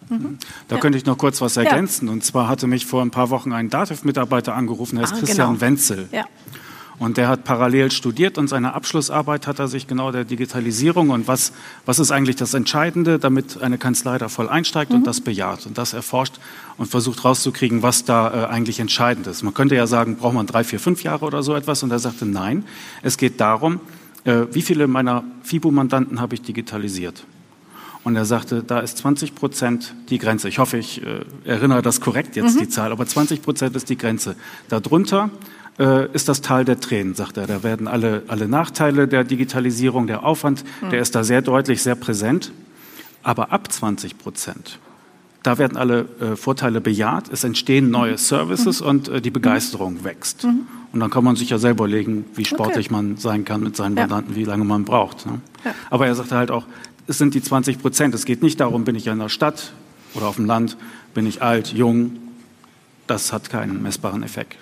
Mhm. 0.08 0.38
Da 0.68 0.76
ja. 0.76 0.80
könnte 0.80 0.98
ich 0.98 1.06
noch 1.06 1.18
kurz 1.18 1.40
was 1.40 1.56
ergänzen. 1.56 2.06
Ja. 2.06 2.12
Und 2.12 2.24
zwar 2.24 2.48
hatte 2.48 2.66
mich 2.66 2.86
vor 2.86 3.02
ein 3.02 3.10
paar 3.10 3.30
Wochen 3.30 3.52
ein 3.52 3.70
DATEV-Mitarbeiter 3.70 4.54
angerufen, 4.54 4.96
der 4.96 5.04
ist 5.04 5.14
ah, 5.14 5.18
Christian 5.18 5.48
genau. 5.48 5.60
Wenzel. 5.60 6.08
Ja. 6.12 6.24
Und 6.98 7.18
der 7.18 7.28
hat 7.28 7.44
parallel 7.44 7.90
studiert 7.90 8.38
und 8.38 8.48
seine 8.48 8.72
Abschlussarbeit 8.72 9.46
hat 9.46 9.58
er 9.58 9.68
sich 9.68 9.86
genau 9.86 10.12
der 10.12 10.24
Digitalisierung 10.24 11.10
und 11.10 11.28
was, 11.28 11.52
was 11.84 11.98
ist 11.98 12.10
eigentlich 12.10 12.36
das 12.36 12.54
Entscheidende, 12.54 13.18
damit 13.18 13.60
eine 13.60 13.76
Kanzlei 13.76 14.16
da 14.16 14.28
voll 14.28 14.48
einsteigt 14.48 14.90
mhm. 14.90 14.98
und 14.98 15.06
das 15.06 15.20
bejaht 15.20 15.66
und 15.66 15.76
das 15.76 15.92
erforscht 15.92 16.36
und 16.78 16.86
versucht 16.86 17.22
rauszukriegen, 17.24 17.82
was 17.82 18.04
da 18.04 18.44
äh, 18.44 18.46
eigentlich 18.46 18.80
entscheidend 18.80 19.26
ist. 19.26 19.42
Man 19.42 19.52
könnte 19.52 19.74
ja 19.74 19.86
sagen, 19.86 20.16
braucht 20.16 20.34
man 20.34 20.46
drei, 20.46 20.64
vier, 20.64 20.80
fünf 20.80 21.02
Jahre 21.02 21.26
oder 21.26 21.42
so 21.42 21.54
etwas 21.54 21.82
und 21.82 21.90
er 21.90 21.98
sagte, 21.98 22.24
nein, 22.24 22.64
es 23.02 23.18
geht 23.18 23.40
darum, 23.40 23.80
äh, 24.24 24.46
wie 24.52 24.62
viele 24.62 24.86
meiner 24.86 25.22
FIBU-Mandanten 25.42 26.18
habe 26.18 26.34
ich 26.34 26.42
digitalisiert. 26.42 27.24
Und 28.04 28.14
er 28.14 28.24
sagte, 28.24 28.62
da 28.62 28.78
ist 28.78 28.98
20 28.98 29.34
Prozent 29.34 29.92
die 30.10 30.18
Grenze. 30.18 30.48
Ich 30.48 30.60
hoffe, 30.60 30.78
ich 30.78 31.04
äh, 31.04 31.24
erinnere 31.44 31.82
das 31.82 32.00
korrekt 32.00 32.36
jetzt, 32.36 32.54
mhm. 32.54 32.60
die 32.60 32.68
Zahl, 32.68 32.92
aber 32.92 33.04
20 33.04 33.42
Prozent 33.42 33.74
ist 33.74 33.90
die 33.90 33.98
Grenze. 33.98 34.36
Darunter 34.68 35.28
äh, 35.78 36.12
ist 36.12 36.28
das 36.28 36.40
Tal 36.40 36.64
der 36.64 36.80
Tränen, 36.80 37.14
sagt 37.14 37.36
er. 37.36 37.46
Da 37.46 37.62
werden 37.62 37.88
alle, 37.88 38.22
alle 38.28 38.48
Nachteile 38.48 39.08
der 39.08 39.24
Digitalisierung, 39.24 40.06
der 40.06 40.24
Aufwand, 40.24 40.64
mhm. 40.82 40.90
der 40.90 41.00
ist 41.00 41.14
da 41.14 41.24
sehr 41.24 41.42
deutlich, 41.42 41.82
sehr 41.82 41.94
präsent. 41.94 42.52
Aber 43.22 43.52
ab 43.52 43.72
20 43.72 44.18
Prozent, 44.18 44.78
da 45.42 45.58
werden 45.58 45.76
alle 45.76 46.06
äh, 46.20 46.36
Vorteile 46.36 46.80
bejaht, 46.80 47.28
es 47.32 47.44
entstehen 47.44 47.90
neue 47.90 48.12
mhm. 48.12 48.18
Services 48.18 48.80
mhm. 48.80 48.86
und 48.86 49.08
äh, 49.08 49.20
die 49.20 49.30
Begeisterung 49.30 50.04
wächst. 50.04 50.44
Mhm. 50.44 50.66
Und 50.92 51.00
dann 51.00 51.10
kann 51.10 51.24
man 51.24 51.36
sich 51.36 51.50
ja 51.50 51.58
selber 51.58 51.84
überlegen, 51.84 52.24
wie 52.34 52.44
sportlich 52.44 52.86
okay. 52.86 52.94
man 52.94 53.16
sein 53.16 53.44
kann 53.44 53.62
mit 53.62 53.76
seinen 53.76 53.94
Mandanten, 53.94 54.32
ja. 54.34 54.40
wie 54.40 54.44
lange 54.44 54.64
man 54.64 54.84
braucht. 54.84 55.26
Ne? 55.26 55.40
Ja. 55.64 55.74
Aber 55.90 56.06
er 56.06 56.14
sagte 56.14 56.36
halt 56.36 56.50
auch, 56.50 56.64
es 57.06 57.18
sind 57.18 57.34
die 57.34 57.42
20 57.42 57.80
Prozent. 57.80 58.14
Es 58.14 58.24
geht 58.24 58.42
nicht 58.42 58.60
darum, 58.60 58.84
bin 58.84 58.96
ich 58.96 59.06
in 59.06 59.18
der 59.18 59.28
Stadt 59.28 59.72
oder 60.14 60.26
auf 60.26 60.36
dem 60.36 60.46
Land, 60.46 60.76
bin 61.14 61.26
ich 61.26 61.42
alt, 61.42 61.72
jung. 61.72 62.16
Das 63.06 63.32
hat 63.32 63.50
keinen 63.50 63.82
messbaren 63.82 64.22
Effekt. 64.22 64.56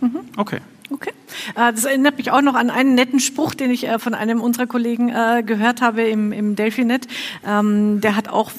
Mhm. 0.00 0.20
Okay. 0.36 0.58
Okay. 0.90 1.12
Äh, 1.56 1.72
das 1.72 1.84
erinnert 1.84 2.18
mich 2.18 2.30
auch 2.30 2.42
noch 2.42 2.54
an 2.54 2.70
einen 2.70 2.94
netten 2.94 3.20
Spruch, 3.20 3.54
den 3.54 3.70
ich 3.70 3.86
äh, 3.86 3.98
von 3.98 4.14
einem 4.14 4.40
unserer 4.40 4.66
Kollegen 4.66 5.08
äh, 5.08 5.42
gehört 5.44 5.80
habe 5.80 6.02
im, 6.02 6.32
im 6.32 6.56
Delphinet. 6.56 7.08
Ähm, 7.46 8.00
der 8.00 8.16
hat 8.16 8.28
auch 8.28 8.50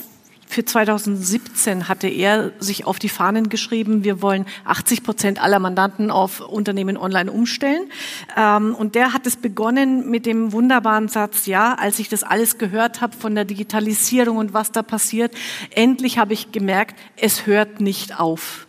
für 0.53 0.63
2017 0.63 1.89
hatte 1.89 2.07
er 2.07 2.51
sich 2.59 2.86
auf 2.86 2.99
die 2.99 3.09
Fahnen 3.09 3.49
geschrieben, 3.49 4.03
wir 4.03 4.21
wollen 4.21 4.45
80 4.65 5.03
Prozent 5.03 5.41
aller 5.41 5.57
Mandanten 5.57 6.12
auf 6.12 6.41
Unternehmen 6.41 6.95
online 6.95 7.31
umstellen. 7.31 7.89
Ähm, 8.38 8.75
und 8.75 8.93
der 8.93 9.13
hat 9.13 9.25
es 9.25 9.36
begonnen 9.36 10.12
mit 10.12 10.27
dem 10.27 10.51
wunderbaren 10.51 11.07
Satz, 11.07 11.47
ja, 11.47 11.73
als 11.73 11.97
ich 11.97 12.07
das 12.07 12.21
alles 12.21 12.59
gehört 12.59 13.01
habe 13.01 13.17
von 13.17 13.33
der 13.33 13.45
Digitalisierung 13.45 14.38
und 14.38 14.53
was 14.53 14.71
da 14.71 14.83
passiert, 14.83 15.33
endlich 15.71 16.19
habe 16.19 16.33
ich 16.33 16.51
gemerkt, 16.51 16.99
es 17.17 17.47
hört 17.47 17.81
nicht 17.81 18.19
auf 18.19 18.67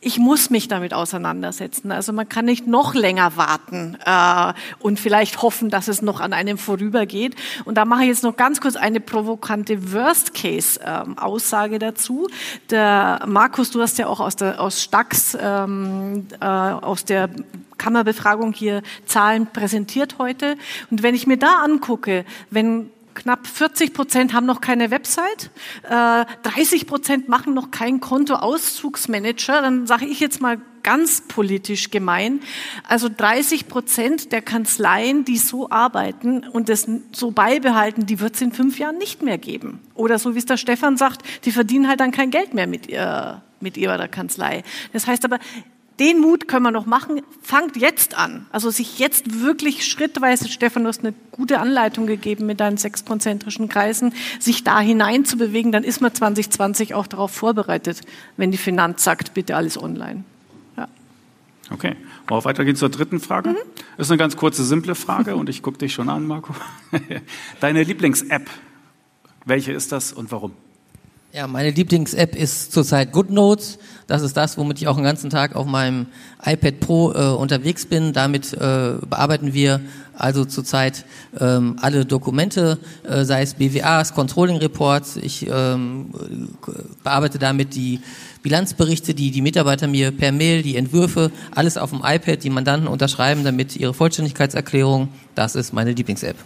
ich 0.00 0.18
muss 0.18 0.50
mich 0.50 0.68
damit 0.68 0.92
auseinandersetzen. 0.94 1.90
Also 1.90 2.12
man 2.12 2.28
kann 2.28 2.44
nicht 2.44 2.66
noch 2.66 2.94
länger 2.94 3.36
warten 3.36 3.96
äh, 4.04 4.52
und 4.78 5.00
vielleicht 5.00 5.42
hoffen, 5.42 5.70
dass 5.70 5.88
es 5.88 6.02
noch 6.02 6.20
an 6.20 6.32
einem 6.32 6.58
vorübergeht. 6.58 7.34
Und 7.64 7.76
da 7.76 7.84
mache 7.84 8.02
ich 8.02 8.08
jetzt 8.08 8.22
noch 8.22 8.36
ganz 8.36 8.60
kurz 8.60 8.76
eine 8.76 9.00
provokante 9.00 9.92
Worst-Case-Aussage 9.92 11.74
ähm, 11.74 11.80
dazu. 11.80 12.28
Der 12.70 13.20
Markus, 13.26 13.70
du 13.70 13.80
hast 13.80 13.98
ja 13.98 14.06
auch 14.06 14.20
aus, 14.20 14.36
der, 14.36 14.60
aus 14.60 14.82
Stax, 14.82 15.36
ähm, 15.40 16.26
äh, 16.40 16.44
aus 16.44 17.04
der 17.04 17.30
Kammerbefragung 17.78 18.52
hier 18.52 18.82
Zahlen 19.06 19.46
präsentiert 19.46 20.16
heute. 20.18 20.56
Und 20.90 21.02
wenn 21.02 21.14
ich 21.14 21.26
mir 21.26 21.38
da 21.38 21.62
angucke, 21.64 22.24
wenn 22.50 22.90
knapp 23.16 23.46
40 23.46 23.92
Prozent 23.92 24.32
haben 24.32 24.46
noch 24.46 24.60
keine 24.60 24.90
Website, 24.92 25.50
äh, 25.82 26.24
30 26.42 26.86
Prozent 26.86 27.28
machen 27.28 27.54
noch 27.54 27.72
keinen 27.72 27.98
Kontoauszugsmanager. 28.00 29.62
Dann 29.62 29.86
sage 29.86 30.06
ich 30.06 30.20
jetzt 30.20 30.40
mal 30.40 30.60
ganz 30.84 31.22
politisch 31.22 31.90
gemein. 31.90 32.40
Also 32.88 33.08
30 33.08 33.66
Prozent 33.66 34.30
der 34.30 34.40
Kanzleien, 34.40 35.24
die 35.24 35.36
so 35.36 35.68
arbeiten 35.68 36.46
und 36.46 36.68
das 36.68 36.86
so 37.10 37.32
beibehalten, 37.32 38.06
die 38.06 38.20
wird 38.20 38.36
es 38.36 38.40
in 38.40 38.52
fünf 38.52 38.78
Jahren 38.78 38.96
nicht 38.96 39.20
mehr 39.20 39.36
geben. 39.36 39.80
Oder 39.94 40.20
so 40.20 40.36
wie 40.36 40.38
es 40.38 40.46
der 40.46 40.56
Stefan 40.56 40.96
sagt, 40.96 41.22
die 41.44 41.50
verdienen 41.50 41.88
halt 41.88 41.98
dann 41.98 42.12
kein 42.12 42.30
Geld 42.30 42.54
mehr 42.54 42.68
mit, 42.68 42.86
ihr, 42.86 43.42
mit 43.58 43.76
ihrer 43.76 44.06
Kanzlei. 44.06 44.62
Das 44.92 45.08
heißt 45.08 45.24
aber, 45.24 45.40
den 45.98 46.20
Mut 46.20 46.46
können 46.46 46.64
wir 46.64 46.70
noch 46.70 46.86
machen. 46.86 47.22
Fangt 47.42 47.76
jetzt 47.76 48.16
an. 48.16 48.46
Also 48.50 48.70
sich 48.70 48.98
jetzt 48.98 49.40
wirklich 49.40 49.86
schrittweise, 49.86 50.48
Stefan, 50.48 50.82
du 50.82 50.88
hast 50.88 51.00
eine 51.00 51.14
gute 51.30 51.58
Anleitung 51.58 52.06
gegeben 52.06 52.46
mit 52.46 52.60
deinen 52.60 52.76
sechs 52.76 53.04
konzentrischen 53.04 53.68
Kreisen, 53.68 54.12
sich 54.38 54.64
da 54.64 54.80
hinein 54.80 55.24
zu 55.24 55.36
bewegen, 55.36 55.72
dann 55.72 55.84
ist 55.84 56.00
man 56.00 56.14
2020 56.14 56.94
auch 56.94 57.06
darauf 57.06 57.30
vorbereitet, 57.30 58.02
wenn 58.36 58.50
die 58.50 58.58
Finanz 58.58 59.04
sagt, 59.04 59.34
bitte 59.34 59.56
alles 59.56 59.80
online. 59.80 60.24
Ja. 60.76 60.88
Okay. 61.70 61.96
Wollen 62.28 62.40
wir 62.40 62.44
weitergehen 62.44 62.76
zur 62.76 62.90
dritten 62.90 63.20
Frage? 63.20 63.50
Mhm. 63.50 63.56
Das 63.96 64.08
ist 64.08 64.10
eine 64.10 64.18
ganz 64.18 64.36
kurze, 64.36 64.64
simple 64.64 64.94
Frage 64.94 65.36
und 65.36 65.48
ich 65.48 65.62
gucke 65.62 65.78
dich 65.78 65.94
schon 65.94 66.08
an, 66.08 66.26
Marco. 66.26 66.54
Deine 67.60 67.82
Lieblings-App, 67.82 68.50
welche 69.44 69.72
ist 69.72 69.92
das 69.92 70.12
und 70.12 70.30
warum? 70.32 70.52
Ja, 71.36 71.46
meine 71.46 71.68
Lieblings-App 71.68 72.34
ist 72.34 72.72
zurzeit 72.72 73.12
GoodNotes. 73.12 73.78
Das 74.06 74.22
ist 74.22 74.38
das, 74.38 74.56
womit 74.56 74.80
ich 74.80 74.88
auch 74.88 74.94
den 74.94 75.04
ganzen 75.04 75.28
Tag 75.28 75.54
auf 75.54 75.66
meinem 75.66 76.06
iPad 76.42 76.80
Pro 76.80 77.12
äh, 77.12 77.26
unterwegs 77.26 77.84
bin. 77.84 78.14
Damit 78.14 78.54
äh, 78.54 78.94
bearbeiten 79.06 79.52
wir 79.52 79.82
also 80.16 80.46
zurzeit 80.46 81.04
ähm, 81.38 81.76
alle 81.82 82.06
Dokumente, 82.06 82.78
äh, 83.02 83.24
sei 83.24 83.42
es 83.42 83.52
BWAs, 83.52 84.14
Controlling 84.14 84.56
Reports. 84.56 85.18
Ich 85.18 85.46
ähm, 85.46 86.06
bearbeite 87.04 87.38
damit 87.38 87.74
die 87.74 88.00
Bilanzberichte, 88.42 89.12
die 89.12 89.30
die 89.30 89.42
Mitarbeiter 89.42 89.88
mir 89.88 90.12
per 90.12 90.32
Mail, 90.32 90.62
die 90.62 90.76
Entwürfe, 90.76 91.30
alles 91.54 91.76
auf 91.76 91.90
dem 91.90 92.00
iPad, 92.02 92.42
die 92.44 92.48
Mandanten 92.48 92.88
unterschreiben, 92.88 93.44
damit 93.44 93.76
ihre 93.76 93.92
Vollständigkeitserklärung. 93.92 95.08
Das 95.34 95.54
ist 95.54 95.74
meine 95.74 95.92
Lieblings-App. 95.92 96.36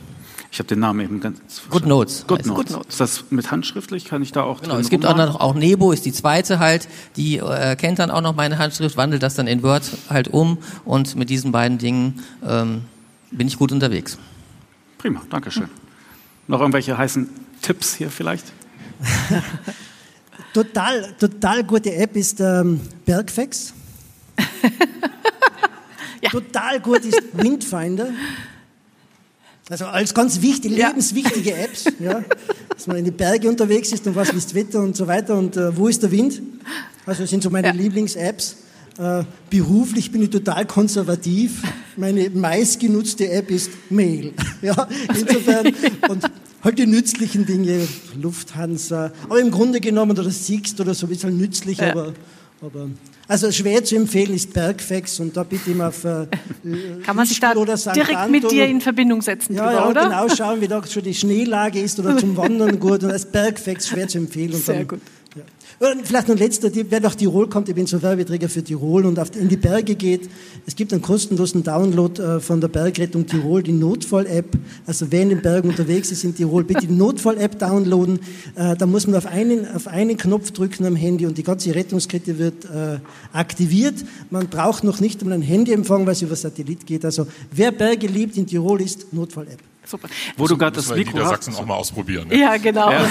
Ich 0.53 0.59
habe 0.59 0.67
den 0.67 0.81
Namen 0.81 1.01
eben 1.01 1.21
ganz. 1.21 1.39
Good 1.71 1.87
Notes. 1.87 2.25
Good 2.27 2.45
Notes. 2.45 2.55
Good 2.55 2.71
Notes. 2.71 2.89
Ist 2.89 3.01
das 3.01 3.25
mit 3.31 3.51
handschriftlich? 3.53 4.05
Kann 4.05 4.21
ich 4.21 4.33
da 4.33 4.43
auch? 4.43 4.61
Genau. 4.61 4.79
Es 4.79 4.91
gibt 4.91 5.07
auch 5.07 5.17
noch 5.17 5.39
auch 5.39 5.55
Nebo 5.55 5.93
ist 5.93 6.05
die 6.05 6.13
zweite 6.13 6.59
halt. 6.59 6.89
Die 7.17 7.37
äh, 7.37 7.77
kennt 7.77 8.01
dann 8.01 8.11
auch 8.11 8.21
noch 8.21 8.35
meine 8.35 8.59
Handschrift, 8.59 8.97
wandelt 8.97 9.23
das 9.23 9.37
dann 9.37 9.47
in 9.47 9.63
Word 9.63 9.85
halt 10.09 10.27
um 10.29 10.59
und 10.85 11.15
mit 11.15 11.31
diesen 11.31 11.53
beiden 11.53 11.79
Dingen 11.79 12.25
ähm, 12.45 12.83
bin 13.31 13.47
ich 13.47 13.59
gut 13.59 13.71
unterwegs. 13.71 14.19
Prima, 14.99 15.23
Dankeschön. 15.31 15.65
Hm. 15.65 15.71
Noch 16.49 16.61
irgendwelche 16.61 16.99
heißen 16.99 17.29
Tipps 17.63 17.95
hier 17.95 18.11
vielleicht? 18.11 18.47
total, 20.53 21.15
total 21.19 21.63
gute 21.63 21.95
App 21.95 22.17
ist 22.17 22.41
ähm, 22.41 22.81
Bergfex. 23.07 23.73
ja. 26.23 26.31
Total 26.31 26.81
gut 26.81 27.05
ist 27.05 27.23
Windfinder. 27.35 28.09
Also 29.71 29.87
als 29.87 30.13
ganz 30.13 30.43
wichtige, 30.43 30.75
ja. 30.75 30.89
lebenswichtige 30.89 31.55
Apps, 31.55 31.85
ja, 32.01 32.25
dass 32.69 32.89
man 32.89 32.97
in 32.97 33.05
die 33.05 33.13
Berge 33.13 33.49
unterwegs 33.49 33.93
ist 33.93 34.05
und 34.05 34.17
was 34.17 34.31
ist 34.31 34.53
Wetter 34.53 34.81
und 34.81 34.97
so 34.97 35.07
weiter 35.07 35.39
und 35.39 35.57
äh, 35.57 35.77
wo 35.77 35.87
ist 35.87 36.03
der 36.03 36.11
Wind. 36.11 36.43
Also 37.07 37.23
das 37.23 37.31
sind 37.31 37.45
so 37.45 37.51
meine 37.51 37.69
ja. 37.69 37.73
Lieblings-Apps. 37.73 38.57
Äh, 38.99 39.23
beruflich 39.49 40.11
bin 40.11 40.23
ich 40.23 40.31
total 40.31 40.67
konservativ. 40.67 41.63
Meine 41.97 42.29
meistgenutzte 42.31 43.31
App 43.31 43.49
ist 43.51 43.71
Mail. 43.91 44.33
Ja, 44.63 44.89
insofern 45.09 45.73
und 46.09 46.25
halt 46.63 46.79
die 46.79 46.87
nützlichen 46.87 47.47
Dinge, 47.47 47.87
Lufthansa. 48.21 49.13
Aber 49.23 49.41
im 49.41 49.53
Grunde 49.53 49.81
genommen, 49.81 50.19
oder 50.19 50.31
Sixt 50.31 50.81
oder 50.81 50.95
so, 50.95 51.07
ist 51.07 51.23
halt 51.23 51.35
nützlich, 51.35 51.79
ja. 51.79 51.93
aber, 51.93 52.13
aber 52.61 52.91
also 53.31 53.53
schwer 53.53 53.85
zu 53.85 53.95
empfehlen 53.97 54.35
ist 54.35 54.53
Bergfex 54.53 55.21
und 55.21 55.37
da 55.37 55.45
bitte 55.45 55.71
immer 55.71 55.89
auf 55.89 56.05
äh, 56.05 56.27
Kann 57.05 57.15
man 57.15 57.27
sich 57.27 57.39
da 57.39 57.55
direkt 57.55 58.17
Anton. 58.17 58.31
mit 58.33 58.51
dir 58.51 58.67
in 58.67 58.81
Verbindung 58.81 59.23
setzen, 59.23 59.55
ja, 59.55 59.67
drüber, 59.67 59.81
ja, 59.81 59.89
oder? 59.89 60.03
genau 60.05 60.29
schauen, 60.29 60.61
wie 60.61 60.69
da 60.69 60.85
schon 60.85 61.05
die 61.05 61.15
Schneelage 61.15 61.81
ist 61.81 61.99
oder 62.01 62.17
zum 62.17 62.37
Wandern 62.37 62.81
gut 62.81 63.05
und 63.05 63.13
als 63.13 63.27
Bergfex 63.27 63.89
schwer 63.89 64.09
zu 64.09 64.19
empfehlen. 64.19 64.55
Sehr 64.55 64.85
gut. 64.85 65.01
Und 65.83 66.07
vielleicht 66.07 66.29
noch 66.29 66.35
ein 66.35 66.39
letzter 66.39 66.71
wer 66.75 67.01
nach 67.01 67.15
Tirol 67.15 67.49
kommt, 67.49 67.71
ich 67.71 67.75
bin 67.75 67.87
so 67.87 68.03
Werbeträger 68.03 68.51
für 68.51 68.63
Tirol 68.63 69.07
und 69.07 69.19
in 69.35 69.49
die 69.49 69.57
Berge 69.57 69.95
geht, 69.95 70.29
es 70.67 70.77
gibt 70.77 70.93
einen 70.93 71.01
kostenlosen 71.01 71.63
Download 71.63 72.23
äh, 72.23 72.39
von 72.39 72.61
der 72.61 72.69
Bergrettung 72.69 73.27
Tirol, 73.27 73.63
die 73.63 73.73
Notfall-App. 73.73 74.59
Also 74.87 75.07
wer 75.09 75.23
in 75.23 75.31
den 75.31 75.41
Bergen 75.41 75.71
unterwegs 75.71 76.11
ist 76.11 76.23
in 76.23 76.35
Tirol, 76.35 76.65
bitte 76.65 76.87
die 76.87 76.93
Notfall-App 76.93 77.59
downloaden. 77.59 78.21
Äh, 78.57 78.77
da 78.77 78.85
muss 78.85 79.07
man 79.07 79.17
auf 79.17 79.25
einen, 79.25 79.67
auf 79.75 79.89
einen 79.89 80.19
Knopf 80.19 80.51
drücken 80.51 80.85
am 80.85 80.97
Handy 80.97 81.25
und 81.25 81.39
die 81.39 81.45
ganze 81.45 81.75
Rettungskette 81.75 82.39
wird 82.39 82.67
äh, 82.67 82.99
aktiviert. 83.33 83.95
Man 84.29 84.49
braucht 84.49 84.85
noch 84.85 85.01
nicht 85.01 85.23
einmal 85.23 85.37
einen 85.37 85.43
Handyempfang, 85.43 86.05
weil 86.05 86.13
es 86.13 86.21
über 86.21 86.37
Satellit 86.37 86.85
geht. 86.85 87.07
Also 87.07 87.27
wer 87.53 87.73
Berge 87.73 88.07
liebt 88.07 88.37
in 88.37 88.47
Tirol 88.47 88.83
ist 88.83 89.15
Notfall-App. 89.15 89.70
Super. 89.91 90.09
Wo 90.37 90.47
du 90.47 90.57
gerade 90.57 90.77
das 90.77 90.89
Mikro 90.89 91.01
in 91.01 91.17
Niedersachsen 91.17 91.53
hast. 91.53 91.61
auch 91.61 91.67
mal 91.67 91.75
ausprobieren. 91.75 92.29
Ne? 92.29 92.39
Ja, 92.39 92.57
genau. 92.59 92.93
Ja. 92.93 93.05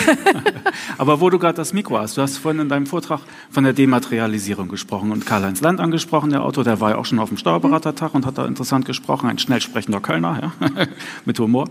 Aber 0.98 1.20
wo 1.20 1.30
du 1.30 1.38
gerade 1.38 1.56
das 1.56 1.74
Mikro 1.74 1.98
hast, 2.00 2.16
du 2.16 2.22
hast 2.22 2.38
vorhin 2.38 2.62
in 2.62 2.70
deinem 2.70 2.86
Vortrag 2.86 3.20
von 3.52 3.66
der 3.66 3.74
Dematerialisierung 3.74 4.70
gesprochen 4.70 5.12
und 5.12 5.26
Karl-Heinz 5.26 5.60
Land 5.60 5.82
angesprochen, 5.82 6.30
der 6.30 6.42
Autor, 6.42 6.64
der 6.64 6.80
war 6.80 6.92
ja 6.92 6.98
auch 6.98 7.06
schon 7.06 7.20
auf 7.20 7.28
dem 7.28 7.38
Steuerberatertag 7.38 8.16
und 8.16 8.26
hat 8.26 8.38
da 8.38 8.46
interessant 8.46 8.86
gesprochen, 8.86 9.30
ein 9.30 9.40
schnell 9.40 9.60
sprechender 9.60 10.00
Kölner, 10.00 10.54
ja, 10.62 10.88
mit 11.26 11.38
Humor. 11.38 11.68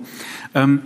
Ähm, 0.54 0.82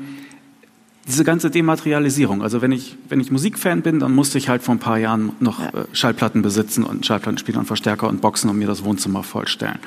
diese 1.07 1.25
ganze 1.25 1.51
Dematerialisierung, 1.51 2.43
also 2.43 2.63
wenn 2.63 2.71
ich, 2.71 2.97
wenn 3.09 3.19
ich 3.19 3.33
Musikfan 3.33 3.83
bin, 3.83 3.99
dann 3.99 4.15
musste 4.15 4.39
ich 4.39 4.49
halt 4.49 4.63
vor 4.63 4.75
ein 4.77 4.79
paar 4.79 4.99
Jahren 4.99 5.33
noch 5.41 5.59
ja. 5.59 5.69
äh, 5.69 5.85
Schallplatten 5.93 6.43
besitzen 6.43 6.85
und 6.85 7.05
Schallplattenspieler 7.05 7.59
und 7.59 7.67
Verstärker 7.67 8.09
und 8.09 8.21
Boxen 8.21 8.49
und 8.49 8.59
mir 8.59 8.69
das 8.69 8.85
Wohnzimmer 8.85 9.25
vollstellen. 9.25 9.81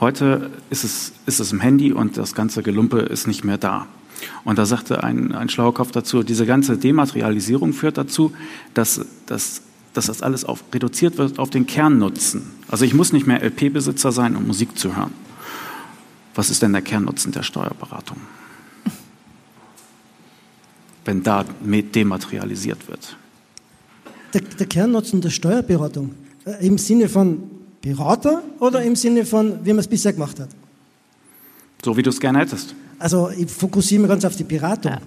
Heute 0.00 0.50
ist 0.70 0.84
es, 0.84 1.12
ist 1.26 1.40
es 1.40 1.52
im 1.52 1.60
Handy 1.60 1.92
und 1.92 2.16
das 2.16 2.34
ganze 2.34 2.62
Gelumpe 2.62 3.00
ist 3.00 3.26
nicht 3.26 3.44
mehr 3.44 3.58
da. 3.58 3.86
Und 4.44 4.58
da 4.58 4.64
sagte 4.64 5.04
ein, 5.04 5.32
ein 5.32 5.48
schlauer 5.48 5.74
Kopf 5.74 5.90
dazu, 5.90 6.22
diese 6.22 6.46
ganze 6.46 6.78
Dematerialisierung 6.78 7.72
führt 7.74 7.98
dazu, 7.98 8.32
dass, 8.72 9.04
dass, 9.26 9.62
dass 9.92 10.06
das 10.06 10.22
alles 10.22 10.44
auf, 10.44 10.64
reduziert 10.72 11.18
wird 11.18 11.38
auf 11.38 11.50
den 11.50 11.66
Kernnutzen. 11.66 12.50
Also 12.68 12.84
ich 12.84 12.94
muss 12.94 13.12
nicht 13.12 13.26
mehr 13.26 13.42
LP-Besitzer 13.42 14.10
sein, 14.10 14.36
um 14.36 14.46
Musik 14.46 14.78
zu 14.78 14.96
hören. 14.96 15.12
Was 16.34 16.48
ist 16.48 16.62
denn 16.62 16.72
der 16.72 16.82
Kernnutzen 16.82 17.32
der 17.32 17.42
Steuerberatung? 17.42 18.16
Wenn 21.04 21.22
da 21.22 21.44
dematerialisiert 21.64 22.88
wird? 22.88 23.16
Der, 24.34 24.40
der 24.40 24.66
Kernnutzen 24.66 25.20
der 25.20 25.30
Steuerberatung 25.30 26.14
äh, 26.44 26.66
im 26.66 26.78
Sinne 26.78 27.08
von 27.08 27.42
Berater 27.80 28.42
oder 28.60 28.82
im 28.82 28.96
Sinne 28.96 29.24
von, 29.24 29.64
wie 29.64 29.70
man 29.70 29.80
es 29.80 29.88
bisher 29.88 30.12
gemacht 30.12 30.38
hat? 30.40 30.48
So 31.84 31.96
wie 31.96 32.02
du 32.02 32.10
es 32.10 32.20
gerne 32.20 32.38
hättest. 32.38 32.74
Also 32.98 33.30
ich 33.30 33.50
fokussiere 33.50 34.02
mich 34.02 34.08
ganz 34.08 34.24
auf 34.24 34.36
die 34.36 34.44
Beratung. 34.44 34.92
Ja. 34.92 35.00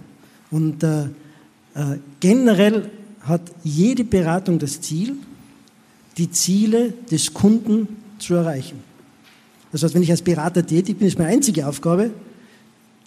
Und 0.51 0.84
äh, 0.84 1.03
äh, 1.03 1.99
generell 2.19 2.89
hat 3.21 3.41
jede 3.63 4.03
Beratung 4.03 4.60
das 4.60 4.81
Ziel, 4.81 5.15
die 6.17 6.29
Ziele 6.29 6.93
des 7.10 7.34
Kunden 7.34 7.88
zu 8.19 8.36
erreichen. 8.36 8.79
Das 9.71 9.84
heißt, 9.84 9.95
wenn 9.95 10.03
ich 10.03 10.12
als 10.12 10.21
Berater 10.21 10.65
tätig 10.65 10.99
bin, 10.99 11.08
ist 11.08 11.17
meine 11.17 11.31
einzige 11.31 11.67
Aufgabe, 11.67 12.12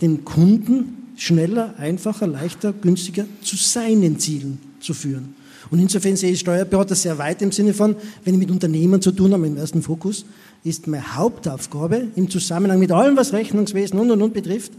den 0.01 0.25
Kunden 0.25 0.98
schneller, 1.19 1.75
einfacher, 1.79 2.27
leichter, 2.27 2.73
günstiger 2.73 3.27
zu 3.43 3.57
seinen 3.57 4.19
Zielen 4.19 4.59
zu 4.81 4.95
führen. 4.95 5.35
Und 5.71 5.81
insofern 5.81 6.17
sehe 6.17 6.33
ich 6.33 6.41
Steuerberater 6.41 6.95
sehr 6.95 7.19
weit 7.19 7.43
im 7.43 7.53
Sinne 7.53 7.75
von, 7.75 7.97
wenn 8.25 8.35
ich 8.35 8.41
mit 8.41 8.51
Unternehmen 8.51 9.03
zu 9.03 9.13
tun 9.13 9.33
habe, 9.33 9.47
im 9.47 9.57
ersten 9.57 9.83
Fokus, 9.83 10.25
ist 10.65 10.87
meine 10.87 11.17
Hauptaufgabe 11.17 12.09
im 12.17 12.31
Zusammenhang 12.31 12.79
mit 12.79 12.91
allem, 12.91 13.17
was 13.17 13.33
Rechnungswesen 13.33 13.99
und 13.99 14.11
und 14.11 14.23
und 14.23 14.33
betrifft, 14.33 14.73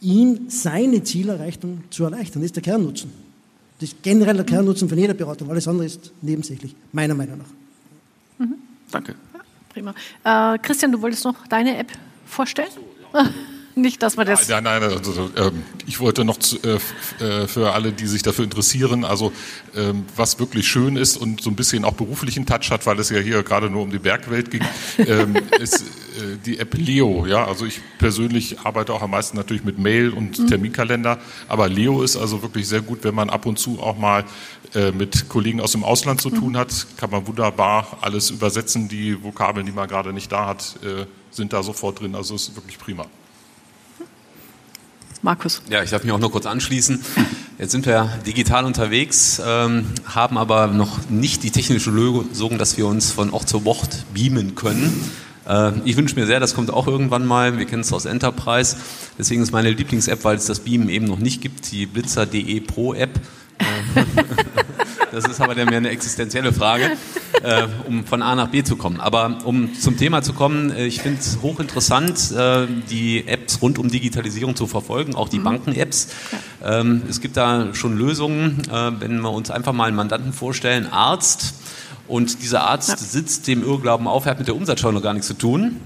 ihm 0.00 0.48
seine 0.48 1.02
Zielerreichung 1.02 1.84
zu 1.90 2.04
erleichtern. 2.04 2.42
Das 2.42 2.46
ist 2.46 2.56
der 2.56 2.62
Kernnutzen. 2.62 3.10
Das 3.78 3.90
ist 3.90 4.02
generell 4.02 4.36
der 4.36 4.46
Kernnutzen 4.46 4.88
von 4.88 4.96
jeder 4.96 5.14
Beratung. 5.14 5.50
Alles 5.50 5.68
andere 5.68 5.86
ist 5.86 6.12
nebensächlich, 6.22 6.74
meiner 6.92 7.14
Meinung 7.14 7.38
nach. 7.38 8.46
Mhm. 8.46 8.54
Danke. 8.90 9.14
Ja, 9.34 9.40
prima. 9.68 9.94
Äh, 10.24 10.58
Christian, 10.58 10.92
du 10.92 11.02
wolltest 11.02 11.24
noch 11.24 11.46
deine 11.48 11.76
App 11.76 11.90
vorstellen? 12.24 12.70
Ja. 13.12 13.28
Nicht, 13.74 14.02
dass 14.02 14.16
man 14.16 14.26
das. 14.26 14.48
Nein, 14.48 14.64
nein, 14.64 14.82
nein 14.82 14.98
also, 14.98 15.30
ähm, 15.36 15.62
ich 15.86 15.98
wollte 16.00 16.24
noch 16.24 16.38
zu, 16.38 16.58
äh, 16.62 16.78
äh, 17.24 17.48
für 17.48 17.72
alle, 17.72 17.92
die 17.92 18.06
sich 18.06 18.22
dafür 18.22 18.44
interessieren, 18.44 19.04
also 19.04 19.32
ähm, 19.74 20.04
was 20.14 20.38
wirklich 20.38 20.68
schön 20.68 20.96
ist 20.96 21.16
und 21.16 21.40
so 21.40 21.48
ein 21.48 21.56
bisschen 21.56 21.84
auch 21.84 21.94
beruflichen 21.94 22.44
Touch 22.44 22.70
hat, 22.70 22.84
weil 22.84 22.98
es 23.00 23.08
ja 23.08 23.18
hier 23.18 23.42
gerade 23.42 23.70
nur 23.70 23.82
um 23.82 23.90
die 23.90 23.98
Bergwelt 23.98 24.50
ging, 24.50 24.62
ähm, 24.98 25.36
ist 25.58 25.82
äh, 25.82 26.36
die 26.44 26.58
App 26.58 26.74
Leo. 26.76 27.26
Ja, 27.26 27.46
also 27.46 27.64
ich 27.64 27.80
persönlich 27.98 28.60
arbeite 28.60 28.92
auch 28.92 29.02
am 29.02 29.12
meisten 29.12 29.38
natürlich 29.38 29.64
mit 29.64 29.78
Mail 29.78 30.10
und 30.10 30.38
mhm. 30.38 30.46
Terminkalender, 30.48 31.18
aber 31.48 31.68
Leo 31.68 32.02
ist 32.02 32.16
also 32.16 32.42
wirklich 32.42 32.68
sehr 32.68 32.82
gut, 32.82 33.04
wenn 33.04 33.14
man 33.14 33.30
ab 33.30 33.46
und 33.46 33.58
zu 33.58 33.80
auch 33.80 33.96
mal 33.96 34.24
äh, 34.74 34.90
mit 34.92 35.28
Kollegen 35.30 35.60
aus 35.60 35.72
dem 35.72 35.84
Ausland 35.84 36.20
zu 36.20 36.28
tun 36.28 36.52
mhm. 36.52 36.58
hat, 36.58 36.86
kann 36.98 37.10
man 37.10 37.26
wunderbar 37.26 37.98
alles 38.02 38.30
übersetzen. 38.30 38.88
Die 38.88 39.22
Vokabeln, 39.22 39.64
die 39.64 39.72
man 39.72 39.88
gerade 39.88 40.12
nicht 40.12 40.30
da 40.30 40.46
hat, 40.46 40.76
äh, 40.82 41.06
sind 41.30 41.52
da 41.52 41.62
sofort 41.62 42.00
drin. 42.00 42.14
Also 42.14 42.34
ist 42.34 42.54
wirklich 42.54 42.78
prima. 42.78 43.06
Markus. 45.22 45.62
Ja, 45.70 45.82
ich 45.82 45.90
darf 45.90 46.02
mich 46.02 46.12
auch 46.12 46.18
nur 46.18 46.32
kurz 46.32 46.46
anschließen. 46.46 47.00
Jetzt 47.58 47.70
sind 47.70 47.86
wir 47.86 48.10
digital 48.26 48.64
unterwegs, 48.64 49.40
ähm, 49.44 49.86
haben 50.04 50.36
aber 50.36 50.66
noch 50.66 51.08
nicht 51.10 51.44
die 51.44 51.52
technische 51.52 51.90
Lösung, 51.90 52.58
dass 52.58 52.76
wir 52.76 52.86
uns 52.88 53.12
von 53.12 53.30
Ort 53.30 53.48
zu 53.48 53.64
Ort 53.64 54.04
beamen 54.12 54.56
können. 54.56 55.10
Äh, 55.46 55.72
ich 55.84 55.96
wünsche 55.96 56.16
mir 56.16 56.26
sehr, 56.26 56.40
das 56.40 56.54
kommt 56.54 56.72
auch 56.72 56.88
irgendwann 56.88 57.24
mal. 57.24 57.56
Wir 57.58 57.66
kennen 57.66 57.82
es 57.82 57.92
aus 57.92 58.04
Enterprise. 58.04 58.76
Deswegen 59.16 59.42
ist 59.42 59.52
meine 59.52 59.70
Lieblings-App, 59.70 60.24
weil 60.24 60.36
es 60.36 60.46
das 60.46 60.60
Beamen 60.60 60.88
eben 60.88 61.06
noch 61.06 61.20
nicht 61.20 61.40
gibt, 61.40 61.70
die 61.70 61.86
Blitzer.de 61.86 62.60
Pro 62.60 62.94
App. 62.94 63.20
Das 65.12 65.26
ist 65.26 65.42
aber 65.42 65.54
mehr 65.54 65.66
eine 65.66 65.90
existenzielle 65.90 66.54
Frage, 66.54 66.92
äh, 67.42 67.66
um 67.86 68.06
von 68.06 68.22
A 68.22 68.34
nach 68.34 68.48
B 68.48 68.62
zu 68.64 68.76
kommen. 68.76 68.98
Aber 68.98 69.40
um 69.44 69.74
zum 69.78 69.98
Thema 69.98 70.22
zu 70.22 70.32
kommen, 70.32 70.70
äh, 70.70 70.86
ich 70.86 71.02
finde 71.02 71.20
es 71.20 71.42
hochinteressant, 71.42 72.32
äh, 72.32 72.66
die 72.88 73.28
Apps 73.28 73.60
rund 73.60 73.78
um 73.78 73.90
Digitalisierung 73.90 74.56
zu 74.56 74.66
verfolgen, 74.66 75.14
auch 75.14 75.28
die 75.28 75.38
mhm. 75.38 75.44
Banken-Apps. 75.44 76.08
Ähm, 76.64 77.02
es 77.10 77.20
gibt 77.20 77.36
da 77.36 77.74
schon 77.74 77.98
Lösungen, 77.98 78.62
äh, 78.70 78.92
wenn 79.00 79.20
wir 79.20 79.30
uns 79.30 79.50
einfach 79.50 79.74
mal 79.74 79.84
einen 79.84 79.96
Mandanten 79.96 80.32
vorstellen, 80.32 80.86
Arzt, 80.90 81.56
und 82.08 82.42
dieser 82.42 82.62
Arzt 82.62 82.88
ja. 82.88 82.96
sitzt 82.96 83.46
dem 83.48 83.62
Irrglauben 83.62 84.06
auf, 84.06 84.24
er 84.24 84.32
hat 84.32 84.38
mit 84.38 84.48
der 84.48 84.56
Umsatzsteuer 84.56 84.92
noch 84.92 85.02
gar 85.02 85.12
nichts 85.12 85.28
zu 85.28 85.34
tun 85.34 85.76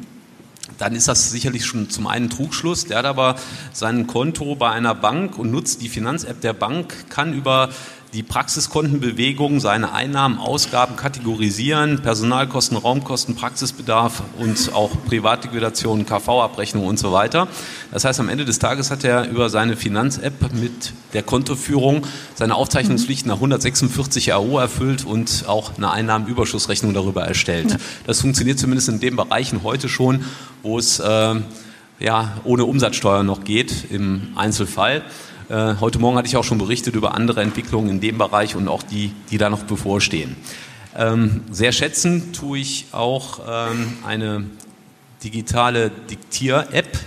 dann 0.78 0.94
ist 0.94 1.08
das 1.08 1.30
sicherlich 1.30 1.64
schon 1.64 1.90
zum 1.90 2.06
einen 2.06 2.30
Trugschluss. 2.30 2.84
Der 2.84 2.98
hat 2.98 3.04
aber 3.06 3.36
sein 3.72 4.06
Konto 4.06 4.54
bei 4.56 4.70
einer 4.70 4.94
Bank 4.94 5.38
und 5.38 5.50
nutzt 5.50 5.82
die 5.82 5.88
Finanz-App 5.88 6.40
der 6.40 6.52
Bank, 6.52 7.08
kann 7.08 7.32
über 7.32 7.70
die 8.16 8.22
Praxiskontenbewegung, 8.22 9.60
seine 9.60 9.92
Einnahmen, 9.92 10.38
Ausgaben 10.38 10.96
kategorisieren, 10.96 12.00
Personalkosten, 12.00 12.78
Raumkosten, 12.78 13.36
Praxisbedarf 13.36 14.22
und 14.38 14.72
auch 14.72 14.90
Privatliquidation, 15.04 16.06
KV-Abrechnung 16.06 16.86
und 16.86 16.98
so 16.98 17.12
weiter. 17.12 17.46
Das 17.92 18.06
heißt, 18.06 18.18
am 18.18 18.30
Ende 18.30 18.46
des 18.46 18.58
Tages 18.58 18.90
hat 18.90 19.04
er 19.04 19.28
über 19.28 19.50
seine 19.50 19.76
Finanz-App 19.76 20.54
mit 20.54 20.94
der 21.12 21.24
Kontoführung 21.24 22.06
seine 22.34 22.54
Aufzeichnungspflichten 22.54 23.28
nach 23.28 23.36
146 23.36 24.32
RO 24.32 24.58
erfüllt 24.58 25.04
und 25.04 25.44
auch 25.46 25.76
eine 25.76 25.90
Einnahmenüberschussrechnung 25.90 26.94
darüber 26.94 27.26
erstellt. 27.26 27.76
Das 28.06 28.22
funktioniert 28.22 28.58
zumindest 28.58 28.88
in 28.88 28.98
den 28.98 29.16
Bereichen 29.16 29.62
heute 29.62 29.90
schon, 29.90 30.24
wo 30.62 30.78
es 30.78 31.00
äh, 31.00 31.34
ja, 31.98 32.32
ohne 32.44 32.64
Umsatzsteuer 32.64 33.22
noch 33.24 33.44
geht 33.44 33.90
im 33.90 34.28
Einzelfall. 34.36 35.02
Äh, 35.48 35.76
heute 35.78 36.00
Morgen 36.00 36.16
hatte 36.16 36.26
ich 36.26 36.36
auch 36.36 36.44
schon 36.44 36.58
berichtet 36.58 36.96
über 36.96 37.14
andere 37.14 37.40
Entwicklungen 37.40 37.88
in 37.88 38.00
dem 38.00 38.18
Bereich 38.18 38.56
und 38.56 38.66
auch 38.66 38.82
die, 38.82 39.12
die 39.30 39.38
da 39.38 39.48
noch 39.48 39.62
bevorstehen. 39.62 40.34
Ähm, 40.96 41.42
sehr 41.50 41.70
schätzen 41.70 42.32
tue 42.32 42.58
ich 42.58 42.86
auch 42.90 43.40
ähm, 43.48 43.98
eine 44.04 44.44
digitale 45.22 45.90
Diktier-App. 46.10 46.98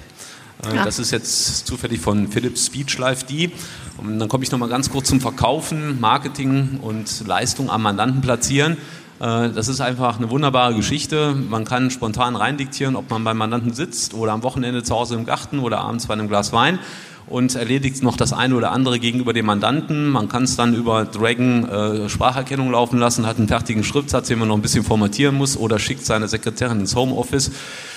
Äh, 0.64 0.76
ja. 0.76 0.86
Das 0.86 1.00
ist 1.00 1.12
jetzt 1.12 1.68
zufällig 1.68 2.00
von 2.00 2.30
Philips 2.30 2.68
Speechlife 2.68 3.26
D. 3.26 3.52
Und 3.98 4.20
dann 4.20 4.30
komme 4.30 4.46
ich 4.46 4.52
nochmal 4.52 4.70
ganz 4.70 4.90
kurz 4.90 5.10
zum 5.10 5.20
Verkaufen, 5.20 6.00
Marketing 6.00 6.80
und 6.82 7.28
Leistung 7.28 7.70
am 7.70 7.82
Mandanten 7.82 8.22
platzieren. 8.22 8.78
Äh, 9.20 9.50
das 9.50 9.68
ist 9.68 9.82
einfach 9.82 10.18
eine 10.18 10.30
wunderbare 10.30 10.76
Geschichte. 10.76 11.36
Man 11.36 11.66
kann 11.66 11.92
spontan 11.92 12.38
reindiktieren, 12.38 12.96
ob 12.96 13.10
man 13.10 13.26
beim 13.26 13.38
Mandanten 13.38 13.74
sitzt 13.74 14.14
oder 14.14 14.32
am 14.32 14.44
Wochenende 14.44 14.82
zu 14.84 14.96
Hause 14.96 15.16
im 15.16 15.26
Garten 15.26 15.60
oder 15.60 15.80
abends 15.80 16.08
bei 16.08 16.14
einem 16.14 16.30
Glas 16.30 16.54
Wein. 16.54 16.80
Und 17.30 17.56
erledigt 17.56 18.02
noch 18.02 18.18
das 18.18 18.34
eine 18.34 18.56
oder 18.56 18.72
andere 18.72 19.00
gegenüber 19.00 19.34
dem 19.34 19.46
Mandanten. 19.46 20.10
Man 20.10 20.30
kann 20.30 20.44
es 20.44 20.56
dann 20.56 20.74
über 20.74 21.06
Dragon 21.06 21.70
äh, 21.70 22.10
Spracherkennung 22.10 22.72
laufen 22.72 22.98
lassen, 23.00 23.26
hat 23.26 23.38
einen 23.38 23.48
fertigen 23.48 23.84
Schriftsatz, 23.84 24.28
den 24.28 24.40
man 24.40 24.48
noch 24.48 24.56
ein 24.56 24.62
bisschen 24.62 24.84
formatieren 24.84 25.36
muss 25.36 25.56
oder 25.56 25.78
schickt 25.78 26.06
seine 26.06 26.28
Sekretärin 26.28 26.80
ins 26.80 26.96
Homeoffice. 26.96 27.52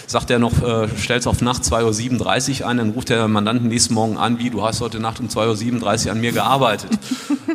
Sagt 0.06 0.30
er 0.30 0.38
noch, 0.38 0.62
äh, 0.62 0.88
stellt 0.98 1.22
es 1.22 1.26
auf 1.26 1.40
Nacht 1.40 1.62
2.37 1.62 2.60
Uhr 2.60 2.68
ein, 2.68 2.76
dann 2.76 2.90
ruft 2.90 3.08
der 3.08 3.26
Mandanten 3.28 3.68
nächsten 3.68 3.94
Morgen 3.94 4.18
an, 4.18 4.38
wie, 4.38 4.50
du 4.50 4.62
hast 4.62 4.80
heute 4.82 5.00
Nacht 5.00 5.20
um 5.20 5.28
2.37 5.28 6.06
Uhr 6.06 6.12
an 6.12 6.20
mir 6.20 6.32
gearbeitet. 6.32 6.90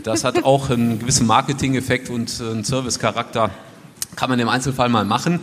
Das 0.03 0.23
hat 0.23 0.45
auch 0.45 0.69
einen 0.69 0.99
gewissen 0.99 1.27
Marketing-Effekt 1.27 2.09
und 2.09 2.39
äh, 2.39 2.51
einen 2.51 2.63
Service-Charakter. 2.63 3.49
Kann 4.15 4.29
man 4.29 4.39
im 4.39 4.47
Einzelfall 4.47 4.89
mal 4.89 5.05
machen 5.05 5.39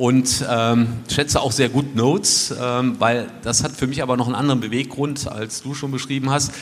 und 0.00 0.46
ähm, 0.48 0.94
schätze 1.12 1.42
auch 1.42 1.52
sehr 1.52 1.68
gut 1.68 1.94
Notes, 1.94 2.54
ähm, 2.58 2.96
weil 2.98 3.26
das 3.42 3.62
hat 3.62 3.72
für 3.72 3.86
mich 3.86 4.02
aber 4.02 4.16
noch 4.16 4.24
einen 4.24 4.34
anderen 4.34 4.60
Beweggrund, 4.60 5.30
als 5.30 5.62
du 5.62 5.74
schon 5.74 5.90
beschrieben 5.90 6.30
hast. 6.30 6.52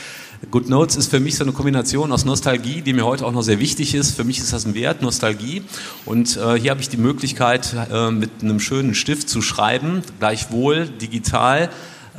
Good 0.51 0.67
Notes 0.67 0.97
ist 0.97 1.09
für 1.09 1.21
mich 1.21 1.37
so 1.37 1.45
eine 1.45 1.53
Kombination 1.53 2.11
aus 2.11 2.25
Nostalgie, 2.25 2.81
die 2.81 2.91
mir 2.91 3.05
heute 3.05 3.25
auch 3.25 3.31
noch 3.31 3.41
sehr 3.41 3.59
wichtig 3.59 3.95
ist. 3.95 4.17
Für 4.17 4.25
mich 4.25 4.39
ist 4.39 4.51
das 4.51 4.65
ein 4.65 4.75
Wert, 4.75 5.01
Nostalgie. 5.01 5.63
Und 6.05 6.35
äh, 6.35 6.59
hier 6.59 6.71
habe 6.71 6.81
ich 6.81 6.89
die 6.89 6.97
Möglichkeit, 6.97 7.73
äh, 7.89 8.11
mit 8.11 8.29
einem 8.41 8.59
schönen 8.59 8.93
Stift 8.93 9.29
zu 9.29 9.41
schreiben, 9.41 10.01
gleichwohl 10.19 10.87
digital 10.87 11.69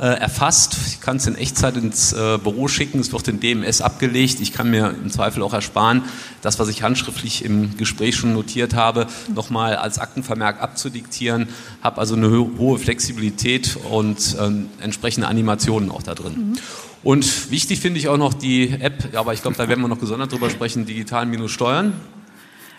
äh, 0.01 0.19
erfasst. 0.19 0.75
Ich 0.87 0.99
kann 0.99 1.17
es 1.17 1.27
in 1.27 1.35
Echtzeit 1.35 1.77
ins 1.77 2.11
äh, 2.11 2.39
Büro 2.39 2.67
schicken, 2.67 2.99
es 2.99 3.13
wird 3.13 3.27
in 3.27 3.39
DMS 3.39 3.81
abgelegt. 3.81 4.39
Ich 4.41 4.51
kann 4.51 4.71
mir 4.71 4.89
im 4.89 5.11
Zweifel 5.11 5.43
auch 5.43 5.53
ersparen, 5.53 6.01
das, 6.41 6.57
was 6.57 6.69
ich 6.69 6.81
handschriftlich 6.81 7.45
im 7.45 7.77
Gespräch 7.77 8.15
schon 8.15 8.33
notiert 8.33 8.73
habe, 8.73 9.05
nochmal 9.35 9.75
als 9.75 9.99
Aktenvermerk 9.99 10.59
abzudiktieren. 10.59 11.49
Habe 11.83 11.99
also 11.99 12.15
eine 12.15 12.31
hohe 12.31 12.79
Flexibilität 12.79 13.77
und 13.91 14.35
ähm, 14.41 14.69
entsprechende 14.81 15.27
Animationen 15.27 15.91
auch 15.91 16.01
da 16.01 16.15
drin. 16.15 16.33
Mhm. 16.33 16.57
Und 17.03 17.51
wichtig 17.51 17.79
finde 17.79 17.99
ich 17.99 18.07
auch 18.07 18.17
noch 18.17 18.33
die 18.33 18.71
App, 18.71 19.15
aber 19.15 19.35
ich 19.35 19.43
glaube, 19.43 19.57
da 19.57 19.69
werden 19.69 19.81
wir 19.81 19.87
noch 19.87 19.99
gesondert 19.99 20.31
drüber 20.31 20.49
sprechen, 20.49 20.87
digital-steuern. 20.87 21.93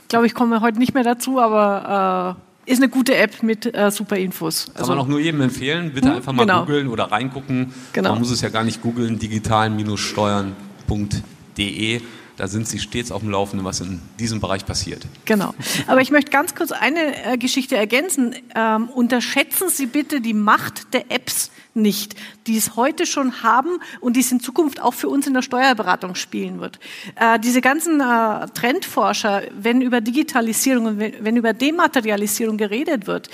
Ich 0.03 0.09
glaube, 0.09 0.27
ich 0.27 0.35
komme 0.35 0.61
heute 0.61 0.81
nicht 0.81 0.93
mehr 0.93 1.05
dazu, 1.05 1.39
aber 1.39 2.37
äh 2.37 2.52
ist 2.65 2.79
eine 2.79 2.89
gute 2.89 3.17
App 3.17 3.43
mit 3.43 3.75
äh, 3.75 3.91
super 3.91 4.17
Infos. 4.17 4.67
Kann 4.67 4.77
also, 4.77 4.93
man 4.93 5.01
auch 5.01 5.09
nur 5.09 5.19
jedem 5.21 5.41
empfehlen. 5.41 5.93
Bitte 5.93 6.11
hm, 6.11 6.17
einfach 6.17 6.33
mal 6.33 6.47
genau. 6.47 6.61
googeln 6.61 6.87
oder 6.89 7.11
reingucken. 7.11 7.73
Genau. 7.93 8.11
Man 8.11 8.21
muss 8.21 8.31
es 8.31 8.41
ja 8.41 8.51
gar 8.51 8.63
nicht 8.65 8.83
googeln. 8.83 9.19
digital-steuern.de. 9.19 12.01
Da 12.43 12.49
sind 12.49 12.67
Sie 12.67 12.81
stets 12.81 13.13
auf 13.13 13.21
dem 13.21 13.31
Laufenden, 13.31 13.65
was 13.65 13.81
in 13.81 14.01
diesem 14.19 14.41
Bereich 14.41 14.67
passiert. 14.67 15.07
Genau. 15.27 15.55
Aber 15.87 16.01
ich 16.01 16.11
möchte 16.11 16.33
ganz 16.33 16.57
kurz 16.57 16.73
eine 16.73 17.25
äh, 17.25 17.39
Geschichte 17.39 17.77
ergänzen. 17.77 18.35
Ähm, 18.57 18.89
unterschätzen 18.89 19.69
Sie 19.69 19.87
bitte 19.87 20.21
die 20.21 20.35
Macht 20.35 20.93
der 20.93 21.13
Apps 21.13 21.53
nicht, 21.75 22.17
die 22.49 22.57
es 22.57 22.75
heute 22.75 23.07
schon 23.07 23.45
haben 23.45 23.79
und 24.01 24.17
die 24.17 24.21
es 24.23 24.33
in 24.33 24.41
Zukunft 24.41 24.83
auch 24.83 24.95
für 24.95 25.09
uns 25.09 25.29
in 25.29 25.35
der 25.35 25.43
Steuerberatung 25.43 26.17
spielen 26.17 26.59
wird. 26.59 26.81
Äh, 27.15 27.39
diese 27.39 27.61
ganzen 27.61 28.01
äh, 28.01 28.49
Trendforscher, 28.49 29.43
wenn 29.57 29.81
über 29.81 30.01
Digitalisierung 30.01 30.87
und 30.87 30.99
wenn, 30.99 31.25
wenn 31.25 31.37
über 31.37 31.53
Dematerialisierung 31.53 32.57
geredet 32.57 33.07
wird, 33.07 33.31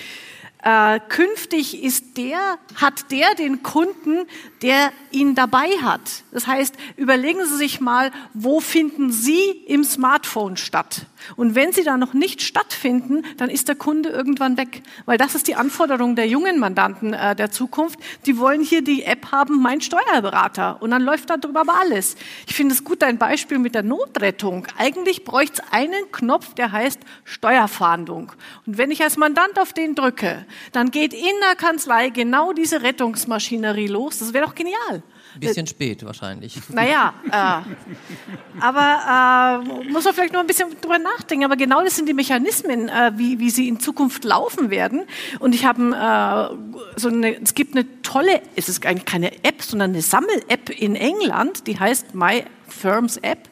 äh, 0.62 0.98
künftig 1.08 1.82
ist 1.82 2.16
der, 2.16 2.58
hat 2.74 3.10
der 3.12 3.34
den 3.36 3.62
Kunden, 3.62 4.26
der 4.62 4.92
ihn 5.10 5.34
dabei 5.34 5.68
hat. 5.82 6.00
Das 6.32 6.46
heißt, 6.46 6.74
überlegen 6.96 7.44
Sie 7.46 7.56
sich 7.56 7.80
mal, 7.80 8.10
wo 8.34 8.60
finden 8.60 9.12
Sie 9.12 9.50
im 9.66 9.84
Smartphone 9.84 10.56
statt? 10.56 11.06
Und 11.36 11.54
wenn 11.54 11.72
sie 11.72 11.84
da 11.84 11.96
noch 11.96 12.14
nicht 12.14 12.42
stattfinden, 12.42 13.24
dann 13.36 13.50
ist 13.50 13.68
der 13.68 13.74
Kunde 13.74 14.08
irgendwann 14.08 14.56
weg. 14.56 14.82
Weil 15.04 15.18
das 15.18 15.34
ist 15.34 15.48
die 15.48 15.54
Anforderung 15.54 16.16
der 16.16 16.26
jungen 16.26 16.58
Mandanten 16.58 17.12
äh, 17.12 17.34
der 17.34 17.50
Zukunft. 17.50 17.98
Die 18.26 18.38
wollen 18.38 18.62
hier 18.62 18.82
die 18.82 19.04
App 19.04 19.32
haben, 19.32 19.60
mein 19.60 19.80
Steuerberater. 19.80 20.80
Und 20.80 20.90
dann 20.90 21.02
läuft 21.02 21.30
darüber 21.30 21.60
aber 21.60 21.80
alles. 21.80 22.16
Ich 22.46 22.54
finde 22.54 22.74
es 22.74 22.84
gut, 22.84 23.02
ein 23.02 23.18
Beispiel 23.18 23.58
mit 23.58 23.74
der 23.74 23.82
Notrettung. 23.82 24.66
Eigentlich 24.76 25.24
bräuchte 25.24 25.62
es 25.62 25.72
einen 25.72 26.10
Knopf, 26.12 26.54
der 26.54 26.72
heißt 26.72 27.00
Steuerfahndung. 27.24 28.32
Und 28.66 28.78
wenn 28.78 28.90
ich 28.90 29.02
als 29.02 29.16
Mandant 29.16 29.58
auf 29.58 29.72
den 29.72 29.94
drücke, 29.94 30.46
dann 30.72 30.90
geht 30.90 31.12
in 31.12 31.22
der 31.46 31.56
Kanzlei 31.56 32.10
genau 32.10 32.52
diese 32.52 32.82
Rettungsmaschinerie 32.82 33.88
los. 33.88 34.18
Das 34.18 34.32
wäre 34.32 34.46
doch 34.48 34.54
genial. 34.54 35.02
Ein 35.34 35.40
bisschen 35.40 35.66
äh, 35.66 35.68
spät 35.68 36.04
wahrscheinlich. 36.04 36.58
Naja, 36.70 37.14
äh, 37.30 38.60
aber 38.60 39.62
äh, 39.64 39.88
muss 39.90 40.04
man 40.04 40.14
vielleicht 40.14 40.32
noch 40.32 40.40
ein 40.40 40.46
bisschen 40.46 40.68
drüber 40.80 40.98
nachdenken. 40.98 41.44
Aber 41.44 41.56
genau 41.56 41.82
das 41.82 41.96
sind 41.96 42.08
die 42.08 42.14
Mechanismen, 42.14 42.88
äh, 42.88 43.12
wie, 43.16 43.38
wie 43.38 43.50
sie 43.50 43.68
in 43.68 43.80
Zukunft 43.80 44.24
laufen 44.24 44.70
werden. 44.70 45.04
Und 45.38 45.54
ich 45.54 45.64
habe 45.64 45.82
äh, 45.82 46.98
so 46.98 47.08
eine, 47.08 47.40
es 47.40 47.54
gibt 47.54 47.76
eine 47.76 48.02
tolle, 48.02 48.40
es 48.56 48.68
ist 48.68 48.84
eigentlich 48.86 49.04
keine 49.04 49.32
App, 49.44 49.62
sondern 49.62 49.90
eine 49.90 50.02
Sammel-App 50.02 50.70
in 50.70 50.96
England, 50.96 51.66
die 51.66 51.78
heißt 51.78 52.14
My 52.14 52.44
Firms 52.68 53.16
App. 53.18 53.48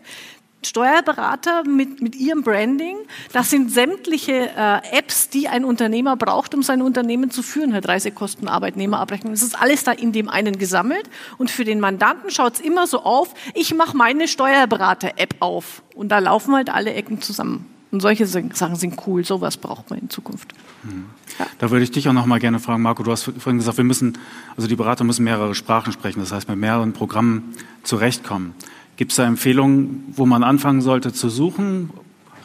Steuerberater 0.68 1.64
mit, 1.64 2.00
mit 2.00 2.14
ihrem 2.16 2.42
Branding. 2.42 2.96
Das 3.32 3.50
sind 3.50 3.70
sämtliche 3.70 4.50
äh, 4.56 4.98
Apps, 4.98 5.28
die 5.28 5.48
ein 5.48 5.64
Unternehmer 5.64 6.16
braucht, 6.16 6.54
um 6.54 6.62
sein 6.62 6.82
Unternehmen 6.82 7.30
zu 7.30 7.42
führen. 7.42 7.72
Herr 7.72 7.84
Reisekosten, 7.84 8.48
Arbeitnehmerabrechnung. 8.48 9.32
Das 9.32 9.42
ist 9.42 9.60
alles 9.60 9.84
da 9.84 9.92
in 9.92 10.12
dem 10.12 10.28
einen 10.28 10.58
gesammelt. 10.58 11.08
Und 11.38 11.50
für 11.50 11.64
den 11.64 11.80
Mandanten 11.80 12.30
schaut 12.30 12.54
es 12.54 12.60
immer 12.60 12.86
so 12.86 13.02
auf, 13.02 13.34
ich 13.54 13.74
mache 13.74 13.96
meine 13.96 14.28
Steuerberater-App 14.28 15.36
auf. 15.40 15.82
Und 15.94 16.10
da 16.10 16.18
laufen 16.18 16.54
halt 16.54 16.70
alle 16.70 16.92
Ecken 16.92 17.20
zusammen. 17.20 17.66
Und 17.92 18.00
solche 18.00 18.26
Sachen 18.26 18.76
sind 18.76 18.96
cool. 19.06 19.24
Sowas 19.24 19.56
braucht 19.56 19.90
man 19.90 20.00
in 20.00 20.10
Zukunft. 20.10 20.52
Ja. 21.38 21.46
Da 21.58 21.70
würde 21.70 21.84
ich 21.84 21.90
dich 21.90 22.08
auch 22.08 22.12
noch 22.12 22.26
mal 22.26 22.40
gerne 22.40 22.58
fragen, 22.58 22.82
Marco. 22.82 23.02
Du 23.02 23.10
hast 23.10 23.22
vorhin 23.22 23.58
gesagt, 23.58 23.76
wir 23.76 23.84
müssen, 23.84 24.18
also 24.56 24.68
die 24.68 24.76
Berater 24.76 25.04
müssen 25.04 25.24
mehrere 25.24 25.54
Sprachen 25.54 25.92
sprechen. 25.92 26.20
Das 26.20 26.32
heißt, 26.32 26.48
mit 26.48 26.58
mehreren 26.58 26.92
Programmen 26.92 27.54
zurechtkommen. 27.84 28.54
Gibt 28.96 29.12
es 29.12 29.16
da 29.16 29.26
Empfehlungen, 29.26 30.04
wo 30.16 30.24
man 30.24 30.42
anfangen 30.42 30.80
sollte 30.80 31.12
zu 31.12 31.28
suchen? 31.28 31.90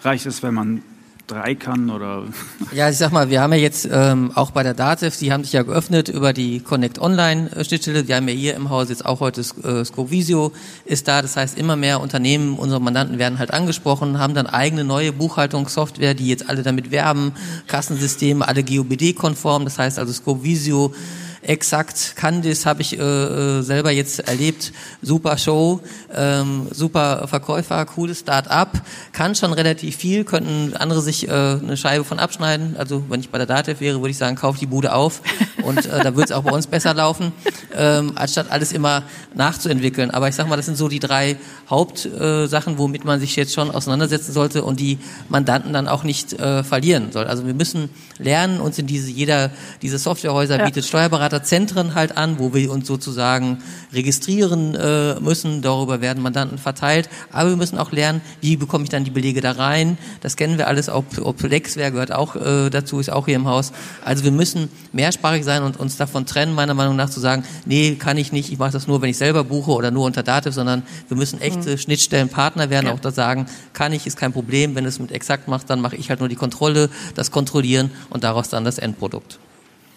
Reicht 0.03 0.25
es, 0.25 0.43
wenn 0.43 0.53
man 0.53 0.83
drei 1.27 1.55
kann 1.55 1.89
oder? 1.89 2.23
Ja, 2.73 2.89
ich 2.89 2.97
sag 2.97 3.11
mal, 3.11 3.29
wir 3.29 3.41
haben 3.41 3.53
ja 3.53 3.59
jetzt 3.59 3.87
ähm, 3.89 4.31
auch 4.35 4.51
bei 4.51 4.63
der 4.63 4.73
DATEV, 4.73 5.17
die 5.17 5.31
haben 5.31 5.43
sich 5.43 5.53
ja 5.53 5.63
geöffnet 5.63 6.09
über 6.09 6.33
die 6.33 6.59
Connect 6.59 6.99
Online 6.99 7.49
Schnittstelle. 7.65 8.07
Wir 8.07 8.17
haben 8.17 8.27
ja 8.27 8.33
hier 8.33 8.55
im 8.55 8.69
Haus 8.69 8.89
jetzt 8.89 9.05
auch 9.05 9.21
heute 9.21 9.41
äh, 9.41 9.85
Scovisio 9.85 10.51
ist 10.85 11.07
da. 11.07 11.21
Das 11.21 11.37
heißt, 11.37 11.57
immer 11.57 11.77
mehr 11.77 12.01
Unternehmen, 12.01 12.57
unsere 12.57 12.81
Mandanten 12.81 13.17
werden 13.17 13.39
halt 13.39 13.51
angesprochen, 13.51 14.19
haben 14.19 14.33
dann 14.33 14.47
eigene 14.47 14.83
neue 14.83 15.13
Buchhaltungssoftware, 15.13 16.15
die 16.15 16.27
jetzt 16.27 16.49
alle 16.49 16.63
damit 16.63 16.91
werben, 16.91 17.31
Kassensysteme, 17.67 18.45
alle 18.45 18.63
GOBD-konform. 18.63 19.63
Das 19.63 19.79
heißt 19.79 19.99
also 19.99 20.11
Scovisio 20.11 20.93
exakt 21.41 22.13
Candice 22.15 22.65
habe 22.65 22.81
ich 22.81 22.97
äh, 22.97 23.01
äh, 23.01 23.61
selber 23.61 23.91
jetzt 23.91 24.19
erlebt. 24.19 24.71
Super 25.01 25.37
Show, 25.37 25.81
ähm, 26.13 26.67
super 26.71 27.27
Verkäufer, 27.27 27.85
cooles 27.85 28.19
Start-up, 28.19 28.81
kann 29.11 29.35
schon 29.35 29.53
relativ 29.53 29.95
viel, 29.95 30.23
könnten 30.23 30.75
andere 30.75 31.01
sich 31.01 31.27
äh, 31.27 31.31
eine 31.31 31.77
Scheibe 31.77 32.03
von 32.03 32.19
abschneiden. 32.19 32.75
Also 32.77 33.03
wenn 33.09 33.19
ich 33.19 33.29
bei 33.29 33.37
der 33.37 33.47
Datev 33.47 33.79
wäre, 33.81 33.99
würde 33.99 34.11
ich 34.11 34.17
sagen, 34.17 34.35
kauf 34.35 34.57
die 34.57 34.65
Bude 34.65 34.93
auf 34.93 35.21
und 35.63 35.85
äh, 35.85 36.03
da 36.03 36.15
würde 36.15 36.25
es 36.25 36.31
auch 36.31 36.43
bei 36.43 36.51
uns 36.51 36.67
besser 36.67 36.93
laufen, 36.93 37.31
ähm, 37.75 38.13
anstatt 38.15 38.51
alles 38.51 38.71
immer 38.71 39.03
nachzuentwickeln. 39.33 40.11
Aber 40.11 40.27
ich 40.27 40.35
sag 40.35 40.47
mal, 40.47 40.57
das 40.57 40.65
sind 40.65 40.77
so 40.77 40.87
die 40.87 40.99
drei 40.99 41.37
Hauptsachen, 41.69 42.73
äh, 42.73 42.77
womit 42.77 43.05
man 43.05 43.19
sich 43.19 43.35
jetzt 43.35 43.53
schon 43.53 43.71
auseinandersetzen 43.71 44.31
sollte 44.31 44.63
und 44.63 44.79
die 44.79 44.99
Mandanten 45.29 45.73
dann 45.73 45.87
auch 45.87 46.03
nicht 46.03 46.33
äh, 46.33 46.63
verlieren 46.63 47.11
soll. 47.11 47.25
Also 47.25 47.47
wir 47.47 47.53
müssen 47.53 47.89
lernen, 48.17 48.59
uns 48.59 48.77
in 48.77 48.87
diese 48.87 49.09
jeder 49.09 49.51
diese 49.81 49.97
Softwarehäuser 49.97 50.59
ja. 50.59 50.65
bietet 50.65 50.85
Steuerberater 50.85 51.30
Beraterzentren 51.31 51.95
halt 51.95 52.17
an, 52.17 52.39
wo 52.39 52.53
wir 52.53 52.71
uns 52.71 52.87
sozusagen 52.87 53.59
registrieren 53.93 54.75
äh, 54.75 55.17
müssen. 55.21 55.61
Darüber 55.61 56.01
werden 56.01 56.21
Mandanten 56.21 56.57
verteilt. 56.57 57.09
Aber 57.31 57.49
wir 57.49 57.55
müssen 57.55 57.77
auch 57.77 57.93
lernen, 57.93 58.19
wie 58.41 58.57
bekomme 58.57 58.83
ich 58.83 58.89
dann 58.89 59.05
die 59.05 59.11
Belege 59.11 59.39
da 59.39 59.51
rein. 59.53 59.97
Das 60.19 60.35
kennen 60.35 60.57
wir 60.57 60.67
alles. 60.67 60.89
Ob, 60.89 61.05
ob 61.21 61.41
Lexware 61.41 61.91
gehört 61.91 62.11
auch 62.11 62.35
äh, 62.35 62.69
dazu, 62.69 62.99
ist 62.99 63.09
auch 63.09 63.27
hier 63.27 63.37
im 63.37 63.47
Haus. 63.47 63.71
Also 64.03 64.25
wir 64.25 64.31
müssen 64.31 64.69
mehrsprachig 64.91 65.45
sein 65.45 65.63
und 65.63 65.79
uns 65.79 65.95
davon 65.95 66.25
trennen, 66.25 66.53
meiner 66.53 66.73
Meinung 66.73 66.97
nach 66.97 67.09
zu 67.09 67.21
sagen, 67.21 67.43
nee, 67.65 67.95
kann 67.95 68.17
ich 68.17 68.33
nicht. 68.33 68.51
Ich 68.51 68.59
mache 68.59 68.71
das 68.71 68.87
nur, 68.87 69.01
wenn 69.01 69.09
ich 69.09 69.17
selber 69.17 69.45
buche 69.45 69.71
oder 69.71 69.89
nur 69.89 70.05
unter 70.05 70.23
Dativ, 70.23 70.53
sondern 70.53 70.83
wir 71.07 71.15
müssen 71.15 71.39
echte 71.39 71.71
mhm. 71.71 71.77
Schnittstellenpartner 71.77 72.69
werden. 72.69 72.87
Ja. 72.87 72.93
Auch 72.93 72.99
da 72.99 73.11
sagen, 73.11 73.45
kann 73.71 73.93
ich, 73.93 74.05
ist 74.05 74.17
kein 74.17 74.33
Problem. 74.33 74.75
Wenn 74.75 74.85
es 74.85 74.99
mit 74.99 75.11
exakt 75.11 75.47
macht, 75.47 75.69
dann 75.69 75.79
mache 75.79 75.95
ich 75.95 76.09
halt 76.09 76.19
nur 76.19 76.29
die 76.29 76.35
Kontrolle, 76.35 76.89
das 77.15 77.31
Kontrollieren 77.31 77.89
und 78.09 78.25
daraus 78.25 78.49
dann 78.49 78.65
das 78.65 78.77
Endprodukt. 78.77 79.39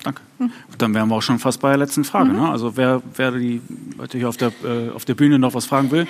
Danke. 0.05 0.23
Hm. 0.39 0.53
Dann 0.79 0.95
wären 0.95 1.09
wir 1.09 1.17
auch 1.17 1.23
schon 1.23 1.41
fast 1.41 1.61
bei 1.61 1.71
der 1.71 1.79
letzten 1.79 2.05
Frage. 2.05 2.31
Mhm. 2.31 2.37
Ne? 2.37 2.49
Also 2.49 2.77
wer, 2.77 3.03
wer 3.17 3.33
die, 3.33 3.61
hier 4.13 4.29
auf 4.29 4.37
der, 4.37 4.53
äh, 4.63 4.91
auf 4.91 5.05
der 5.05 5.15
Bühne 5.15 5.41
noch 5.41 5.55
was 5.55 5.65
fragen 5.65 5.91
will, 5.91 6.07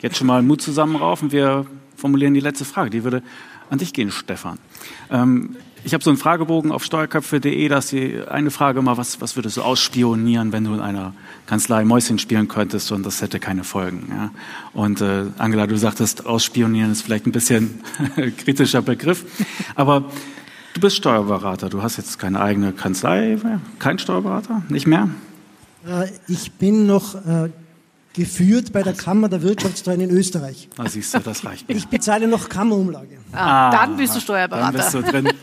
jetzt 0.00 0.16
schon 0.16 0.28
mal 0.28 0.42
Mut 0.42 0.62
zusammenraufen. 0.62 1.32
Wir 1.32 1.66
formulieren 1.96 2.34
die 2.34 2.40
letzte 2.40 2.64
Frage. 2.64 2.90
Die 2.90 3.02
würde 3.02 3.22
an 3.70 3.78
dich 3.78 3.92
gehen, 3.92 4.10
Stefan. 4.10 4.58
Ähm, 5.10 5.56
ich 5.84 5.94
habe 5.94 6.02
so 6.02 6.10
einen 6.10 6.18
Fragebogen 6.18 6.72
auf 6.72 6.84
steuerköpfe.de, 6.84 7.68
da 7.68 7.78
ist 7.78 7.92
die 7.92 8.20
eine 8.28 8.50
Frage 8.50 8.80
immer, 8.80 8.96
was, 8.96 9.20
was 9.20 9.36
würdest 9.36 9.56
du 9.56 9.62
ausspionieren, 9.62 10.52
wenn 10.52 10.64
du 10.64 10.74
in 10.74 10.80
einer 10.80 11.14
Kanzlei 11.46 11.84
Mäuschen 11.84 12.18
spielen 12.18 12.48
könntest 12.48 12.90
und 12.92 13.06
das 13.06 13.22
hätte 13.22 13.38
keine 13.38 13.64
Folgen. 13.64 14.08
Ja? 14.10 14.30
Und 14.72 15.00
äh, 15.00 15.26
Angela, 15.38 15.66
du 15.66 15.76
sagtest, 15.76 16.26
ausspionieren 16.26 16.92
ist 16.92 17.02
vielleicht 17.02 17.26
ein 17.26 17.32
bisschen 17.32 17.80
kritischer 18.36 18.82
Begriff, 18.82 19.24
aber 19.76 20.10
Du 20.74 20.80
bist 20.80 20.96
Steuerberater. 20.96 21.68
Du 21.68 21.82
hast 21.82 21.96
jetzt 21.96 22.18
keine 22.18 22.40
eigene 22.40 22.72
Kanzlei, 22.72 23.38
kein 23.78 23.98
Steuerberater, 23.98 24.62
nicht 24.68 24.86
mehr? 24.86 25.08
Äh, 25.86 26.08
ich 26.28 26.52
bin 26.52 26.86
noch 26.86 27.14
äh, 27.14 27.50
geführt 28.12 28.72
bei 28.72 28.82
der 28.82 28.92
Kammer 28.92 29.28
der 29.28 29.42
Wirtschaftssteuern 29.42 30.00
in 30.00 30.10
Österreich. 30.10 30.68
Na 30.76 30.88
siehst 30.88 31.14
du, 31.14 31.20
das 31.20 31.44
reicht 31.44 31.68
mir. 31.68 31.74
Ich 31.76 31.88
bezahle 31.88 32.28
noch 32.28 32.48
Kammerumlage. 32.48 33.18
Ah, 33.32 33.70
dann 33.70 33.96
bist 33.96 34.16
du 34.16 34.20
Steuerberater. 34.20 34.72
Dann 34.72 34.80
bist 34.80 34.94
du 34.94 35.02
drin. 35.02 35.28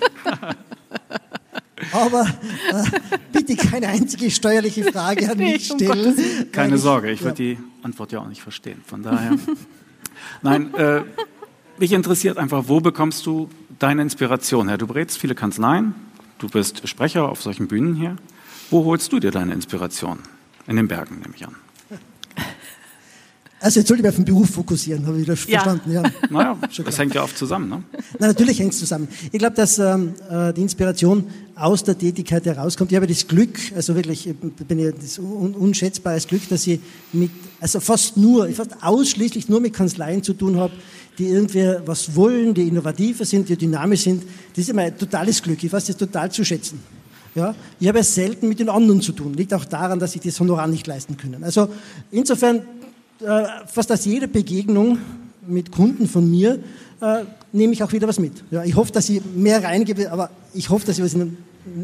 Aber 1.92 2.22
äh, 2.22 3.00
bitte 3.32 3.56
keine 3.56 3.88
einzige 3.88 4.32
steuerliche 4.32 4.86
Frage 4.86 5.30
an 5.30 5.38
mich 5.38 5.68
stellen. 5.68 6.16
Keine 6.52 6.78
Sorge, 6.78 7.12
ich 7.12 7.22
würde 7.22 7.36
die 7.36 7.58
Antwort 7.84 8.12
ja 8.12 8.20
auch 8.20 8.28
nicht 8.28 8.42
verstehen. 8.42 8.82
Von 8.86 9.04
daher. 9.04 9.34
Nein, 10.42 10.74
äh, 10.76 11.02
mich 11.78 11.92
interessiert 11.92 12.38
einfach, 12.38 12.64
wo 12.68 12.80
bekommst 12.80 13.26
du 13.26 13.50
deine 13.80 14.02
Inspiration 14.02 14.68
her? 14.68 14.78
Du 14.78 14.88
berätst 14.88 15.18
viele 15.18 15.36
Kanzleien, 15.36 15.96
du 16.40 16.50
bist 16.50 16.88
Sprecher 16.88 17.30
auf 17.30 17.42
solchen 17.42 17.68
Bühnen 17.68 17.96
hier. 17.96 18.16
Wo 18.70 18.86
holst 18.86 19.12
du 19.12 19.20
dir 19.20 19.32
deine 19.32 19.54
Inspiration? 19.54 20.20
In 20.68 20.76
den 20.76 20.88
Bergen, 20.88 21.20
nehme 21.20 21.36
ich 21.36 21.46
an. 21.46 21.56
Also 23.60 23.80
jetzt 23.80 23.88
sollte 23.88 24.04
ich 24.04 24.10
auf 24.10 24.16
den 24.16 24.26
Beruf 24.26 24.50
fokussieren, 24.50 25.08
habe 25.08 25.20
ich 25.20 25.26
das 25.26 25.46
ja. 25.48 25.62
verstanden. 25.62 25.92
Ja. 25.92 26.04
Naja, 26.30 26.58
das 26.84 27.00
hängt 27.00 27.16
ja 27.16 27.24
oft 27.24 27.38
zusammen, 27.38 27.70
ne? 27.70 27.84
Na, 28.20 28.28
natürlich 28.28 28.60
hängt 28.60 28.74
es 28.74 28.80
zusammen. 28.80 29.08
Ich 29.32 29.40
glaube, 29.40 29.56
dass 29.56 29.80
ähm, 29.80 30.14
äh, 30.30 30.54
die 30.54 30.62
Inspiration 30.62 31.24
aus 31.56 31.84
der 31.84 31.98
Tätigkeit 31.98 32.46
herauskommt. 32.46 32.92
Ich 32.92 32.96
habe 32.96 33.08
das 33.08 33.28
Glück, 33.28 33.58
also 33.76 33.96
wirklich, 33.96 34.28
ich 34.28 34.36
bin 34.36 34.80
ja 34.80 34.92
das 34.92 35.18
un 35.20 35.54
unschätzbares 35.56 36.28
Glück, 36.28 36.48
dass 36.50 36.68
ich 36.68 36.80
mit, 37.14 37.32
also 37.62 37.80
fast 37.80 38.18
nur, 38.18 38.50
fast 38.50 38.72
ausschließlich 38.82 39.48
nur 39.48 39.62
mit 39.62 39.74
Kanzleien 39.74 40.22
zu 40.22 40.34
tun 40.34 40.58
habe, 40.58 40.74
die 41.18 41.28
irgendwie 41.28 41.76
was 41.86 42.14
wollen, 42.16 42.54
die 42.54 42.68
innovativer 42.68 43.24
sind, 43.24 43.48
die 43.48 43.56
dynamisch 43.56 44.02
sind. 44.02 44.24
Das 44.54 44.64
ist 44.64 44.70
immer 44.70 44.82
ein 44.82 44.98
totales 44.98 45.42
Glück. 45.42 45.64
Ich 45.64 45.72
weiß 45.72 45.86
das 45.86 45.96
total 45.96 46.30
zu 46.30 46.44
schätzen. 46.44 46.80
Ja, 47.36 47.54
ich 47.80 47.88
habe 47.88 48.00
es 48.00 48.16
selten 48.16 48.48
mit 48.48 48.60
den 48.60 48.70
anderen 48.70 49.02
zu 49.02 49.12
tun. 49.12 49.34
Liegt 49.34 49.54
auch 49.54 49.66
daran, 49.66 50.00
dass 50.00 50.16
ich 50.16 50.22
das 50.22 50.40
Honorar 50.40 50.68
nicht 50.68 50.88
leisten 50.88 51.18
können. 51.18 51.44
Also 51.44 51.68
insofern 52.12 52.62
fast 53.68 53.92
aus 53.92 54.06
jeder 54.06 54.28
Begegnung 54.28 54.98
mit 55.48 55.72
Kunden 55.72 56.08
von 56.08 56.30
mir 56.30 56.60
äh, 57.02 57.24
nehme 57.52 57.74
ich 57.74 57.84
auch 57.84 57.92
wieder 57.92 58.08
was 58.08 58.20
mit. 58.20 58.44
Ja, 58.52 58.64
ich 58.64 58.76
hoffe, 58.76 58.92
dass 58.92 59.10
ich 59.10 59.22
mehr 59.36 59.64
reingebe, 59.64 60.12
aber 60.12 60.30
ich 60.54 60.70
hoffe, 60.70 60.86
dass 60.86 60.98
ich 60.98 61.04
was 61.04 61.14
ihnen 61.14 61.38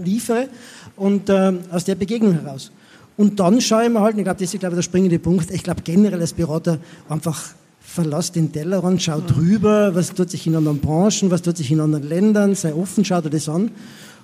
liefere 0.04 0.48
und 0.96 1.30
äh, 1.30 1.54
aus 1.72 1.86
der 1.86 1.96
Begegnung 1.96 2.34
heraus. 2.34 2.72
Und 3.18 3.40
dann 3.40 3.62
schaue 3.62 3.84
ich 3.84 3.90
mir 3.90 4.02
halt, 4.02 4.18
ich 4.18 4.24
glaube, 4.24 4.40
das 4.40 4.54
ist 4.54 4.60
glaube 4.60 4.74
ich, 4.74 4.78
der 4.78 4.84
springende 4.84 5.20
Punkt, 5.20 5.52
ich 5.52 5.64
glaube 5.64 5.82
generell 5.84 6.22
als 6.22 6.34
Berater 6.34 6.80
einfach 7.10 7.54
verlass 7.82 8.32
den 8.32 8.52
Tellerrand, 8.52 9.02
schau 9.02 9.20
drüber, 9.20 9.94
was 9.94 10.14
tut 10.14 10.30
sich 10.30 10.48
in 10.48 10.56
anderen 10.56 10.80
Branchen, 10.80 11.30
was 11.30 11.42
tut 11.42 11.58
sich 11.58 11.72
in 11.72 11.82
anderen 11.82 12.08
Ländern, 12.08 12.56
sei 12.56 12.74
offen, 12.74 13.04
schau 13.04 13.20
dir 13.22 13.30
das 13.30 13.50
an 13.50 13.72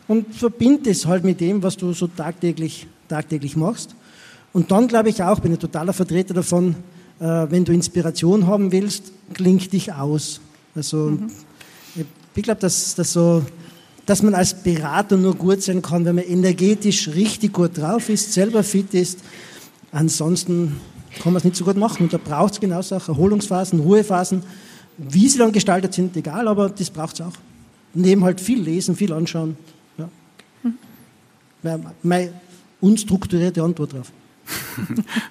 und 0.08 0.34
verbinde 0.34 0.90
es 0.90 1.06
halt 1.06 1.24
mit 1.24 1.42
dem, 1.42 1.64
was 1.64 1.76
du 1.76 1.92
so 1.92 2.08
tagtäglich, 2.08 2.88
tagtäglich 3.10 3.58
machst. 3.58 3.94
Und 4.54 4.72
dann 4.72 4.88
glaube 4.88 5.10
ich 5.10 5.22
auch, 5.22 5.40
bin 5.40 5.54
ich 5.54 5.60
totaler 5.60 5.92
Vertreter 5.92 6.34
davon, 6.34 6.72
äh, 6.72 6.97
wenn 7.20 7.66
du 7.66 7.74
Inspiration 7.74 8.48
haben 8.48 8.72
willst, 8.72 9.12
kling 9.34 9.58
dich 9.58 9.92
aus. 9.94 10.40
Also 10.76 11.12
mhm. 11.12 11.28
ich 12.36 12.44
glaube, 12.44 12.62
dass, 12.62 12.96
dass, 12.96 13.14
so, 13.14 13.44
dass 14.06 14.22
man 14.22 14.36
als 14.36 14.62
Berater 14.62 15.18
nur 15.18 15.36
gut 15.36 15.64
sein 15.64 15.82
kann, 15.82 16.06
wenn 16.06 16.16
man 16.16 16.26
energetisch 16.26 17.10
richtig 17.10 17.54
gut 17.54 17.78
drauf 17.78 18.10
ist, 18.10 18.34
selber 18.34 18.64
fit 18.64 18.94
ist. 18.94 19.20
Ansonsten 19.92 20.78
kann 21.22 21.34
man 21.34 21.38
es 21.38 21.44
nicht 21.44 21.56
so 21.56 21.66
gut 21.66 21.78
machen. 21.78 22.04
Und 22.04 22.14
da 22.14 22.18
braucht 22.18 22.54
es 22.54 22.60
genauso 22.60 22.96
auch 22.96 23.08
Erholungsphasen, 23.08 23.80
Ruhephasen. 23.80 24.44
Wie 24.98 25.28
sie 25.28 25.38
dann 25.38 25.52
gestaltet 25.52 25.94
sind, 25.94 26.16
egal, 26.18 26.48
aber 26.48 26.70
das 26.70 26.90
braucht 26.90 27.20
es 27.20 27.26
auch. 27.26 27.34
Neben 27.94 28.24
halt 28.24 28.42
viel 28.42 28.62
lesen, 28.62 28.96
viel 28.96 29.14
anschauen. 29.14 29.58
Ja. 29.98 30.10
Hm. 30.64 31.86
Meine 32.04 32.34
unstrukturierte 32.82 33.64
Antwort 33.64 33.94
darauf. 33.94 34.12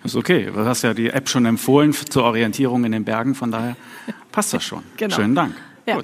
Das 0.03 0.13
ist 0.13 0.17
okay. 0.17 0.51
Du 0.53 0.65
hast 0.65 0.83
ja 0.83 0.95
die 0.95 1.09
App 1.09 1.29
schon 1.29 1.47
empfohlen 1.47 1.93
zur 1.93 2.25
Orientierung 2.25 2.85
in 2.85 2.93
den 2.93 3.05
Bergen, 3.05 3.35
von 3.35 3.51
daher 3.51 3.77
passt 4.33 4.53
das 4.53 4.65
schon. 4.65 4.83
Genau. 4.97 5.15
Schönen 5.15 5.35
Dank. 5.35 5.55
Ja. 5.87 6.01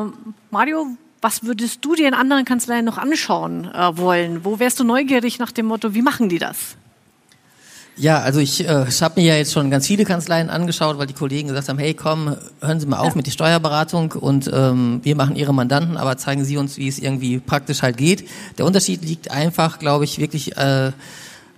Ähm, 0.00 0.12
Mario, 0.50 0.86
was 1.20 1.44
würdest 1.44 1.84
du 1.84 1.94
dir 1.94 2.08
in 2.08 2.14
anderen 2.14 2.44
Kanzleien 2.44 2.84
noch 2.84 2.98
anschauen 2.98 3.64
äh, 3.66 3.96
wollen? 3.96 4.44
Wo 4.44 4.58
wärst 4.58 4.80
du 4.80 4.84
neugierig 4.84 5.38
nach 5.38 5.52
dem 5.52 5.66
Motto, 5.66 5.94
wie 5.94 6.02
machen 6.02 6.28
die 6.28 6.38
das? 6.38 6.76
Ja, 7.96 8.20
also 8.20 8.40
ich, 8.40 8.66
äh, 8.66 8.88
ich 8.88 9.02
habe 9.02 9.20
mir 9.20 9.26
ja 9.26 9.36
jetzt 9.36 9.52
schon 9.52 9.70
ganz 9.70 9.86
viele 9.86 10.06
Kanzleien 10.06 10.48
angeschaut, 10.48 10.96
weil 10.96 11.06
die 11.06 11.12
Kollegen 11.12 11.48
gesagt 11.48 11.68
haben, 11.68 11.78
hey 11.78 11.92
komm, 11.92 12.34
hören 12.62 12.80
Sie 12.80 12.86
mal 12.86 12.98
auf 12.98 13.08
ja. 13.08 13.16
mit 13.16 13.26
der 13.26 13.32
Steuerberatung 13.32 14.12
und 14.12 14.50
ähm, 14.50 15.00
wir 15.02 15.16
machen 15.16 15.36
Ihre 15.36 15.52
Mandanten, 15.52 15.98
aber 15.98 16.16
zeigen 16.16 16.44
Sie 16.44 16.56
uns, 16.56 16.78
wie 16.78 16.88
es 16.88 16.98
irgendwie 16.98 17.40
praktisch 17.40 17.82
halt 17.82 17.98
geht. 17.98 18.26
Der 18.56 18.64
Unterschied 18.64 19.04
liegt 19.04 19.30
einfach, 19.30 19.78
glaube 19.78 20.04
ich, 20.04 20.18
wirklich 20.18 20.56
äh, 20.56 20.92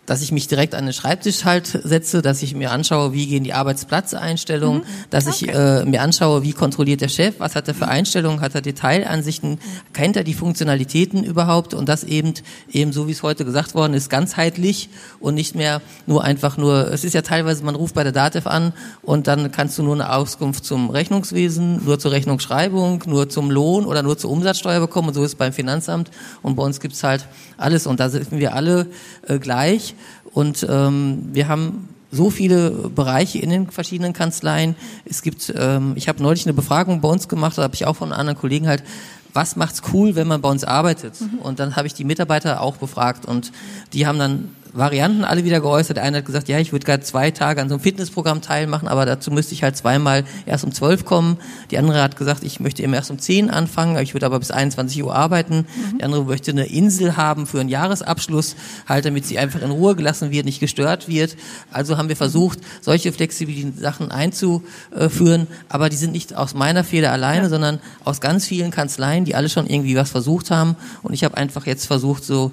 dass 0.06 0.22
ich 0.22 0.32
mich 0.32 0.48
direkt 0.48 0.74
an 0.74 0.84
den 0.84 0.92
Schreibtisch 0.92 1.44
halt 1.44 1.66
setze, 1.66 2.22
dass 2.22 2.42
ich 2.42 2.54
mir 2.54 2.72
anschaue, 2.72 3.12
wie 3.12 3.26
gehen 3.26 3.44
die 3.44 3.52
Arbeitsplatzeinstellungen, 3.52 4.82
mhm. 4.82 4.86
dass 5.10 5.26
okay. 5.26 5.36
ich 5.40 5.54
äh, 5.54 5.84
mir 5.84 6.02
anschaue, 6.02 6.42
wie 6.42 6.52
kontrolliert 6.52 7.00
der 7.00 7.08
Chef, 7.08 7.36
was 7.38 7.54
hat 7.54 7.68
er 7.68 7.74
für 7.74 7.88
Einstellungen, 7.88 8.40
hat 8.40 8.54
er 8.54 8.62
Detailansichten, 8.62 9.58
kennt 9.92 10.16
er 10.16 10.24
die 10.24 10.34
Funktionalitäten 10.34 11.22
überhaupt? 11.22 11.72
Und 11.72 11.88
das 11.88 12.04
eben 12.04 12.34
eben 12.70 12.92
so 12.92 13.06
wie 13.06 13.12
es 13.12 13.22
heute 13.22 13.44
gesagt 13.44 13.74
worden 13.74 13.94
ist, 13.94 14.10
ganzheitlich 14.10 14.88
und 15.20 15.34
nicht 15.34 15.54
mehr 15.54 15.80
nur 16.06 16.24
einfach 16.24 16.56
nur, 16.56 16.90
es 16.92 17.04
ist 17.04 17.14
ja 17.14 17.22
teilweise, 17.22 17.64
man 17.64 17.74
ruft 17.74 17.94
bei 17.94 18.02
der 18.02 18.12
DATEV 18.12 18.46
an 18.46 18.72
und 19.02 19.26
dann 19.26 19.52
kannst 19.52 19.78
du 19.78 19.82
nur 19.82 19.94
eine 19.94 20.12
Auskunft 20.12 20.64
zum 20.64 20.90
Rechnungswesen, 20.90 21.84
nur 21.84 21.98
zur 21.98 22.10
Rechnungsschreibung, 22.12 23.04
nur 23.06 23.28
zum 23.28 23.50
Lohn 23.50 23.86
oder 23.86 24.02
nur 24.02 24.18
zur 24.18 24.30
Umsatzsteuer 24.30 24.80
bekommen. 24.80 25.08
Und 25.08 25.14
so 25.14 25.22
ist 25.22 25.32
es 25.32 25.34
beim 25.36 25.52
Finanzamt. 25.52 26.10
Und 26.42 26.56
bei 26.56 26.62
uns 26.62 26.80
gibt's 26.80 27.02
halt 27.02 27.26
alles. 27.56 27.86
Und 27.86 28.00
da 28.00 28.08
sind 28.08 28.32
wir 28.32 28.54
alle 28.54 28.86
äh, 29.26 29.38
gleich 29.38 29.91
und 30.32 30.66
ähm, 30.68 31.28
wir 31.32 31.48
haben 31.48 31.88
so 32.10 32.28
viele 32.28 32.70
Bereiche 32.70 33.38
in 33.38 33.50
den 33.50 33.70
verschiedenen 33.70 34.12
Kanzleien. 34.12 34.76
Es 35.06 35.22
gibt, 35.22 35.52
ähm, 35.56 35.92
ich 35.96 36.08
habe 36.08 36.22
neulich 36.22 36.44
eine 36.44 36.52
Befragung 36.52 37.00
bei 37.00 37.08
uns 37.08 37.26
gemacht, 37.26 37.56
da 37.56 37.62
habe 37.62 37.74
ich 37.74 37.86
auch 37.86 37.96
von 37.96 38.12
anderen 38.12 38.38
Kollegen 38.38 38.68
halt, 38.68 38.84
was 39.32 39.56
macht's 39.56 39.80
cool, 39.92 40.14
wenn 40.14 40.28
man 40.28 40.42
bei 40.42 40.50
uns 40.50 40.62
arbeitet? 40.62 41.18
Mhm. 41.20 41.38
Und 41.38 41.58
dann 41.58 41.74
habe 41.74 41.86
ich 41.86 41.94
die 41.94 42.04
Mitarbeiter 42.04 42.60
auch 42.60 42.76
befragt 42.76 43.24
und 43.24 43.50
die 43.94 44.06
haben 44.06 44.18
dann 44.18 44.50
Varianten 44.72 45.24
alle 45.24 45.44
wieder 45.44 45.60
geäußert. 45.60 45.96
Der 45.96 46.04
eine 46.04 46.18
hat 46.18 46.24
gesagt, 46.24 46.48
ja, 46.48 46.58
ich 46.58 46.72
würde 46.72 46.86
gerade 46.86 47.02
zwei 47.02 47.30
Tage 47.30 47.60
an 47.60 47.68
so 47.68 47.74
einem 47.74 47.82
Fitnessprogramm 47.82 48.40
teilmachen, 48.40 48.88
aber 48.88 49.04
dazu 49.04 49.30
müsste 49.30 49.54
ich 49.54 49.62
halt 49.62 49.76
zweimal 49.76 50.24
erst 50.46 50.64
um 50.64 50.72
zwölf 50.72 51.04
kommen. 51.04 51.36
Die 51.70 51.78
andere 51.78 52.02
hat 52.02 52.16
gesagt, 52.16 52.42
ich 52.42 52.60
möchte 52.60 52.82
eben 52.82 52.94
erst 52.94 53.10
um 53.10 53.18
zehn 53.18 53.50
anfangen, 53.50 53.98
ich 53.98 54.14
würde 54.14 54.26
aber 54.26 54.38
bis 54.38 54.50
21 54.50 55.02
Uhr 55.02 55.14
arbeiten. 55.14 55.58
Mhm. 55.58 55.98
Die 55.98 56.04
andere 56.04 56.24
möchte 56.24 56.50
eine 56.50 56.66
Insel 56.66 57.16
haben 57.16 57.46
für 57.46 57.60
einen 57.60 57.68
Jahresabschluss, 57.68 58.56
halt 58.88 59.04
damit 59.04 59.26
sie 59.26 59.38
einfach 59.38 59.60
in 59.60 59.70
Ruhe 59.70 59.94
gelassen 59.94 60.30
wird, 60.30 60.46
nicht 60.46 60.60
gestört 60.60 61.08
wird. 61.08 61.36
Also 61.70 61.98
haben 61.98 62.08
wir 62.08 62.16
versucht, 62.16 62.58
solche 62.80 63.12
flexiblen 63.12 63.76
Sachen 63.78 64.10
einzuführen, 64.10 65.46
aber 65.68 65.88
die 65.88 65.96
sind 65.96 66.12
nicht 66.12 66.34
aus 66.34 66.54
meiner 66.54 66.84
Feder 66.84 67.12
alleine, 67.12 67.44
ja. 67.44 67.48
sondern 67.48 67.80
aus 68.04 68.20
ganz 68.20 68.46
vielen 68.46 68.70
Kanzleien, 68.70 69.24
die 69.24 69.34
alle 69.34 69.48
schon 69.48 69.66
irgendwie 69.66 69.96
was 69.96 70.10
versucht 70.10 70.50
haben. 70.50 70.76
Und 71.02 71.12
ich 71.12 71.24
habe 71.24 71.36
einfach 71.36 71.66
jetzt 71.66 71.86
versucht, 71.86 72.24
so 72.24 72.52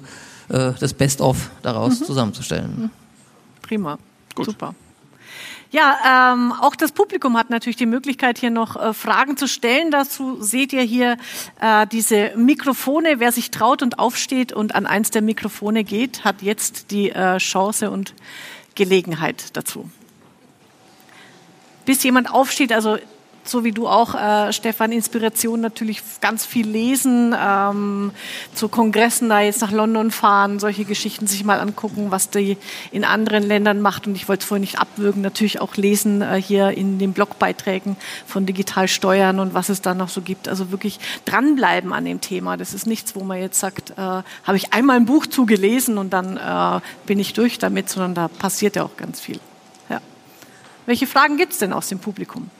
äh, 0.50 0.72
das 0.78 0.94
Best-of 0.94 1.50
daraus 1.62 2.00
mhm. 2.00 2.04
zusammenzustellen. 2.04 2.74
Mhm. 2.76 2.90
Prima, 3.62 3.98
Gut. 4.34 4.46
super. 4.46 4.74
Ja, 5.72 6.32
ähm, 6.32 6.52
auch 6.52 6.74
das 6.74 6.90
Publikum 6.90 7.36
hat 7.36 7.48
natürlich 7.48 7.76
die 7.76 7.86
Möglichkeit, 7.86 8.38
hier 8.38 8.50
noch 8.50 8.74
äh, 8.74 8.92
Fragen 8.92 9.36
zu 9.36 9.46
stellen. 9.46 9.92
Dazu 9.92 10.42
seht 10.42 10.72
ihr 10.72 10.82
hier 10.82 11.16
äh, 11.60 11.86
diese 11.86 12.32
Mikrofone. 12.36 13.20
Wer 13.20 13.30
sich 13.30 13.52
traut 13.52 13.80
und 13.82 14.00
aufsteht 14.00 14.52
und 14.52 14.74
an 14.74 14.86
eins 14.86 15.10
der 15.10 15.22
Mikrofone 15.22 15.84
geht, 15.84 16.24
hat 16.24 16.42
jetzt 16.42 16.90
die 16.90 17.10
äh, 17.10 17.38
Chance 17.38 17.92
und 17.92 18.14
Gelegenheit 18.74 19.56
dazu. 19.56 19.88
Bis 21.84 22.02
jemand 22.02 22.32
aufsteht, 22.32 22.72
also 22.72 22.98
so 23.44 23.64
wie 23.64 23.72
du 23.72 23.88
auch, 23.88 24.14
äh, 24.14 24.52
Stefan, 24.52 24.92
Inspiration 24.92 25.60
natürlich 25.60 26.02
ganz 26.20 26.44
viel 26.44 26.68
lesen, 26.68 27.34
ähm, 27.38 28.12
zu 28.54 28.68
Kongressen 28.68 29.28
da 29.28 29.40
jetzt 29.40 29.60
nach 29.60 29.72
London 29.72 30.10
fahren, 30.10 30.58
solche 30.58 30.84
Geschichten 30.84 31.26
sich 31.26 31.44
mal 31.44 31.58
angucken, 31.58 32.10
was 32.10 32.30
die 32.30 32.56
in 32.92 33.04
anderen 33.04 33.42
Ländern 33.42 33.80
macht. 33.80 34.06
Und 34.06 34.14
ich 34.14 34.28
wollte 34.28 34.42
es 34.42 34.48
vorhin 34.48 34.62
nicht 34.62 34.78
abwürgen, 34.78 35.22
natürlich 35.22 35.60
auch 35.60 35.76
lesen 35.76 36.22
äh, 36.22 36.40
hier 36.40 36.70
in 36.70 36.98
den 36.98 37.12
Blogbeiträgen 37.12 37.96
von 38.26 38.46
Digital 38.46 38.88
Steuern 38.88 39.40
und 39.40 39.54
was 39.54 39.68
es 39.68 39.82
da 39.82 39.94
noch 39.94 40.08
so 40.08 40.20
gibt. 40.20 40.48
Also 40.48 40.70
wirklich 40.70 41.00
dranbleiben 41.24 41.92
an 41.92 42.04
dem 42.04 42.20
Thema. 42.20 42.56
Das 42.56 42.74
ist 42.74 42.86
nichts, 42.86 43.16
wo 43.16 43.24
man 43.24 43.40
jetzt 43.40 43.58
sagt, 43.58 43.90
äh, 43.90 43.96
habe 43.96 44.56
ich 44.56 44.72
einmal 44.72 44.96
ein 44.96 45.06
Buch 45.06 45.26
zugelesen 45.26 45.98
und 45.98 46.10
dann 46.10 46.36
äh, 46.36 46.80
bin 47.06 47.18
ich 47.18 47.32
durch 47.32 47.58
damit, 47.58 47.88
sondern 47.88 48.14
da 48.14 48.28
passiert 48.28 48.76
ja 48.76 48.84
auch 48.84 48.96
ganz 48.96 49.20
viel. 49.20 49.40
Ja. 49.88 50.00
Welche 50.86 51.06
Fragen 51.06 51.36
gibt 51.36 51.52
es 51.52 51.58
denn 51.58 51.72
aus 51.72 51.88
dem 51.88 51.98
Publikum? 51.98 52.50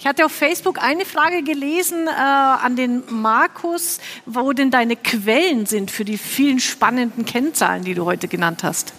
Ich 0.00 0.06
hatte 0.06 0.24
auf 0.24 0.32
Facebook 0.32 0.82
eine 0.82 1.04
Frage 1.04 1.42
gelesen 1.42 2.06
äh, 2.06 2.10
an 2.10 2.74
den 2.74 3.02
Markus, 3.10 3.98
wo 4.24 4.54
denn 4.54 4.70
deine 4.70 4.96
Quellen 4.96 5.66
sind 5.66 5.90
für 5.90 6.06
die 6.06 6.16
vielen 6.16 6.58
spannenden 6.58 7.26
Kennzahlen, 7.26 7.84
die 7.84 7.92
du 7.92 8.06
heute 8.06 8.26
genannt 8.26 8.62
hast. 8.62 8.94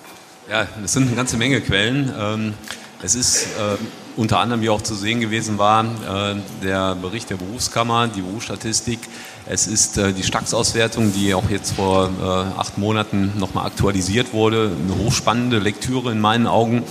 Ja, 0.47 0.67
das 0.79 0.93
sind 0.93 1.07
eine 1.07 1.15
ganze 1.15 1.37
Menge 1.37 1.59
Quellen. 1.59 2.13
Ähm, 2.15 2.53
es 3.01 3.15
ist 3.15 3.45
äh, 3.45 3.77
unter 4.15 4.37
anderem 4.37 4.61
hier 4.61 4.73
auch 4.73 4.83
zu 4.83 4.93
sehen 4.93 5.21
gewesen 5.21 5.57
war, 5.57 5.85
äh, 5.85 6.35
der 6.61 6.93
Bericht 6.93 7.31
der 7.31 7.37
Berufskammer, 7.37 8.07
die 8.07 8.21
Berufsstatistik. 8.21 8.99
Es 9.47 9.65
ist 9.65 9.97
äh, 9.97 10.13
die 10.13 10.21
Stax-Auswertung, 10.21 11.13
die 11.13 11.33
auch 11.33 11.49
jetzt 11.49 11.77
vor 11.77 12.11
äh, 12.21 12.59
acht 12.59 12.77
Monaten 12.77 13.33
nochmal 13.39 13.65
aktualisiert 13.65 14.33
wurde. 14.33 14.69
Eine 14.79 15.03
hochspannende 15.03 15.57
Lektüre 15.57 16.11
in 16.11 16.21
meinen 16.21 16.45
Augen. 16.45 16.83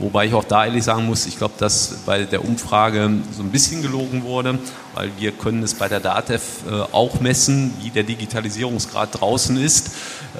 Wobei 0.00 0.26
ich 0.26 0.34
auch 0.34 0.44
da 0.44 0.64
ehrlich 0.64 0.84
sagen 0.84 1.06
muss, 1.06 1.26
ich 1.26 1.38
glaube, 1.38 1.54
dass 1.58 1.98
bei 2.06 2.22
der 2.24 2.44
Umfrage 2.44 3.10
so 3.36 3.42
ein 3.42 3.50
bisschen 3.50 3.82
gelogen 3.82 4.22
wurde, 4.22 4.58
weil 4.94 5.10
wir 5.18 5.32
können 5.32 5.62
es 5.64 5.74
bei 5.74 5.88
der 5.88 5.98
DATEV 5.98 6.42
äh, 6.70 6.72
auch 6.92 7.20
messen, 7.20 7.74
wie 7.82 7.90
der 7.90 8.04
Digitalisierungsgrad 8.04 9.20
draußen 9.20 9.56
ist. 9.56 9.90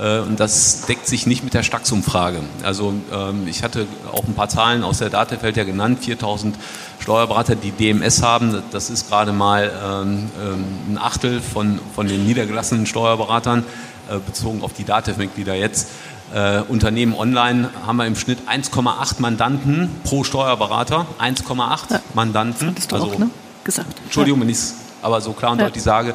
Äh, 0.01 0.21
und 0.21 0.39
das 0.39 0.87
deckt 0.87 1.09
sich 1.09 1.27
nicht 1.27 1.43
mit 1.43 1.55
der 1.55 1.65
Stax-Umfrage. 1.65 2.41
Also 2.63 2.95
ähm, 3.13 3.49
ich 3.49 3.65
hatte 3.65 3.87
auch 4.13 4.25
ein 4.25 4.35
paar 4.35 4.49
Zahlen 4.49 4.85
aus 4.85 4.99
der 4.99 5.11
DATEV 5.11 5.57
ja 5.57 5.65
genannt, 5.65 6.05
4000 6.05 6.57
Steuerberater, 7.01 7.57
die 7.57 7.73
DMS 7.73 8.23
haben. 8.23 8.63
Das 8.71 8.91
ist 8.91 9.09
gerade 9.09 9.33
mal 9.33 9.73
ähm, 9.85 10.31
ähm, 10.41 10.65
ein 10.91 10.99
Achtel 10.99 11.41
von, 11.41 11.81
von 11.97 12.07
den 12.07 12.25
niedergelassenen 12.25 12.87
Steuerberatern, 12.87 13.65
äh, 14.09 14.19
bezogen 14.25 14.63
auf 14.63 14.73
die 14.73 14.85
DATEV-Mitglieder 14.85 15.55
jetzt 15.55 15.89
äh, 16.35 16.61
Unternehmen 16.61 17.15
online 17.15 17.71
haben 17.87 17.97
wir 17.97 18.07
im 18.07 18.17
Schnitt 18.17 18.41
1,8 18.49 19.21
Mandanten 19.21 19.91
pro 20.05 20.25
Steuerberater. 20.25 21.07
1,8 21.19 21.93
ja. 21.93 22.01
Mandanten. 22.15 22.75
Das 22.75 22.93
also, 22.93 23.07
auch, 23.07 23.19
ne? 23.19 23.31
gesagt. 23.65 24.01
Entschuldigung, 24.05 24.41
wenn 24.41 24.49
ich 24.49 24.57
es 24.57 24.75
aber 25.03 25.21
so 25.21 25.33
klar 25.33 25.53
und 25.53 25.59
ja. 25.59 25.67
deutlich 25.67 25.83
sage, 25.83 26.15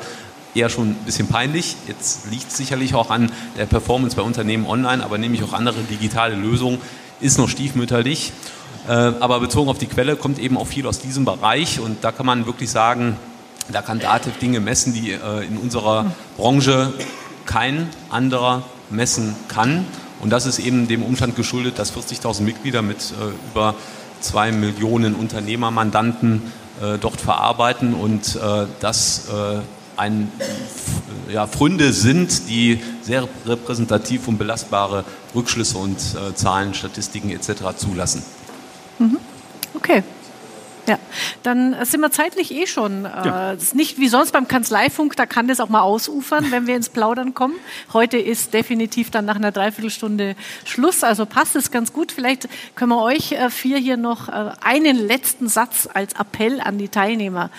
eher 0.56 0.70
schon 0.70 0.90
ein 0.90 0.96
bisschen 1.06 1.28
peinlich. 1.28 1.76
Jetzt 1.88 2.30
liegt 2.30 2.50
es 2.50 2.58
sicherlich 2.58 2.96
auch 2.96 3.10
an 3.10 3.32
der 3.58 3.66
Performance 3.66 4.16
bei 4.16 4.22
Unternehmen 4.22 4.66
online, 4.66 5.04
aber 5.04 5.18
nämlich 5.18 5.44
auch 5.44 5.54
andere 5.54 5.82
digitale 5.82 6.36
Lösungen 6.36 6.80
ist 7.20 7.38
noch 7.38 7.50
stiefmütterlich. 7.50 8.34
Äh, 8.88 8.92
aber 8.92 9.40
bezogen 9.40 9.70
auf 9.70 9.78
die 9.78 9.88
Quelle 9.88 10.16
kommt 10.16 10.40
eben 10.40 10.58
auch 10.58 10.68
viel 10.68 10.86
aus 10.86 11.00
diesem 11.00 11.26
Bereich 11.26 11.80
und 11.80 12.04
da 12.04 12.12
kann 12.12 12.26
man 12.26 12.46
wirklich 12.46 12.70
sagen, 12.70 13.18
da 13.72 13.82
kann 13.82 14.00
Dativ 14.00 14.38
Dinge 14.40 14.60
messen, 14.60 14.94
die 14.94 15.12
äh, 15.12 15.46
in 15.48 15.58
unserer 15.58 16.08
Branche 16.38 16.94
kein 17.46 17.90
anderer 18.10 18.64
messen 18.90 19.36
kann. 19.48 19.86
Und 20.24 20.30
das 20.30 20.46
ist 20.46 20.60
eben 20.60 20.88
dem 20.88 21.04
Umstand 21.04 21.36
geschuldet, 21.36 21.78
dass 21.78 21.94
40.000 21.94 22.44
Mitglieder 22.44 22.82
mit 22.82 22.98
äh, 22.98 23.52
über 23.52 23.76
zwei 24.22 24.54
Millionen 24.54 25.16
Unternehmermandanten 25.16 26.42
äh, 26.82 26.98
dort 26.98 27.20
verarbeiten 27.20 27.94
und 27.94 28.38
äh, 28.38 28.66
das 28.80 29.28
ein, 29.96 30.32
ja, 31.32 31.46
Fründe 31.46 31.94
sind, 31.94 32.50
die 32.50 32.82
sehr 33.02 33.28
repräsentativ 33.46 34.28
und 34.28 34.38
belastbare 34.38 35.04
Rückschlüsse 35.36 35.78
und 35.78 35.98
äh, 35.98 36.34
Zahlen, 36.34 36.74
Statistiken 36.74 37.30
etc. 37.30 37.76
zulassen. 37.76 38.24
Mhm. 38.98 39.18
Okay. 39.76 40.04
Ja, 40.86 41.00
dann 41.44 41.76
sind 41.86 42.02
wir 42.02 42.12
zeitlich 42.12 42.52
eh 42.54 42.68
schon. 42.68 43.06
Äh, 43.06 43.10
ja. 43.26 43.56
nicht 43.74 44.00
wie 44.00 44.10
sonst 44.10 44.34
beim 44.34 44.50
Kanzleifunk, 44.50 45.16
da 45.16 45.26
kann 45.26 45.48
das 45.48 45.62
auch 45.62 45.70
mal 45.70 45.82
ausufern, 45.82 46.52
wenn 46.52 46.68
wir 46.68 46.76
ins 46.76 46.90
Plaudern 46.90 47.34
kommen. 47.34 47.56
Heute 47.94 48.18
ist 48.18 48.54
definitiv 48.54 49.10
dann 49.10 49.24
nach 49.24 49.38
einer 49.38 49.54
Dreiviertelstunde 49.54 50.36
Schluss, 50.66 51.04
also 51.04 51.26
passt 51.26 51.56
es 51.56 51.72
ganz 51.72 51.94
gut. 51.94 52.12
Vielleicht 52.12 52.50
können 52.76 52.92
wir 52.92 53.02
euch 53.02 53.32
äh, 53.32 53.50
vier 53.50 53.78
hier 53.78 53.96
noch 53.96 54.28
äh, 54.28 54.52
einen 54.62 54.98
letzten 54.98 55.48
Satz 55.48 55.88
als 55.94 56.14
Appell 56.14 56.60
an 56.60 56.78
die 56.78 56.90
Teilnehmer 56.90 57.50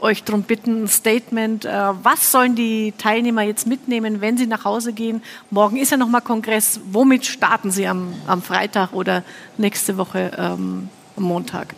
euch 0.00 0.24
darum 0.24 0.42
bitten, 0.42 0.84
ein 0.84 0.88
Statement. 0.88 1.64
was 1.64 2.30
sollen 2.30 2.54
die 2.54 2.92
Teilnehmer 2.98 3.42
jetzt 3.42 3.66
mitnehmen, 3.66 4.20
wenn 4.20 4.36
sie 4.36 4.46
nach 4.46 4.64
Hause 4.64 4.92
gehen? 4.92 5.22
Morgen 5.50 5.76
ist 5.76 5.90
ja 5.90 5.96
nochmal 5.96 6.20
Kongress. 6.20 6.80
Womit 6.90 7.24
starten 7.26 7.70
sie 7.70 7.86
am, 7.86 8.12
am 8.26 8.42
Freitag 8.42 8.92
oder 8.92 9.22
nächste 9.56 9.96
Woche 9.96 10.32
ähm, 10.36 10.88
am 11.16 11.22
Montag? 11.22 11.74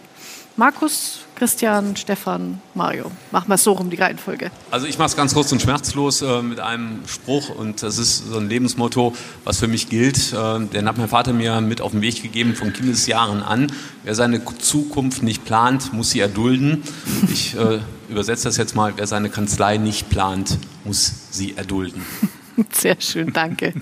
Markus, 0.59 1.21
Christian, 1.35 1.97
Stefan, 1.97 2.63
Mario. 2.73 3.11
Machen 3.31 3.49
wir 3.49 3.57
es 3.57 3.65
so 3.65 3.73
rum, 3.73 3.91
die 3.91 3.97
Reihenfolge. 3.97 4.51
Also 4.71 4.87
ich 4.87 4.97
mache 4.97 5.09
es 5.09 5.17
ganz 5.17 5.35
kurz 5.35 5.53
und 5.53 5.61
schmerzlos 5.61 6.23
äh, 6.23 6.41
mit 6.41 6.61
einem 6.61 7.01
Spruch 7.07 7.51
und 7.51 7.83
das 7.83 7.99
ist 7.99 8.31
so 8.31 8.39
ein 8.39 8.49
Lebensmotto, 8.49 9.15
was 9.45 9.59
für 9.59 9.69
mich 9.69 9.91
gilt. 9.91 10.33
Äh, 10.33 10.61
den 10.61 10.89
hat 10.89 10.97
mein 10.97 11.09
Vater 11.09 11.35
mir 11.35 11.61
mit 11.61 11.83
auf 11.83 11.93
den 11.93 12.01
Weg 12.01 12.23
gegeben 12.23 12.55
von 12.55 12.73
Kindesjahren 12.73 13.43
an. 13.43 13.71
Wer 14.03 14.15
seine 14.15 14.43
Zukunft 14.59 15.23
nicht 15.23 15.45
plant, 15.45 15.93
muss 15.93 16.09
sie 16.11 16.21
erdulden. 16.21 16.83
Ich 17.31 17.55
äh, 17.55 17.81
übersetze 18.09 18.45
das 18.45 18.57
jetzt 18.57 18.75
mal, 18.75 18.95
wer 18.97 19.07
seine 19.07 19.29
Kanzlei 19.29 19.77
nicht 19.77 20.09
plant, 20.09 20.57
muss 20.85 21.13
sie 21.33 21.55
erdulden. 21.55 22.01
Sehr 22.73 22.97
schön, 22.99 23.31
danke. 23.31 23.75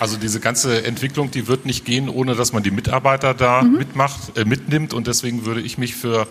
Also 0.00 0.16
diese 0.16 0.40
ganze 0.40 0.82
Entwicklung, 0.84 1.30
die 1.30 1.46
wird 1.46 1.66
nicht 1.66 1.84
gehen, 1.84 2.08
ohne 2.08 2.34
dass 2.34 2.54
man 2.54 2.62
die 2.62 2.70
Mitarbeiter 2.70 3.34
da 3.34 3.60
mhm. 3.60 3.76
mitmacht, 3.76 4.34
äh, 4.34 4.46
mitnimmt. 4.46 4.94
Und 4.94 5.06
deswegen 5.06 5.44
würde 5.44 5.60
ich 5.60 5.76
mich 5.76 5.94
für 5.94 6.22
äh, 6.22 6.26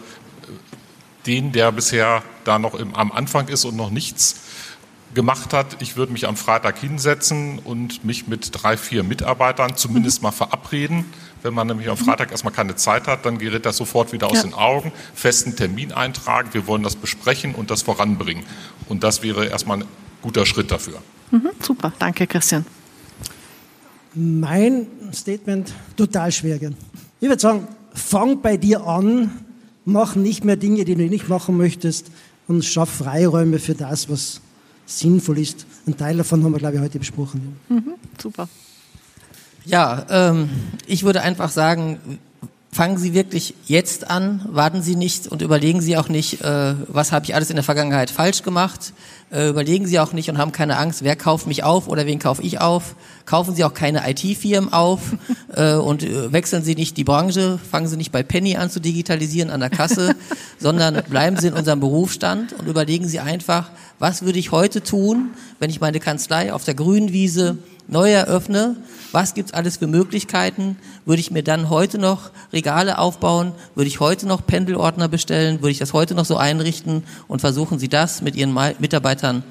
den, 1.27 1.51
der 1.51 1.71
bisher 1.71 2.23
da 2.45 2.57
noch 2.57 2.73
im, 2.73 2.95
am 2.95 3.11
Anfang 3.11 3.47
ist 3.47 3.65
und 3.65 3.75
noch 3.75 3.91
nichts 3.91 4.37
gemacht 5.13 5.53
hat, 5.53 5.81
ich 5.81 5.97
würde 5.97 6.11
mich 6.11 6.27
am 6.27 6.35
Freitag 6.35 6.79
hinsetzen 6.79 7.59
und 7.59 8.03
mich 8.03 8.27
mit 8.27 8.49
drei, 8.53 8.75
vier 8.75 9.03
Mitarbeitern 9.03 9.75
zumindest 9.75 10.21
mhm. 10.21 10.23
mal 10.23 10.31
verabreden. 10.31 11.05
Wenn 11.43 11.53
man 11.53 11.67
nämlich 11.67 11.89
am 11.89 11.97
mhm. 11.99 12.05
Freitag 12.05 12.31
erstmal 12.31 12.53
keine 12.53 12.75
Zeit 12.75 13.07
hat, 13.07 13.23
dann 13.27 13.37
gerät 13.37 13.67
das 13.67 13.77
sofort 13.77 14.13
wieder 14.13 14.31
aus 14.31 14.37
ja. 14.37 14.43
den 14.43 14.55
Augen. 14.55 14.91
Festen 15.13 15.55
Termin 15.55 15.91
eintragen, 15.91 16.49
wir 16.53 16.65
wollen 16.65 16.81
das 16.81 16.95
besprechen 16.95 17.53
und 17.53 17.69
das 17.69 17.83
voranbringen. 17.83 18.45
Und 18.87 19.03
das 19.03 19.21
wäre 19.21 19.45
erstmal 19.45 19.81
ein 19.81 19.85
guter 20.23 20.47
Schritt 20.47 20.71
dafür. 20.71 21.03
Mhm, 21.29 21.51
super, 21.61 21.93
danke 21.99 22.25
Christian 22.25 22.65
mein 24.19 24.87
Statement 25.13 25.73
total 25.95 26.31
schwer 26.31 26.59
gehen. 26.59 26.75
Ich 27.21 27.29
würde 27.29 27.41
sagen, 27.41 27.67
fang 27.93 28.41
bei 28.41 28.57
dir 28.57 28.85
an, 28.85 29.31
mach 29.85 30.15
nicht 30.15 30.43
mehr 30.43 30.57
Dinge, 30.57 30.83
die 30.83 30.95
du 30.95 31.03
nicht 31.03 31.29
machen 31.29 31.57
möchtest 31.57 32.07
und 32.47 32.65
schaff 32.65 32.89
Freiräume 32.89 33.59
für 33.59 33.75
das, 33.75 34.09
was 34.09 34.41
sinnvoll 34.85 35.39
ist. 35.39 35.65
Ein 35.87 35.95
Teil 35.95 36.17
davon 36.17 36.43
haben 36.43 36.51
wir, 36.51 36.59
glaube 36.59 36.75
ich, 36.75 36.81
heute 36.81 36.99
besprochen. 36.99 37.55
Mhm, 37.69 37.93
super. 38.21 38.49
Ja, 39.65 40.05
ähm, 40.09 40.49
ich 40.85 41.03
würde 41.03 41.21
einfach 41.21 41.49
sagen, 41.49 42.19
fangen 42.71 42.97
Sie 42.97 43.13
wirklich 43.13 43.55
jetzt 43.65 44.09
an, 44.09 44.45
warten 44.49 44.81
Sie 44.81 44.95
nicht 44.95 45.27
und 45.27 45.41
überlegen 45.41 45.81
Sie 45.81 45.97
auch 45.97 46.07
nicht, 46.07 46.41
äh, 46.41 46.75
was 46.87 47.11
habe 47.11 47.25
ich 47.25 47.33
alles 47.33 47.49
in 47.49 47.55
der 47.55 47.63
Vergangenheit 47.63 48.11
falsch 48.11 48.43
gemacht. 48.43 48.93
Äh, 49.31 49.49
überlegen 49.49 49.87
Sie 49.87 49.99
auch 49.99 50.13
nicht 50.13 50.29
und 50.29 50.37
haben 50.37 50.51
keine 50.51 50.77
Angst, 50.77 51.03
wer 51.03 51.15
kauft 51.15 51.47
mich 51.47 51.63
auf 51.63 51.87
oder 51.87 52.05
wen 52.05 52.19
kaufe 52.19 52.41
ich 52.43 52.59
auf. 52.59 52.95
Kaufen 53.25 53.55
Sie 53.55 53.63
auch 53.63 53.73
keine 53.73 54.09
IT-Firmen 54.09 54.71
auf 54.71 55.01
äh, 55.55 55.73
und 55.73 56.03
äh, 56.03 56.31
wechseln 56.31 56.63
Sie 56.63 56.75
nicht 56.75 56.97
die 56.97 57.03
Branche, 57.03 57.59
fangen 57.71 57.87
Sie 57.87 57.97
nicht 57.97 58.11
bei 58.11 58.23
Penny 58.23 58.55
an 58.55 58.69
zu 58.69 58.79
digitalisieren 58.79 59.49
an 59.49 59.59
der 59.59 59.69
Kasse, 59.69 60.15
sondern 60.59 61.01
bleiben 61.09 61.37
Sie 61.37 61.47
in 61.47 61.53
unserem 61.53 61.79
Berufsstand 61.79 62.53
und 62.53 62.67
überlegen 62.67 63.07
Sie 63.07 63.19
einfach, 63.19 63.71
was 63.97 64.21
würde 64.21 64.39
ich 64.39 64.51
heute 64.51 64.83
tun, 64.83 65.31
wenn 65.59 65.69
ich 65.69 65.81
meine 65.81 65.99
Kanzlei 65.99 66.53
auf 66.53 66.63
der 66.65 66.75
grünen 66.75 67.11
Wiese 67.11 67.57
neu 67.91 68.11
eröffne, 68.11 68.77
was 69.11 69.33
gibt's 69.33 69.53
alles 69.53 69.77
für 69.77 69.87
Möglichkeiten? 69.87 70.77
Würde 71.05 71.19
ich 71.19 71.31
mir 71.31 71.43
dann 71.43 71.69
heute 71.69 71.97
noch 71.97 72.31
Regale 72.53 72.99
aufbauen? 72.99 73.53
Würde 73.75 73.87
ich 73.87 73.99
heute 73.99 74.27
noch 74.27 74.45
Pendelordner 74.45 75.07
bestellen? 75.07 75.61
Würde 75.61 75.71
ich 75.71 75.79
das 75.79 75.93
heute 75.93 76.13
noch 76.13 76.25
so 76.25 76.37
einrichten? 76.37 77.03
Und 77.27 77.39
versuchen 77.39 77.79
Sie 77.79 77.89
das 77.89 78.21
mit 78.21 78.35
Ihren 78.35 78.53
Mitarbeitern 78.79 79.43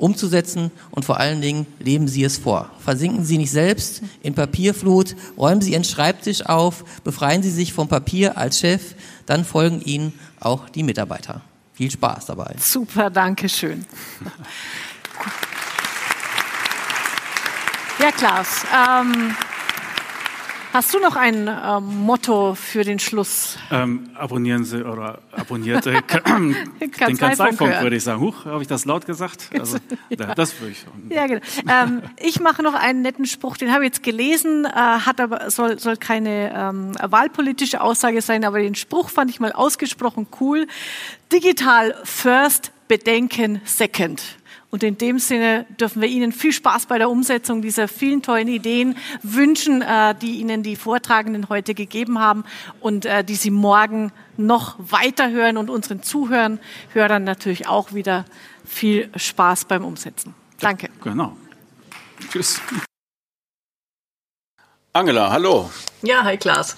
umzusetzen 0.00 0.70
und 0.90 1.04
vor 1.04 1.20
allen 1.20 1.40
Dingen 1.40 1.66
leben 1.78 2.08
Sie 2.08 2.24
es 2.24 2.38
vor. 2.38 2.70
Versinken 2.78 3.24
Sie 3.24 3.38
nicht 3.38 3.50
selbst 3.50 4.02
in 4.22 4.34
Papierflut, 4.34 5.14
räumen 5.36 5.60
Sie 5.60 5.72
Ihren 5.72 5.84
Schreibtisch 5.84 6.46
auf, 6.46 6.84
befreien 7.04 7.42
Sie 7.42 7.50
sich 7.50 7.72
vom 7.72 7.88
Papier 7.88 8.38
als 8.38 8.60
Chef, 8.60 8.94
dann 9.26 9.44
folgen 9.44 9.82
Ihnen 9.82 10.12
auch 10.40 10.68
die 10.68 10.82
Mitarbeiter. 10.82 11.42
Viel 11.74 11.90
Spaß 11.90 12.26
dabei. 12.26 12.54
Super, 12.58 13.10
danke 13.10 13.48
schön. 13.48 13.84
Ja, 18.00 18.10
Klaus. 18.12 18.64
Ähm, 18.74 19.36
hast 20.72 20.94
du 20.94 21.00
noch 21.00 21.16
ein 21.16 21.48
ähm, 21.48 21.84
Motto 22.06 22.54
für 22.54 22.82
den 22.82 22.98
Schluss? 22.98 23.58
Ähm, 23.70 24.08
abonnieren 24.14 24.64
Sie 24.64 24.82
oder 24.82 25.20
abonniert 25.32 25.84
äh, 25.86 26.00
den 26.80 26.90
Kanzleifunk, 26.92 27.60
würde 27.60 27.96
ich 27.96 28.04
sagen. 28.04 28.22
Huch, 28.22 28.46
habe 28.46 28.62
ich 28.62 28.68
das 28.68 28.86
laut 28.86 29.04
gesagt? 29.04 29.50
Also, 29.52 29.76
ja. 30.08 30.34
Das 30.34 30.58
würde 30.58 30.72
ich. 30.72 31.14
Ja, 31.14 31.26
genau. 31.26 31.42
Ähm, 31.68 32.00
ich 32.18 32.40
mache 32.40 32.62
noch 32.62 32.72
einen 32.72 33.02
netten 33.02 33.26
Spruch, 33.26 33.58
den 33.58 33.70
habe 33.70 33.84
ich 33.84 33.88
jetzt 33.88 34.02
gelesen, 34.02 34.64
äh, 34.64 34.70
hat 34.70 35.20
aber 35.20 35.50
soll, 35.50 35.78
soll 35.78 35.98
keine 35.98 36.54
ähm, 36.56 36.92
wahlpolitische 37.02 37.82
Aussage 37.82 38.22
sein, 38.22 38.46
aber 38.46 38.60
den 38.60 38.76
Spruch 38.76 39.10
fand 39.10 39.30
ich 39.30 39.40
mal 39.40 39.52
ausgesprochen 39.52 40.26
cool. 40.40 40.66
Digital 41.30 41.94
first, 42.04 42.72
Bedenken 42.88 43.60
second. 43.66 44.39
Und 44.70 44.84
in 44.84 44.96
dem 44.98 45.18
Sinne 45.18 45.66
dürfen 45.80 46.00
wir 46.00 46.08
Ihnen 46.08 46.30
viel 46.30 46.52
Spaß 46.52 46.86
bei 46.86 46.98
der 46.98 47.10
Umsetzung 47.10 47.60
dieser 47.60 47.88
vielen 47.88 48.22
tollen 48.22 48.46
Ideen 48.46 48.96
wünschen, 49.22 49.82
äh, 49.82 50.14
die 50.14 50.38
Ihnen 50.38 50.62
die 50.62 50.76
Vortragenden 50.76 51.48
heute 51.48 51.74
gegeben 51.74 52.20
haben 52.20 52.44
und 52.80 53.04
äh, 53.04 53.24
die 53.24 53.34
Sie 53.34 53.50
morgen 53.50 54.12
noch 54.36 54.76
weiterhören 54.78 55.56
und 55.56 55.70
unseren 55.70 56.02
Zuhörern 56.02 56.60
Hörern 56.92 57.24
natürlich 57.24 57.66
auch 57.66 57.92
wieder 57.92 58.24
viel 58.64 59.10
Spaß 59.16 59.64
beim 59.64 59.84
Umsetzen. 59.84 60.34
Danke. 60.60 60.86
Ja, 60.86 61.10
genau. 61.10 61.36
Tschüss. 62.30 62.60
Angela, 64.92 65.30
hallo. 65.30 65.70
Ja, 66.02 66.22
hi 66.24 66.36
Klaas. 66.36 66.76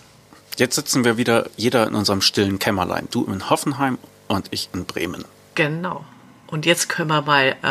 Jetzt 0.56 0.76
sitzen 0.76 1.04
wir 1.04 1.16
wieder 1.16 1.48
jeder 1.56 1.86
in 1.88 1.94
unserem 1.94 2.20
stillen 2.20 2.58
Kämmerlein. 2.58 3.08
Du 3.10 3.24
in 3.24 3.50
Hoffenheim 3.50 3.98
und 4.28 4.48
ich 4.50 4.70
in 4.72 4.84
Bremen. 4.84 5.24
Genau. 5.54 6.04
Und 6.52 6.66
jetzt 6.66 6.90
können 6.90 7.08
wir 7.08 7.22
mal 7.22 7.56
äh, 7.62 7.66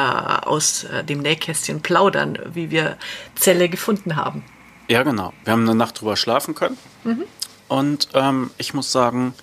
aus 0.47 0.85
äh, 0.85 1.03
dem 1.03 1.19
Nähkästchen 1.19 1.81
plaudern, 1.81 2.39
wie 2.51 2.71
wir 2.71 2.97
Zelle 3.35 3.69
gefunden 3.69 4.15
haben. 4.15 4.43
Ja, 4.87 5.03
genau. 5.03 5.33
Wir 5.43 5.53
haben 5.53 5.69
eine 5.69 5.75
Nacht 5.75 6.01
drüber 6.01 6.17
schlafen 6.17 6.55
können. 6.55 6.79
Mhm. 7.03 7.25
Und 7.67 8.07
ähm, 8.15 8.49
ich 8.57 8.73
muss 8.73 8.91
sagen, 8.91 9.35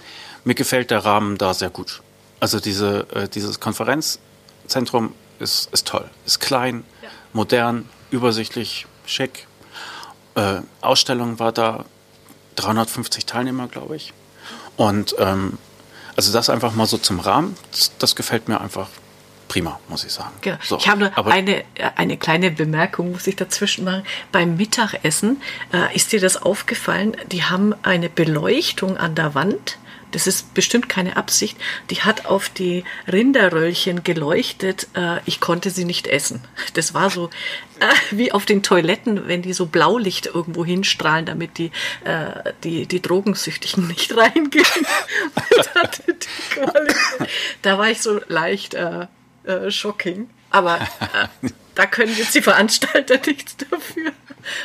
mir 0.42 0.56
gefällt 0.56 0.90
der 0.90 1.04
Rahmen 1.04 1.38
da 1.38 1.54
sehr 1.54 1.70
gut. 1.70 2.02
Also 2.40 2.58
diese, 2.58 3.06
äh, 3.14 3.28
dieses 3.28 3.60
Konferenzzentrum 3.60 5.14
ist, 5.38 5.72
ist 5.72 5.86
toll. 5.86 6.10
Ist 6.26 6.40
klein, 6.40 6.82
ja. 7.00 7.08
modern, 7.32 7.88
übersichtlich, 8.10 8.88
schick. 9.06 9.46
Äh, 10.34 10.62
Ausstellung 10.80 11.38
war 11.38 11.52
da, 11.52 11.84
350 12.56 13.24
Teilnehmer, 13.24 13.68
glaube 13.68 13.94
ich. 13.94 14.12
Und 14.76 15.14
ähm, 15.20 15.58
also 16.16 16.32
das 16.32 16.50
einfach 16.50 16.74
mal 16.74 16.86
so 16.86 16.98
zum 16.98 17.20
Rahmen, 17.20 17.56
das, 17.70 17.92
das 18.00 18.16
gefällt 18.16 18.48
mir 18.48 18.60
einfach 18.60 18.88
prima, 19.58 19.80
muss 19.88 20.04
ich 20.04 20.12
sagen. 20.12 20.32
Genau. 20.40 20.56
So, 20.62 20.76
ich 20.76 20.88
habe 20.88 21.00
nur 21.00 21.26
eine, 21.26 21.64
eine 21.96 22.16
kleine 22.16 22.50
Bemerkung, 22.50 23.12
muss 23.12 23.26
ich 23.26 23.36
dazwischen 23.36 23.84
machen. 23.84 24.04
Beim 24.30 24.56
Mittagessen 24.56 25.42
äh, 25.72 25.94
ist 25.96 26.12
dir 26.12 26.20
das 26.20 26.40
aufgefallen? 26.40 27.16
Die 27.32 27.44
haben 27.44 27.74
eine 27.82 28.08
Beleuchtung 28.08 28.96
an 28.96 29.14
der 29.14 29.34
Wand 29.34 29.78
das 30.10 30.26
ist 30.26 30.54
bestimmt 30.54 30.88
keine 30.88 31.18
Absicht, 31.18 31.58
die 31.90 32.00
hat 32.00 32.24
auf 32.24 32.48
die 32.48 32.84
Rinderröllchen 33.12 34.04
geleuchtet. 34.04 34.88
Äh, 34.94 35.18
ich 35.26 35.38
konnte 35.38 35.68
sie 35.68 35.84
nicht 35.84 36.06
essen. 36.06 36.40
Das 36.72 36.94
war 36.94 37.10
so 37.10 37.28
äh, 37.80 37.92
wie 38.10 38.32
auf 38.32 38.46
den 38.46 38.62
Toiletten, 38.62 39.28
wenn 39.28 39.42
die 39.42 39.52
so 39.52 39.66
Blaulicht 39.66 40.24
irgendwo 40.24 40.64
hinstrahlen, 40.64 41.26
damit 41.26 41.58
die, 41.58 41.70
äh, 42.04 42.52
die, 42.64 42.86
die 42.86 43.02
Drogensüchtigen 43.02 43.86
nicht 43.88 44.16
reingehen. 44.16 44.64
da 47.60 47.76
war 47.76 47.90
ich 47.90 48.00
so 48.00 48.18
leicht 48.28 48.74
äh, 49.48 49.70
shocking. 49.70 50.28
Aber 50.50 50.80
äh, 50.80 51.48
da 51.74 51.86
können 51.86 52.14
jetzt 52.16 52.34
die 52.34 52.42
Veranstalter 52.42 53.18
nichts 53.26 53.56
dafür. 53.56 54.12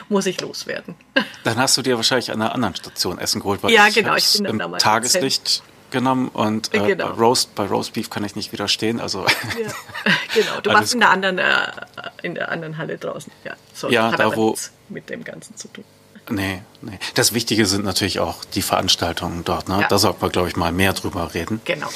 Muss 0.10 0.26
ich 0.26 0.40
loswerden. 0.40 0.96
Dann 1.44 1.58
hast 1.58 1.78
du 1.78 1.82
dir 1.82 1.96
wahrscheinlich 1.96 2.32
an 2.32 2.42
einer 2.42 2.54
anderen 2.54 2.76
Station 2.76 3.18
Essen 3.18 3.42
geholt, 3.42 3.64
weil 3.64 3.72
ja, 3.72 3.88
ich 3.88 3.96
genau, 3.96 4.16
ich 4.16 4.32
bin 4.34 4.46
im 4.46 4.78
Tageslicht 4.78 5.64
genommen 5.92 6.30
und 6.30 6.74
äh, 6.74 6.80
genau. 6.80 7.10
bei, 7.10 7.14
Roast, 7.14 7.54
bei 7.54 7.66
Roast 7.66 7.94
Beef 7.94 8.10
kann 8.10 8.24
ich 8.24 8.36
nicht 8.36 8.52
widerstehen. 8.52 9.00
Also 9.00 9.26
ja. 9.26 9.72
genau, 10.34 10.62
du 10.62 10.72
warst 10.72 10.94
in 10.94 11.02
der 11.02 11.12
anderen 11.12 11.38
äh, 11.38 11.72
in 12.24 12.36
der 12.36 12.52
anderen 12.52 12.78
Halle 12.78 12.98
draußen. 12.98 13.32
Ja, 13.44 13.56
so, 13.74 13.90
ja 13.90 14.12
hat 14.12 14.20
da 14.20 14.36
wo 14.36 14.56
mit 14.90 15.10
dem 15.10 15.24
Ganzen 15.24 15.56
zu 15.56 15.68
tun. 15.68 15.84
Nee, 16.30 16.62
nee. 16.82 16.98
Das 17.16 17.34
Wichtige 17.34 17.66
sind 17.66 17.84
natürlich 17.84 18.20
auch 18.20 18.46
die 18.46 18.62
Veranstaltungen 18.62 19.44
dort. 19.44 19.68
Ne? 19.68 19.82
Ja. 19.82 19.88
Da 19.88 19.98
sollten 19.98 20.22
wir, 20.22 20.30
glaube 20.30 20.48
ich, 20.48 20.56
mal 20.56 20.72
mehr 20.72 20.94
drüber 20.94 21.34
reden. 21.34 21.62
Genau. 21.66 21.88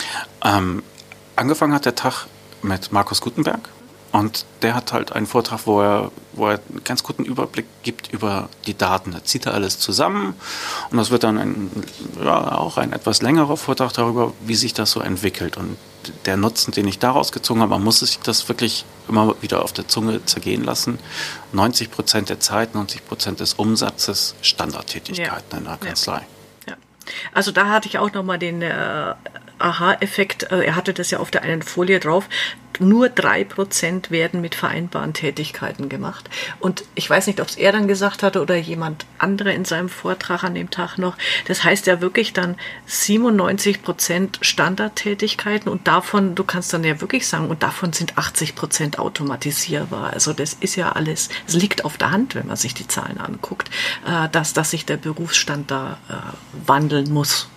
Ähm, 0.43 0.83
angefangen 1.35 1.73
hat 1.73 1.85
der 1.85 1.95
Tag 1.95 2.27
mit 2.61 2.91
Markus 2.91 3.21
Gutenberg. 3.21 3.69
Und 4.13 4.45
der 4.61 4.73
hat 4.73 4.93
halt 4.93 5.11
einen 5.11 5.27
Vortrag, 5.27 5.61
wo 5.65 5.81
er, 5.81 6.11
wo 6.33 6.47
er 6.47 6.59
einen 6.69 6.83
ganz 6.83 7.03
guten 7.03 7.25
Überblick 7.25 7.65
gibt 7.83 8.11
über 8.11 8.47
die 8.65 8.75
Daten. 8.75 9.11
Da 9.11 9.23
zieht 9.23 9.45
er 9.45 9.53
alles 9.53 9.79
zusammen 9.79 10.33
und 10.89 10.97
das 10.97 11.11
wird 11.11 11.23
dann 11.23 11.37
ein, 11.37 11.69
ja, 12.23 12.57
auch 12.57 12.77
ein 12.77 12.93
etwas 12.93 13.21
längerer 13.21 13.57
Vortrag 13.57 13.91
darüber, 13.93 14.33
wie 14.41 14.55
sich 14.55 14.73
das 14.73 14.91
so 14.91 15.01
entwickelt. 15.01 15.57
Und 15.57 15.77
der 16.25 16.37
Nutzen, 16.37 16.71
den 16.71 16.87
ich 16.87 16.99
daraus 16.99 17.33
gezogen 17.33 17.59
habe, 17.61 17.71
man 17.71 17.83
muss 17.83 17.99
sich 17.99 18.19
das 18.19 18.47
wirklich 18.47 18.85
immer 19.09 19.35
wieder 19.41 19.63
auf 19.63 19.73
der 19.73 19.89
Zunge 19.89 20.23
zergehen 20.25 20.63
lassen. 20.63 20.99
90 21.51 21.91
Prozent 21.91 22.29
der 22.29 22.39
Zeit, 22.39 22.75
90 22.75 23.05
Prozent 23.05 23.39
des 23.41 23.55
Umsatzes 23.55 24.35
Standardtätigkeiten 24.41 25.51
ja. 25.51 25.57
in 25.57 25.63
der 25.65 25.77
Kanzlei. 25.77 26.25
Ja. 26.65 26.75
Also 27.33 27.51
da 27.51 27.67
hatte 27.67 27.89
ich 27.89 27.99
auch 27.99 28.11
nochmal 28.13 28.39
den 28.39 28.61
äh, 28.61 29.13
Aha-Effekt. 29.59 30.51
Äh, 30.51 30.65
er 30.65 30.75
hatte 30.75 30.93
das 30.93 31.11
ja 31.11 31.19
auf 31.19 31.31
der 31.31 31.43
einen 31.43 31.61
Folie 31.61 31.99
drauf 31.99 32.29
nur 32.79 33.09
drei 33.09 33.43
Prozent 33.43 34.11
werden 34.11 34.41
mit 34.41 34.55
vereinbaren 34.55 35.13
Tätigkeiten 35.13 35.89
gemacht. 35.89 36.29
Und 36.59 36.83
ich 36.95 37.09
weiß 37.09 37.27
nicht, 37.27 37.41
ob 37.41 37.47
es 37.47 37.55
er 37.55 37.71
dann 37.71 37.87
gesagt 37.87 38.23
hatte 38.23 38.41
oder 38.41 38.55
jemand 38.55 39.05
andere 39.17 39.53
in 39.53 39.65
seinem 39.65 39.89
Vortrag 39.89 40.43
an 40.43 40.55
dem 40.55 40.69
Tag 40.69 40.97
noch. 40.97 41.17
Das 41.45 41.63
heißt 41.63 41.87
ja 41.87 42.01
wirklich 42.01 42.33
dann 42.33 42.55
97 42.85 43.81
Prozent 43.81 44.39
Standardtätigkeiten 44.41 45.71
und 45.71 45.87
davon, 45.87 46.35
du 46.35 46.43
kannst 46.43 46.73
dann 46.73 46.83
ja 46.83 46.99
wirklich 47.01 47.27
sagen, 47.27 47.49
und 47.49 47.63
davon 47.63 47.93
sind 47.93 48.17
80 48.17 48.55
Prozent 48.55 48.99
automatisierbar. 48.99 50.13
Also 50.13 50.33
das 50.33 50.53
ist 50.53 50.75
ja 50.75 50.91
alles, 50.91 51.29
es 51.47 51.53
liegt 51.53 51.85
auf 51.85 51.97
der 51.97 52.11
Hand, 52.11 52.35
wenn 52.35 52.47
man 52.47 52.57
sich 52.57 52.73
die 52.73 52.87
Zahlen 52.87 53.17
anguckt, 53.17 53.69
äh, 54.05 54.29
dass, 54.29 54.53
dass 54.53 54.71
sich 54.71 54.85
der 54.85 54.97
Berufsstand 54.97 55.71
da 55.71 55.97
äh, 56.09 56.67
wandeln 56.67 57.11
muss. 57.11 57.49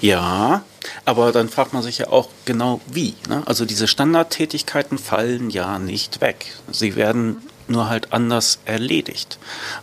Ja, 0.00 0.62
aber 1.04 1.32
dann 1.32 1.48
fragt 1.48 1.72
man 1.72 1.82
sich 1.82 1.98
ja 1.98 2.08
auch 2.08 2.28
genau 2.44 2.80
wie. 2.86 3.14
Ne? 3.28 3.42
Also 3.46 3.64
diese 3.64 3.88
Standardtätigkeiten 3.88 4.98
fallen 4.98 5.50
ja 5.50 5.78
nicht 5.78 6.20
weg. 6.20 6.54
Sie 6.70 6.96
werden 6.96 7.38
nur 7.66 7.88
halt 7.88 8.12
anders 8.12 8.60
erledigt. 8.64 9.38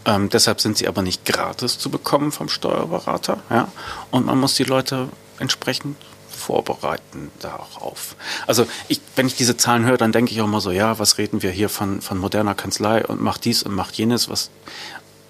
Ähm, 0.05 0.29
deshalb 0.29 0.61
sind 0.61 0.77
sie 0.77 0.87
aber 0.87 1.01
nicht 1.01 1.25
gratis 1.25 1.77
zu 1.77 1.89
bekommen 1.89 2.31
vom 2.31 2.49
Steuerberater. 2.49 3.39
Ja? 3.49 3.67
Und 4.11 4.25
man 4.25 4.39
muss 4.39 4.55
die 4.55 4.63
Leute 4.63 5.09
entsprechend 5.39 5.97
vorbereiten 6.29 7.31
darauf. 7.39 8.15
Also 8.45 8.67
ich, 8.87 9.01
wenn 9.15 9.27
ich 9.27 9.35
diese 9.35 9.57
Zahlen 9.57 9.85
höre, 9.85 9.97
dann 9.97 10.11
denke 10.11 10.31
ich 10.31 10.41
auch 10.41 10.47
mal 10.47 10.61
so, 10.61 10.71
ja, 10.71 10.99
was 10.99 11.17
reden 11.17 11.41
wir 11.41 11.51
hier 11.51 11.69
von, 11.69 12.01
von 12.01 12.17
moderner 12.17 12.55
Kanzlei 12.55 13.05
und 13.05 13.21
macht 13.21 13.45
dies 13.45 13.63
und 13.63 13.73
macht 13.73 13.95
jenes. 13.95 14.29
Was 14.29 14.51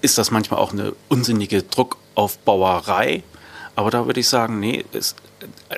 ist 0.02 0.18
das 0.18 0.30
manchmal 0.30 0.60
auch 0.60 0.72
eine 0.72 0.94
unsinnige 1.08 1.62
Druckaufbauerei? 1.62 3.22
Aber 3.76 3.90
da 3.90 4.06
würde 4.06 4.18
ich 4.18 4.28
sagen, 4.28 4.58
nee, 4.58 4.84
es, 4.92 5.14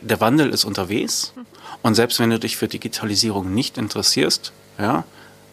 der 0.01 0.21
Wandel 0.21 0.51
ist 0.51 0.65
unterwegs. 0.65 1.35
Und 1.83 1.95
selbst 1.95 2.19
wenn 2.21 2.31
du 2.31 2.39
dich 2.39 2.57
für 2.57 2.69
Digitalisierung 2.69 3.53
nicht 3.53 3.77
interessierst, 3.77 4.53
ja, 4.79 5.05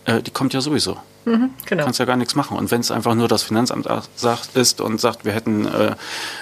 äh, 0.05 0.21
die 0.21 0.31
kommt 0.31 0.53
ja 0.53 0.61
sowieso. 0.61 0.97
Mhm, 1.25 1.49
genau. 1.65 1.79
Du 1.81 1.85
kannst 1.85 1.99
ja 1.99 2.05
gar 2.05 2.17
nichts 2.17 2.35
machen. 2.35 2.57
Und 2.57 2.69
wenn 2.69 2.81
es 2.81 2.91
einfach 2.91 3.15
nur 3.15 3.27
das 3.27 3.43
Finanzamt 3.43 3.87
sagt, 4.15 4.55
ist 4.55 4.79
und 4.79 5.01
sagt, 5.01 5.25
wir 5.25 5.33
hätten 5.33 5.65
äh, 5.65 5.95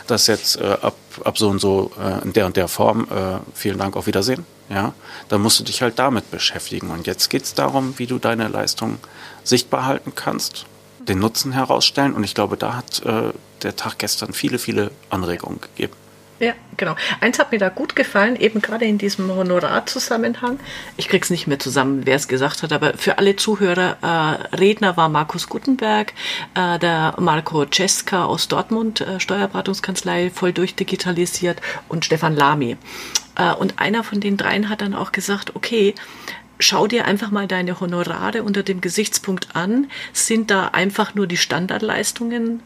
das 0.08 0.28
jetzt 0.28 0.60
äh, 0.60 0.78
ab, 0.82 0.96
ab 1.24 1.38
so 1.38 1.50
und 1.50 1.60
so 1.60 1.92
äh, 2.00 2.22
in 2.24 2.34
der 2.34 2.46
und 2.46 2.58
der 2.58 2.68
Form, 2.68 3.08
äh, 3.10 3.40
vielen 3.54 3.78
Dank, 3.78 3.96
auf 3.96 4.08
Wiedersehen, 4.08 4.46
ja, 4.70 4.94
dann 5.30 5.42
musst 5.42 5.60
du 5.60 5.64
dich 5.64 5.82
halt 5.82 6.00
damit 6.00 6.30
beschäftigen. 6.32 6.92
Und 6.92 7.08
jetzt 7.08 7.30
geht 7.30 7.44
es 7.44 7.54
darum, 7.54 7.94
wie 7.98 8.08
du 8.08 8.20
deine 8.20 8.50
Leistung 8.50 9.00
sichtbar 9.44 9.86
halten 9.86 10.14
kannst, 10.16 10.66
den 11.00 11.20
Nutzen 11.20 11.54
herausstellen. 11.54 12.14
Und 12.14 12.26
ich 12.26 12.36
glaube, 12.36 12.58
da 12.58 12.76
hat 12.76 13.02
äh, 13.06 13.32
der 13.64 13.76
Tag 13.76 14.00
gestern 14.00 14.34
viele, 14.34 14.60
viele 14.60 14.92
Anregungen 15.10 15.62
gegeben. 15.62 15.94
Ja, 16.40 16.54
genau. 16.76 16.96
Eins 17.22 17.40
hat 17.40 17.52
mir 17.52 17.58
da 17.58 17.70
gut 17.70 17.96
gefallen, 17.96 18.36
eben 18.36 18.62
gerade 18.62 18.86
in 18.86 18.98
diesem 18.98 19.34
Honorarzusammenhang. 19.34 20.60
Ich 20.98 21.08
krieg's 21.08 21.30
nicht 21.30 21.48
mehr 21.48 21.60
zusammen, 21.60 22.06
wer 22.06 22.16
es 22.16 22.28
gesagt 22.28 22.64
hat, 22.64 22.74
aber 22.74 22.98
für 22.98 23.18
alle 23.18 23.36
Zuhörer, 23.36 23.98
äh, 24.02 24.56
Redner 24.56 24.98
war 24.98 25.10
Markus 25.10 25.48
Gutenberg, 25.48 26.14
äh, 26.56 26.80
der 26.80 27.16
Marco 27.18 27.66
Cesca 27.66 28.26
aus 28.26 28.50
Dortmund, 28.50 29.02
äh, 29.02 29.20
Steuerberatungskanzlei, 29.20 30.32
voll 30.32 30.52
durchdigitalisiert 30.52 31.62
und 31.88 32.04
Stefan 32.04 32.36
Lamy. 32.36 32.78
Äh, 33.38 33.54
und 33.54 33.80
einer 33.80 34.04
von 34.04 34.20
den 34.20 34.36
dreien 34.36 34.70
hat 34.70 34.82
dann 34.82 34.96
auch 34.96 35.14
gesagt, 35.14 35.56
okay, 35.56 35.96
schau 36.60 36.88
dir 36.88 37.06
einfach 37.06 37.32
mal 37.32 37.48
deine 37.48 37.80
Honorare 37.80 38.44
unter 38.44 38.64
dem 38.64 38.82
Gesichtspunkt 38.82 39.56
an. 39.56 39.90
Sind 40.12 40.52
da 40.52 40.70
einfach 40.70 41.16
nur 41.16 41.28
die 41.28 41.38
Standardleistungen 41.38 42.62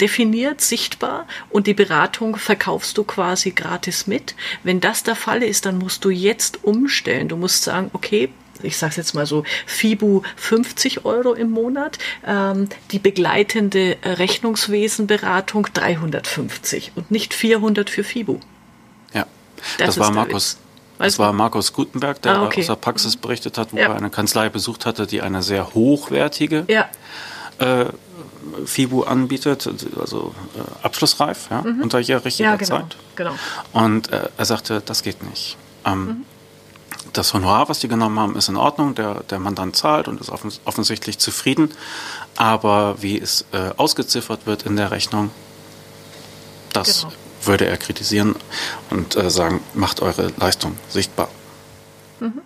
definiert, 0.00 0.60
sichtbar 0.60 1.26
und 1.50 1.66
die 1.66 1.74
Beratung 1.74 2.36
verkaufst 2.36 2.98
du 2.98 3.04
quasi 3.04 3.50
gratis 3.50 4.06
mit. 4.06 4.34
Wenn 4.62 4.80
das 4.80 5.02
der 5.02 5.16
Fall 5.16 5.42
ist, 5.42 5.66
dann 5.66 5.78
musst 5.78 6.04
du 6.04 6.10
jetzt 6.10 6.64
umstellen. 6.64 7.28
Du 7.28 7.36
musst 7.36 7.62
sagen, 7.62 7.90
okay, 7.92 8.30
ich 8.62 8.76
sage 8.76 8.90
es 8.90 8.96
jetzt 8.96 9.14
mal 9.14 9.26
so, 9.26 9.44
FIBU 9.66 10.22
50 10.36 11.04
Euro 11.04 11.34
im 11.34 11.50
Monat, 11.50 11.98
ähm, 12.26 12.68
die 12.90 12.98
begleitende 12.98 13.96
Rechnungswesenberatung 14.04 15.68
350 15.72 16.92
und 16.94 17.10
nicht 17.10 17.34
400 17.34 17.90
für 17.90 18.04
FIBU. 18.04 18.40
Ja, 19.12 19.26
das, 19.78 19.86
das 19.86 19.98
war 19.98 20.10
Markus. 20.10 20.58
Das 20.96 21.18
war 21.18 21.32
Markus 21.32 21.72
Gutenberg, 21.72 22.22
der 22.22 22.36
ah, 22.36 22.44
okay. 22.44 22.60
aus 22.60 22.68
der 22.68 22.76
Praxis 22.76 23.16
berichtet 23.16 23.58
hat, 23.58 23.72
wo 23.72 23.76
ja. 23.76 23.88
er 23.88 23.96
eine 23.96 24.10
Kanzlei 24.10 24.48
besucht 24.48 24.86
hatte, 24.86 25.08
die 25.08 25.22
eine 25.22 25.42
sehr 25.42 25.74
hochwertige 25.74 26.64
ja. 26.68 26.88
äh, 27.58 27.86
FIBU 28.66 29.02
anbietet, 29.02 29.68
also 29.98 30.34
äh, 30.56 30.84
abschlussreif, 30.84 31.48
ja, 31.50 31.62
mhm. 31.62 31.82
unterjähriger 31.82 32.44
ja, 32.44 32.56
genau, 32.56 32.78
Zeit. 32.78 32.96
Genau. 33.16 33.34
Und 33.72 34.12
äh, 34.12 34.28
er 34.36 34.44
sagte, 34.44 34.82
das 34.84 35.02
geht 35.02 35.22
nicht. 35.28 35.56
Ähm, 35.84 36.06
mhm. 36.06 36.24
Das 37.12 37.32
Honorar, 37.32 37.68
was 37.68 37.78
die 37.78 37.88
genommen 37.88 38.18
haben, 38.18 38.36
ist 38.36 38.48
in 38.48 38.56
Ordnung, 38.56 38.94
der, 38.94 39.22
der 39.24 39.38
Mandant 39.38 39.76
zahlt 39.76 40.08
und 40.08 40.20
ist 40.20 40.30
offens 40.30 40.60
offensichtlich 40.64 41.18
zufrieden, 41.18 41.70
aber 42.36 42.96
wie 43.00 43.20
es 43.20 43.44
äh, 43.52 43.70
ausgeziffert 43.76 44.46
wird 44.46 44.64
in 44.64 44.76
der 44.76 44.90
Rechnung, 44.90 45.30
das 46.72 47.02
genau. 47.02 47.12
würde 47.44 47.66
er 47.66 47.76
kritisieren 47.76 48.34
und 48.90 49.16
äh, 49.16 49.30
sagen, 49.30 49.60
macht 49.74 50.02
eure 50.02 50.32
Leistung 50.38 50.76
sichtbar. 50.88 51.28
Mhm. 52.20 52.40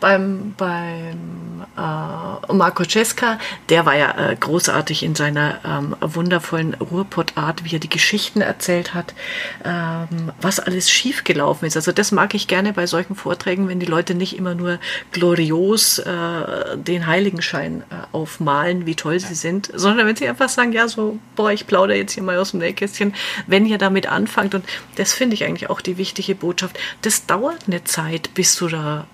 Beim, 0.00 0.54
beim 0.56 1.48
äh, 1.76 2.52
Marco 2.52 2.84
Cesca, 2.84 3.38
der 3.68 3.86
war 3.86 3.96
ja 3.96 4.30
äh, 4.30 4.36
großartig 4.36 5.02
in 5.02 5.14
seiner 5.14 5.60
ähm, 5.64 5.96
wundervollen 6.00 6.74
Ruhrpott-Art, 6.74 7.64
wie 7.64 7.76
er 7.76 7.78
die 7.78 7.88
Geschichten 7.88 8.40
erzählt 8.40 8.94
hat, 8.94 9.14
ähm, 9.64 10.32
was 10.40 10.60
alles 10.60 10.90
schiefgelaufen 10.90 11.66
ist. 11.66 11.76
Also 11.76 11.92
das 11.92 12.12
mag 12.12 12.34
ich 12.34 12.48
gerne 12.48 12.72
bei 12.72 12.86
solchen 12.86 13.14
Vorträgen, 13.14 13.68
wenn 13.68 13.80
die 13.80 13.86
Leute 13.86 14.14
nicht 14.14 14.36
immer 14.36 14.54
nur 14.54 14.78
glorios 15.12 15.98
äh, 15.98 16.76
den 16.76 17.06
Heiligenschein 17.06 17.82
äh, 17.90 17.94
aufmalen, 18.12 18.86
wie 18.86 18.94
toll 18.94 19.20
sie 19.20 19.34
sind, 19.34 19.70
sondern 19.74 20.06
wenn 20.06 20.16
sie 20.16 20.28
einfach 20.28 20.48
sagen, 20.48 20.72
ja, 20.72 20.88
so, 20.88 21.18
boah, 21.36 21.52
ich 21.52 21.66
plaudere 21.66 21.96
jetzt 21.96 22.12
hier 22.12 22.22
mal 22.22 22.38
aus 22.38 22.52
dem 22.52 22.60
Nähkästchen, 22.60 23.14
wenn 23.46 23.66
ihr 23.66 23.78
damit 23.78 24.06
anfangt. 24.06 24.54
Und 24.54 24.64
das 24.96 25.12
finde 25.12 25.34
ich 25.34 25.44
eigentlich 25.44 25.70
auch 25.70 25.80
die 25.80 25.98
wichtige 25.98 26.34
Botschaft. 26.34 26.78
Das 27.02 27.26
dauert 27.26 27.64
eine 27.66 27.84
Zeit, 27.84 28.34
bis 28.34 28.56
du 28.56 28.68
da 28.68 29.06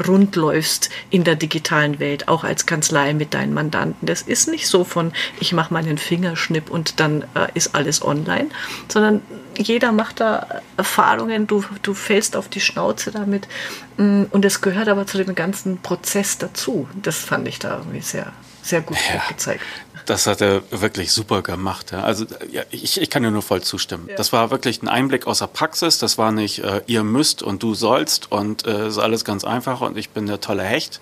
äh, 0.00 0.06
rund 0.06 0.36
läufst 0.36 0.90
in 1.10 1.24
der 1.24 1.36
digitalen 1.36 1.98
Welt, 1.98 2.28
auch 2.28 2.44
als 2.44 2.66
Kanzlei 2.66 3.14
mit 3.14 3.34
deinen 3.34 3.54
Mandanten. 3.54 4.06
Das 4.06 4.22
ist 4.22 4.48
nicht 4.48 4.66
so 4.66 4.84
von, 4.84 5.12
ich 5.40 5.52
mache 5.52 5.72
meinen 5.72 5.98
Fingerschnipp 5.98 6.70
und 6.70 7.00
dann 7.00 7.22
äh, 7.34 7.48
ist 7.54 7.74
alles 7.74 8.04
online, 8.04 8.48
sondern 8.88 9.22
jeder 9.56 9.92
macht 9.92 10.20
da 10.20 10.62
Erfahrungen, 10.76 11.46
du, 11.46 11.64
du 11.82 11.94
fällst 11.94 12.36
auf 12.36 12.48
die 12.48 12.60
Schnauze 12.60 13.10
damit 13.10 13.48
mm, 13.96 14.24
und 14.30 14.44
es 14.44 14.60
gehört 14.60 14.88
aber 14.88 15.06
zu 15.06 15.22
dem 15.22 15.34
ganzen 15.34 15.78
Prozess 15.78 16.38
dazu. 16.38 16.88
Das 17.02 17.16
fand 17.16 17.46
ich 17.48 17.58
da 17.58 17.78
irgendwie 17.78 18.00
sehr, 18.00 18.32
sehr 18.62 18.80
gut 18.80 18.98
ja. 19.12 19.22
gezeigt. 19.28 19.62
Das 20.06 20.26
hat 20.26 20.40
er 20.40 20.62
wirklich 20.70 21.12
super 21.12 21.42
gemacht. 21.42 21.92
Ja. 21.92 22.02
Also 22.02 22.26
ja, 22.50 22.62
ich, 22.70 23.00
ich 23.00 23.10
kann 23.10 23.22
dir 23.22 23.30
nur 23.30 23.42
voll 23.42 23.62
zustimmen. 23.62 24.06
Ja. 24.08 24.16
Das 24.16 24.32
war 24.32 24.50
wirklich 24.50 24.82
ein 24.82 24.88
Einblick 24.88 25.26
aus 25.26 25.40
der 25.40 25.46
Praxis. 25.46 25.98
Das 25.98 26.18
war 26.18 26.32
nicht 26.32 26.60
äh, 26.60 26.82
ihr 26.86 27.04
müsst 27.04 27.42
und 27.42 27.62
du 27.62 27.74
sollst 27.74 28.30
und 28.32 28.66
äh, 28.66 28.88
ist 28.88 28.98
alles 28.98 29.24
ganz 29.24 29.44
einfach 29.44 29.80
und 29.80 29.96
ich 29.96 30.10
bin 30.10 30.26
der 30.26 30.40
tolle 30.40 30.62
Hecht, 30.62 31.00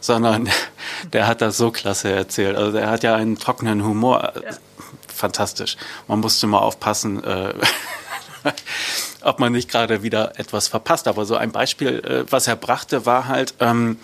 sondern 0.00 0.48
der 1.12 1.26
hat 1.26 1.40
das 1.40 1.56
so 1.56 1.70
klasse 1.70 2.10
erzählt. 2.10 2.56
Also 2.56 2.72
der 2.72 2.90
hat 2.90 3.02
ja 3.02 3.14
einen 3.14 3.38
trockenen 3.38 3.84
Humor. 3.84 4.32
Ja. 4.34 4.50
Fantastisch. 5.14 5.76
Man 6.06 6.20
musste 6.20 6.46
mal 6.46 6.60
aufpassen. 6.60 7.22
Äh, 7.24 7.54
ob 9.22 9.40
man 9.40 9.52
nicht 9.52 9.70
gerade 9.70 10.02
wieder 10.02 10.38
etwas 10.38 10.68
verpasst. 10.68 11.08
Aber 11.08 11.24
so 11.24 11.36
ein 11.36 11.52
Beispiel, 11.52 11.98
äh, 12.00 12.30
was 12.30 12.46
er 12.46 12.56
brachte, 12.56 13.06
war 13.06 13.26
halt, 13.26 13.54
ähm, 13.60 13.98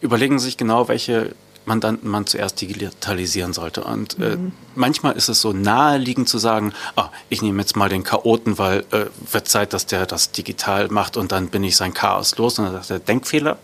überlegen 0.00 0.38
Sie 0.38 0.46
sich 0.46 0.56
genau, 0.56 0.88
welche 0.88 1.34
Mandanten 1.68 2.10
man 2.10 2.26
zuerst 2.26 2.60
digitalisieren 2.60 3.52
sollte. 3.52 3.84
Und 3.84 4.18
äh, 4.18 4.36
mhm. 4.36 4.52
manchmal 4.74 5.16
ist 5.16 5.28
es 5.28 5.40
so 5.40 5.52
naheliegend 5.52 6.28
zu 6.28 6.38
sagen, 6.38 6.72
ah, 6.96 7.10
ich 7.28 7.42
nehme 7.42 7.60
jetzt 7.60 7.76
mal 7.76 7.88
den 7.88 8.02
Chaoten, 8.02 8.58
weil 8.58 8.80
äh, 8.90 9.06
wird 9.30 9.48
Zeit, 9.48 9.72
dass 9.72 9.86
der 9.86 10.06
das 10.06 10.32
digital 10.32 10.88
macht 10.88 11.16
und 11.16 11.30
dann 11.30 11.48
bin 11.48 11.62
ich 11.62 11.76
sein 11.76 11.94
Chaos 11.94 12.36
los. 12.36 12.58
Und 12.58 12.64
dann 12.64 12.74
sagt 12.74 12.90
er, 12.90 12.98
Denkfehler. 12.98 13.58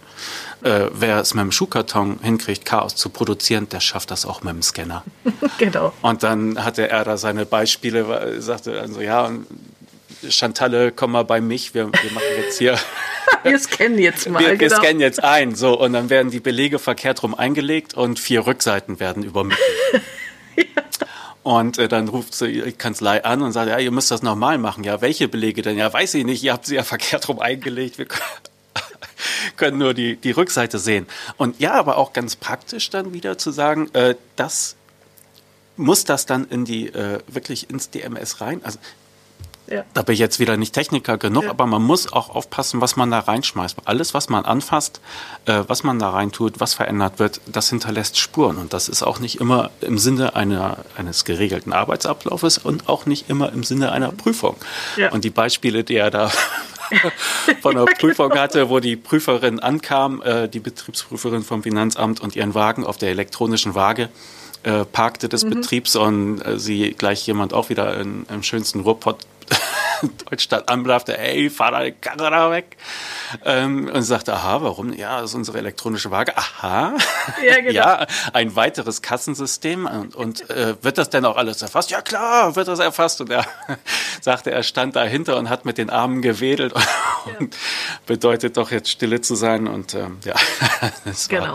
Äh, 0.63 0.89
wer 0.95 1.19
es 1.19 1.35
mit 1.35 1.43
dem 1.43 1.53
Schuhkarton 1.53 2.21
hinkriegt, 2.23 2.65
Chaos 2.65 2.95
zu 2.97 3.11
produzieren, 3.11 3.69
der 3.69 3.81
schafft 3.81 4.11
das 4.11 4.25
auch 4.25 4.43
mit 4.43 4.55
dem 4.55 4.63
Scanner. 4.63 5.03
genau. 5.59 5.93
Und 6.01 6.23
dann 6.23 6.65
hatte 6.65 6.89
er 6.89 7.05
da 7.05 7.19
seine 7.19 7.45
Beispiele, 7.45 8.41
sagte 8.41 8.81
also, 8.81 9.01
ja, 9.01 9.31
Chantalle, 10.29 10.93
komm 10.93 11.13
mal 11.13 11.25
bei 11.25 11.41
mich, 11.41 11.75
wir, 11.75 11.87
wir 11.87 12.13
machen 12.13 12.27
jetzt 12.39 12.59
hier 12.59 12.79
wir 13.43 13.59
scannen 13.59 13.99
jetzt 13.99 14.29
mal. 14.29 14.41
Wir, 14.41 14.51
wir 14.51 14.57
genau. 14.57 14.77
scannen 14.77 15.01
jetzt 15.01 15.23
ein. 15.23 15.55
So, 15.55 15.79
und 15.79 15.93
dann 15.93 16.11
werden 16.11 16.31
die 16.31 16.41
Belege 16.41 16.79
verkehrt 16.79 17.23
rum 17.23 17.35
eingelegt 17.35 17.95
und 17.95 18.19
vier 18.19 18.47
Rückseiten 18.47 19.01
werden 19.01 19.23
übermittelt. 19.23 19.61
ja. 20.57 20.65
Und 21.43 21.79
äh, 21.79 21.89
dann 21.89 22.09
ruft 22.09 22.41
die 22.41 22.73
Kanzlei 22.73 23.23
an 23.23 23.43
und 23.43 23.53
sagt, 23.53 23.69
ja, 23.69 23.79
ihr 23.79 23.91
müsst 23.91 24.11
das 24.11 24.23
nochmal 24.23 24.57
machen. 24.57 24.83
Ja, 24.85 25.01
welche 25.03 25.29
Belege 25.29 25.63
denn? 25.63 25.77
Ja, 25.77 25.93
weiß 25.93 26.15
ich 26.15 26.25
nicht, 26.25 26.43
ihr 26.43 26.53
habt 26.53 26.67
sie 26.67 26.77
ja 26.77 26.83
verkehrt 26.83 27.29
rum 27.29 27.39
eingelegt. 27.39 27.99
Wir 27.99 28.07
können 29.57 29.79
nur 29.79 29.93
die, 29.93 30.17
die 30.17 30.31
Rückseite 30.31 30.79
sehen. 30.79 31.07
Und 31.37 31.61
ja, 31.61 31.73
aber 31.73 31.99
auch 31.99 32.15
ganz 32.15 32.37
praktisch 32.37 32.89
dann 32.89 33.13
wieder 33.13 33.37
zu 33.37 33.51
sagen, 33.51 33.91
äh, 33.93 34.15
das 34.37 34.77
muss 35.77 36.05
das 36.05 36.25
dann 36.25 36.47
in 36.47 36.65
die 36.65 36.89
äh, 36.89 37.19
wirklich 37.27 37.69
ins 37.69 37.91
DMS 37.91 38.41
rein. 38.41 38.61
Also 38.65 38.79
ja. 39.67 39.85
Da 39.95 40.03
bin 40.03 40.13
ich 40.13 40.19
jetzt 40.19 40.41
wieder 40.41 40.57
nicht 40.57 40.75
Techniker 40.75 41.17
genug, 41.17 41.45
ja. 41.45 41.51
aber 41.51 41.67
man 41.67 41.83
muss 41.83 42.13
auch 42.13 42.35
aufpassen, 42.35 42.81
was 42.81 42.97
man 42.97 43.11
da 43.11 43.21
reinschmeißt. 43.21 43.79
Alles, 43.85 44.13
was 44.13 44.29
man 44.29 44.45
anfasst, 44.45 45.01
äh, 45.47 45.63
was 45.67 45.83
man 45.85 45.99
da 45.99 46.11
reintut, 46.11 46.61
was 46.61 46.75
verändert 46.75 47.19
wird, 47.19 47.41
das 47.47 47.71
hinterlässt 47.71 48.19
Spuren. 48.19 48.59
Und 48.59 48.73
das 48.75 48.89
ist 48.89 49.03
auch 49.03 49.21
nicht 49.21 49.41
immer 49.41 49.71
im 49.81 49.99
Sinne 49.99 50.37
einer, 50.37 50.79
eines 50.97 51.25
geregelten 51.25 51.73
Arbeitsablaufes 51.73 52.59
und 52.59 52.89
auch 52.89 53.07
nicht 53.07 53.31
immer 53.31 53.53
im 53.53 53.65
Sinne 53.65 53.93
einer 53.93 54.13
Prüfung. 54.13 54.57
Ja. 54.97 55.13
Und 55.13 55.25
die 55.25 55.31
Beispiele, 55.31 55.83
die 55.83 55.97
er 55.97 56.11
da 56.11 56.31
von 57.63 57.75
der 57.75 57.85
Prüfung 57.85 58.33
hatte, 58.35 58.69
wo 58.69 58.81
die 58.81 58.97
Prüferin 58.97 59.61
ankam, 59.61 60.21
äh, 60.23 60.49
die 60.49 60.61
Betriebsprüferin 60.61 61.43
vom 61.43 61.63
Finanzamt 61.63 62.21
und 62.21 62.37
ihren 62.37 62.55
Wagen 62.55 62.85
auf 62.85 62.99
der 62.99 63.11
elektronischen 63.11 63.75
Waage 63.75 64.11
äh, 64.65 64.85
parkte 64.85 65.29
des 65.29 65.45
mhm. 65.45 65.51
Betriebs 65.51 65.97
und 65.97 66.41
äh, 66.41 66.59
sie 66.59 66.95
gleich 66.97 67.27
jemand 67.27 67.53
auch 67.53 67.69
wieder 67.69 67.99
in, 68.01 68.27
im 68.31 68.43
schönsten 68.43 68.81
Ruhrpott 68.81 69.19
Deutschland 70.31 70.69
anblaffte, 70.69 71.19
ey, 71.19 71.51
fahr 71.51 71.73
deine 71.73 71.93
Karre 71.93 72.31
da 72.31 72.51
weg. 72.51 72.77
Ähm, 73.45 73.91
und 73.93 74.03
sagte, 74.03 74.35
aha, 74.35 74.63
warum? 74.63 74.93
Ja, 74.93 75.21
das 75.21 75.31
ist 75.31 75.35
unsere 75.35 75.59
elektronische 75.59 76.11
Waage. 76.11 76.37
Aha. 76.37 76.97
Ja, 77.45 77.57
genau. 77.61 77.71
ja 77.71 78.07
ein 78.33 78.55
weiteres 78.57 79.03
Kassensystem. 79.03 79.87
Und, 79.87 80.15
und 80.15 80.51
äh, 80.51 80.77
wird 80.83 80.99
das 80.99 81.11
denn 81.11 81.25
auch 81.25 81.37
alles 81.37 81.63
erfasst? 81.63 81.91
Ja, 81.91 82.01
klar, 82.01 82.57
wird 82.57 82.69
das 82.69 82.79
erfasst. 82.79 83.21
Und 83.21 83.31
er 83.31 83.45
sagte, 84.21 84.51
er 84.51 84.63
stand 84.63 84.97
dahinter 84.97 85.37
und 85.37 85.49
hat 85.49 85.65
mit 85.65 85.79
den 85.79 85.91
Armen 85.91 86.23
gewedelt 86.23 86.73
und 86.73 86.83
ja. 87.41 87.59
bedeutet 88.07 88.57
doch 88.57 88.71
jetzt 88.71 88.91
stille 88.91 89.21
zu 89.21 89.35
sein. 89.35 89.67
Und 89.67 89.95
ähm, 89.95 90.19
ja, 90.25 90.35
das 91.05 91.31
war 91.31 91.41
genau. 91.41 91.55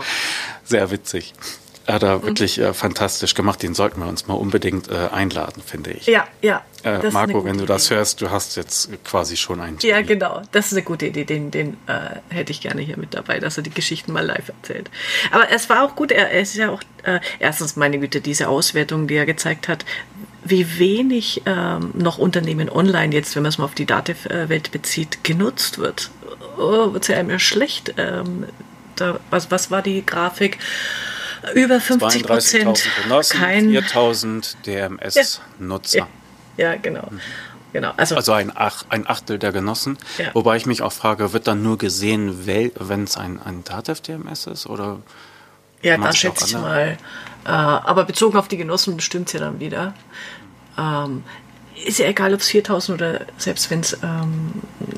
sehr 0.64 0.90
witzig 0.90 1.34
hat 1.92 2.02
er 2.02 2.18
mhm. 2.18 2.22
wirklich 2.24 2.58
äh, 2.58 2.72
fantastisch 2.74 3.34
gemacht. 3.34 3.62
Den 3.62 3.74
sollten 3.74 4.00
wir 4.00 4.08
uns 4.08 4.26
mal 4.26 4.34
unbedingt 4.34 4.88
äh, 4.90 5.08
einladen, 5.12 5.62
finde 5.64 5.92
ich. 5.92 6.06
Ja, 6.06 6.26
ja. 6.42 6.62
Äh, 6.82 7.10
Marco, 7.10 7.44
wenn 7.44 7.58
du 7.58 7.66
das 7.66 7.86
Idee. 7.86 7.96
hörst, 7.96 8.20
du 8.22 8.30
hast 8.30 8.56
jetzt 8.56 8.90
quasi 9.04 9.36
schon 9.36 9.60
einen. 9.60 9.78
Ja, 9.82 10.00
genau. 10.00 10.42
Das 10.52 10.66
ist 10.66 10.72
eine 10.72 10.82
gute 10.82 11.06
Idee. 11.06 11.24
Den, 11.24 11.50
den 11.50 11.76
äh, 11.86 12.34
hätte 12.34 12.52
ich 12.52 12.60
gerne 12.60 12.80
hier 12.80 12.96
mit 12.96 13.14
dabei, 13.14 13.38
dass 13.38 13.56
er 13.56 13.62
die 13.62 13.70
Geschichten 13.70 14.12
mal 14.12 14.24
live 14.24 14.48
erzählt. 14.48 14.90
Aber 15.30 15.50
es 15.50 15.68
war 15.68 15.84
auch 15.84 15.94
gut. 15.94 16.12
Er, 16.12 16.30
er 16.30 16.40
ist 16.40 16.54
ja 16.54 16.70
auch 16.70 16.82
äh, 17.02 17.20
erstens 17.38 17.76
meine 17.76 17.98
Güte 17.98 18.20
diese 18.20 18.48
Auswertung, 18.48 19.06
die 19.06 19.16
er 19.16 19.26
gezeigt 19.26 19.68
hat, 19.68 19.84
wie 20.42 20.78
wenig 20.78 21.42
ähm, 21.46 21.90
noch 21.94 22.18
Unternehmen 22.18 22.70
online 22.70 23.14
jetzt, 23.14 23.36
wenn 23.36 23.42
man 23.42 23.50
es 23.50 23.58
mal 23.58 23.66
auf 23.66 23.74
die 23.74 23.86
Datenwelt 23.86 24.72
bezieht, 24.72 25.22
genutzt 25.22 25.78
wird. 25.78 26.10
Oh, 26.56 26.92
wird 26.92 27.02
es 27.02 27.08
ja 27.08 27.18
einem 27.18 27.30
ja 27.30 27.38
schlecht. 27.38 27.94
Ähm, 27.98 28.46
da, 28.96 29.20
was, 29.30 29.50
was 29.50 29.70
war 29.70 29.82
die 29.82 30.04
Grafik? 30.04 30.58
Über 31.54 31.80
50 31.80 32.24
Prozent. 32.24 32.88
Kein 33.30 33.70
4000 33.70 34.56
DMS-Nutzer. 34.66 35.98
Ja, 35.98 36.08
ja, 36.56 36.76
genau. 36.76 37.06
Mhm. 37.10 37.20
Genau, 37.72 37.92
also, 37.96 38.16
also 38.16 38.32
ein, 38.32 38.50
Ach, 38.54 38.84
ein 38.88 39.08
Achtel 39.08 39.38
der 39.38 39.52
Genossen. 39.52 39.96
Ja. 40.18 40.30
Wobei 40.34 40.56
ich 40.56 40.66
mich 40.66 40.82
auch 40.82 40.92
frage, 40.92 41.32
wird 41.32 41.46
dann 41.46 41.62
nur 41.62 41.78
gesehen, 41.78 42.46
wenn 42.46 43.04
es 43.04 43.16
ein, 43.16 43.40
ein 43.40 43.62
DATEV-DMS 43.62 44.46
ist? 44.46 44.66
Oder 44.66 44.98
ja, 45.82 45.96
da 45.96 46.12
schätze 46.12 46.46
ich 46.46 46.52
mal. 46.54 46.98
Äh, 47.44 47.48
aber 47.48 48.04
bezogen 48.04 48.36
auf 48.36 48.48
die 48.48 48.56
Genossen 48.56 49.00
stimmt 49.00 49.28
es 49.28 49.34
ja 49.34 49.40
dann 49.40 49.60
wieder. 49.60 49.94
Ähm, 50.76 51.24
ist 51.86 51.98
ja 51.98 52.06
egal, 52.06 52.34
ob 52.34 52.40
es 52.40 52.48
4000 52.48 53.00
oder 53.00 53.20
selbst 53.38 53.70
wenn 53.70 53.80
es 53.80 53.96
ähm, 54.02 54.52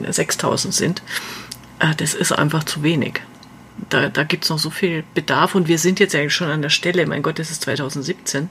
6000 0.09 0.75
sind. 0.75 1.03
Äh, 1.79 1.95
das 1.97 2.15
ist 2.15 2.33
einfach 2.33 2.65
zu 2.65 2.83
wenig 2.83 3.21
da, 3.93 4.09
da 4.09 4.25
gibt 4.25 4.45
es 4.45 4.51
noch 4.51 4.59
so 4.59 4.71
viel 4.71 5.05
Bedarf 5.15 5.55
und 5.55 5.69
wir 5.69 5.79
sind 5.79 6.01
jetzt 6.01 6.15
eigentlich 6.15 6.35
schon 6.35 6.49
an 6.49 6.63
der 6.63 6.71
Stelle, 6.71 7.07
mein 7.07 7.23
Gott, 7.23 7.39
das 7.39 7.51
ist 7.51 7.61
2017. 7.63 8.49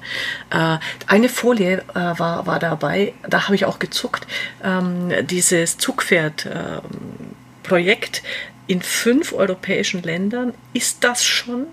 Äh, 0.51 0.77
eine 1.07 1.29
Folie 1.29 1.83
äh, 1.93 1.95
war, 1.95 2.45
war 2.45 2.59
dabei, 2.59 3.13
da 3.27 3.45
habe 3.45 3.55
ich 3.55 3.65
auch 3.65 3.79
gezuckt, 3.79 4.27
ähm, 4.63 5.11
dieses 5.25 5.79
Zugpferd-Projekt 5.79 8.17
ähm, 8.17 8.23
in 8.67 8.81
fünf 8.81 9.33
europäischen 9.33 10.03
Ländern, 10.03 10.53
ist 10.73 11.03
das 11.03 11.25
schon 11.25 11.65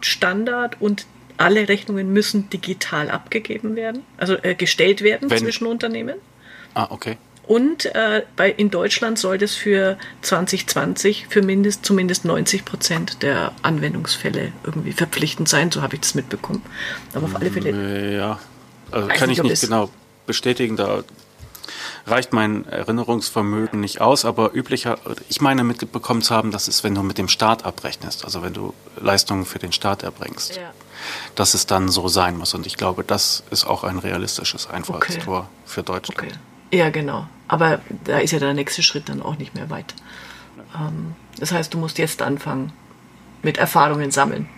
Standard 0.00 0.80
und 0.80 1.06
alle 1.36 1.68
Rechnungen 1.68 2.12
müssen 2.12 2.50
digital 2.50 3.08
abgegeben 3.08 3.76
werden, 3.76 4.02
also 4.16 4.34
äh, 4.42 4.54
gestellt 4.54 5.02
werden 5.02 5.30
Wenn, 5.30 5.38
zwischen 5.38 5.66
Unternehmen? 5.66 6.16
Ah, 6.74 6.88
okay. 6.90 7.18
Und 7.46 7.86
äh, 7.86 8.22
bei, 8.36 8.50
in 8.50 8.70
Deutschland 8.70 9.18
soll 9.18 9.36
das 9.36 9.54
für 9.54 9.98
2020 10.22 11.26
für 11.28 11.42
mindest, 11.42 11.84
zumindest 11.84 12.24
90 12.24 12.64
Prozent 12.64 13.22
der 13.22 13.52
Anwendungsfälle 13.62 14.52
irgendwie 14.64 14.92
verpflichtend 14.92 15.48
sein. 15.48 15.70
So 15.72 15.82
habe 15.82 15.96
ich 15.96 16.02
das 16.02 16.14
mitbekommen. 16.14 16.62
Aber 17.14 17.24
auf 17.24 17.34
alle 17.34 17.50
Fälle. 17.50 17.72
Mm, 17.72 18.16
ja, 18.16 18.38
also 18.90 19.08
kann 19.08 19.28
nicht, 19.28 19.38
ich 19.38 19.44
nicht 19.44 19.60
genau 19.60 19.90
bestätigen. 20.26 20.76
Da 20.76 21.02
reicht 22.06 22.32
mein 22.32 22.64
Erinnerungsvermögen 22.66 23.80
nicht 23.80 24.00
aus, 24.00 24.24
aber 24.24 24.54
üblicher, 24.54 24.98
ich 25.28 25.40
meine 25.40 25.64
mitbekommen 25.64 26.22
zu 26.22 26.34
haben, 26.34 26.52
das 26.52 26.68
ist, 26.68 26.84
wenn 26.84 26.94
du 26.94 27.02
mit 27.02 27.18
dem 27.18 27.28
Staat 27.28 27.64
abrechnest, 27.64 28.24
also 28.24 28.42
wenn 28.42 28.52
du 28.52 28.72
Leistungen 29.00 29.46
für 29.46 29.58
den 29.58 29.72
Staat 29.72 30.04
erbringst, 30.04 30.56
ja. 30.56 30.72
dass 31.34 31.54
es 31.54 31.66
dann 31.66 31.88
so 31.88 32.08
sein 32.08 32.38
muss. 32.38 32.54
Und 32.54 32.66
ich 32.66 32.76
glaube, 32.76 33.02
das 33.02 33.42
ist 33.50 33.64
auch 33.64 33.82
ein 33.82 33.98
realistisches 33.98 34.68
Einfallstor 34.68 35.38
okay. 35.38 35.48
für 35.64 35.82
Deutschland. 35.82 36.20
Okay. 36.20 36.38
Ja, 36.72 36.90
genau. 36.90 37.26
Aber 37.48 37.80
da 38.04 38.18
ist 38.18 38.30
ja 38.30 38.38
der 38.38 38.54
nächste 38.54 38.82
Schritt 38.82 39.08
dann 39.08 39.22
auch 39.22 39.36
nicht 39.36 39.54
mehr 39.54 39.68
weit. 39.70 39.94
Ähm, 40.74 41.14
das 41.38 41.52
heißt, 41.52 41.72
du 41.74 41.78
musst 41.78 41.98
jetzt 41.98 42.22
anfangen. 42.22 42.72
mit 43.42 43.58
Erfahrungen 43.58 44.12
sammeln. 44.12 44.48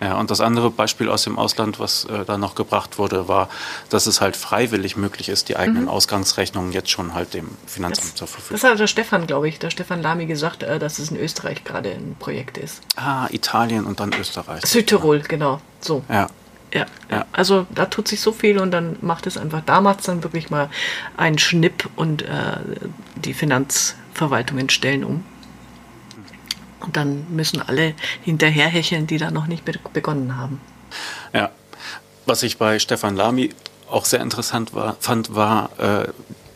Ja, 0.00 0.18
und 0.18 0.30
das 0.32 0.40
andere 0.40 0.70
Beispiel 0.70 1.08
aus 1.08 1.22
dem 1.22 1.38
Ausland, 1.38 1.78
was 1.78 2.06
äh, 2.06 2.24
da 2.24 2.36
noch 2.36 2.56
gebracht 2.56 2.98
wurde, 2.98 3.28
war, 3.28 3.48
dass 3.88 4.06
es 4.06 4.20
halt 4.20 4.36
freiwillig 4.36 4.96
möglich 4.96 5.28
ist, 5.28 5.48
die 5.48 5.56
eigenen 5.56 5.82
mhm. 5.82 5.88
Ausgangsrechnungen 5.88 6.72
jetzt 6.72 6.90
schon 6.90 7.14
halt 7.14 7.34
dem 7.34 7.48
Finanzamt 7.66 8.08
das, 8.08 8.14
zur 8.16 8.26
Verfügung. 8.26 8.60
Das 8.60 8.68
hat 8.68 8.80
der 8.80 8.88
Stefan, 8.88 9.28
glaube 9.28 9.48
ich, 9.48 9.60
der 9.60 9.70
Stefan 9.70 10.02
Lamy 10.02 10.26
gesagt, 10.26 10.64
äh, 10.64 10.80
dass 10.80 10.98
es 10.98 11.12
in 11.12 11.18
Österreich 11.18 11.62
gerade 11.62 11.90
ein 11.90 12.16
Projekt 12.18 12.58
ist. 12.58 12.80
Ah, 12.96 13.28
Italien 13.30 13.84
und 13.84 14.00
dann 14.00 14.12
Österreich. 14.18 14.66
Südtirol, 14.66 15.18
ja. 15.18 15.24
genau. 15.28 15.60
So. 15.80 16.02
Ja. 16.08 16.26
Ja, 16.72 16.86
ja, 17.10 17.26
also 17.32 17.66
da 17.74 17.84
tut 17.86 18.08
sich 18.08 18.20
so 18.20 18.32
viel 18.32 18.58
und 18.58 18.70
dann 18.70 18.96
macht 19.02 19.26
es 19.26 19.36
einfach, 19.36 19.62
da 19.64 19.82
macht 19.82 20.00
es 20.00 20.06
dann 20.06 20.22
wirklich 20.22 20.48
mal 20.48 20.70
einen 21.18 21.38
Schnipp 21.38 21.88
und 21.96 22.22
äh, 22.22 22.28
die 23.16 23.34
Finanzverwaltungen 23.34 24.70
stellen 24.70 25.04
um. 25.04 25.24
Und 26.80 26.96
dann 26.96 27.26
müssen 27.28 27.62
alle 27.62 27.94
hinterherhecheln, 28.22 29.06
die 29.06 29.18
da 29.18 29.30
noch 29.30 29.46
nicht 29.46 29.64
begonnen 29.92 30.36
haben. 30.36 30.60
Ja, 31.32 31.50
was 32.26 32.42
ich 32.42 32.58
bei 32.58 32.78
Stefan 32.78 33.16
Lamy 33.16 33.50
auch 33.88 34.04
sehr 34.04 34.20
interessant 34.20 34.74
war, 34.74 34.96
fand, 34.98 35.34
war 35.34 35.70
äh, 35.78 36.08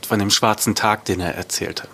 von 0.06 0.18
dem 0.18 0.30
schwarzen 0.30 0.74
Tag, 0.74 1.04
den 1.04 1.20
er 1.20 1.34
erzählte. 1.34 1.88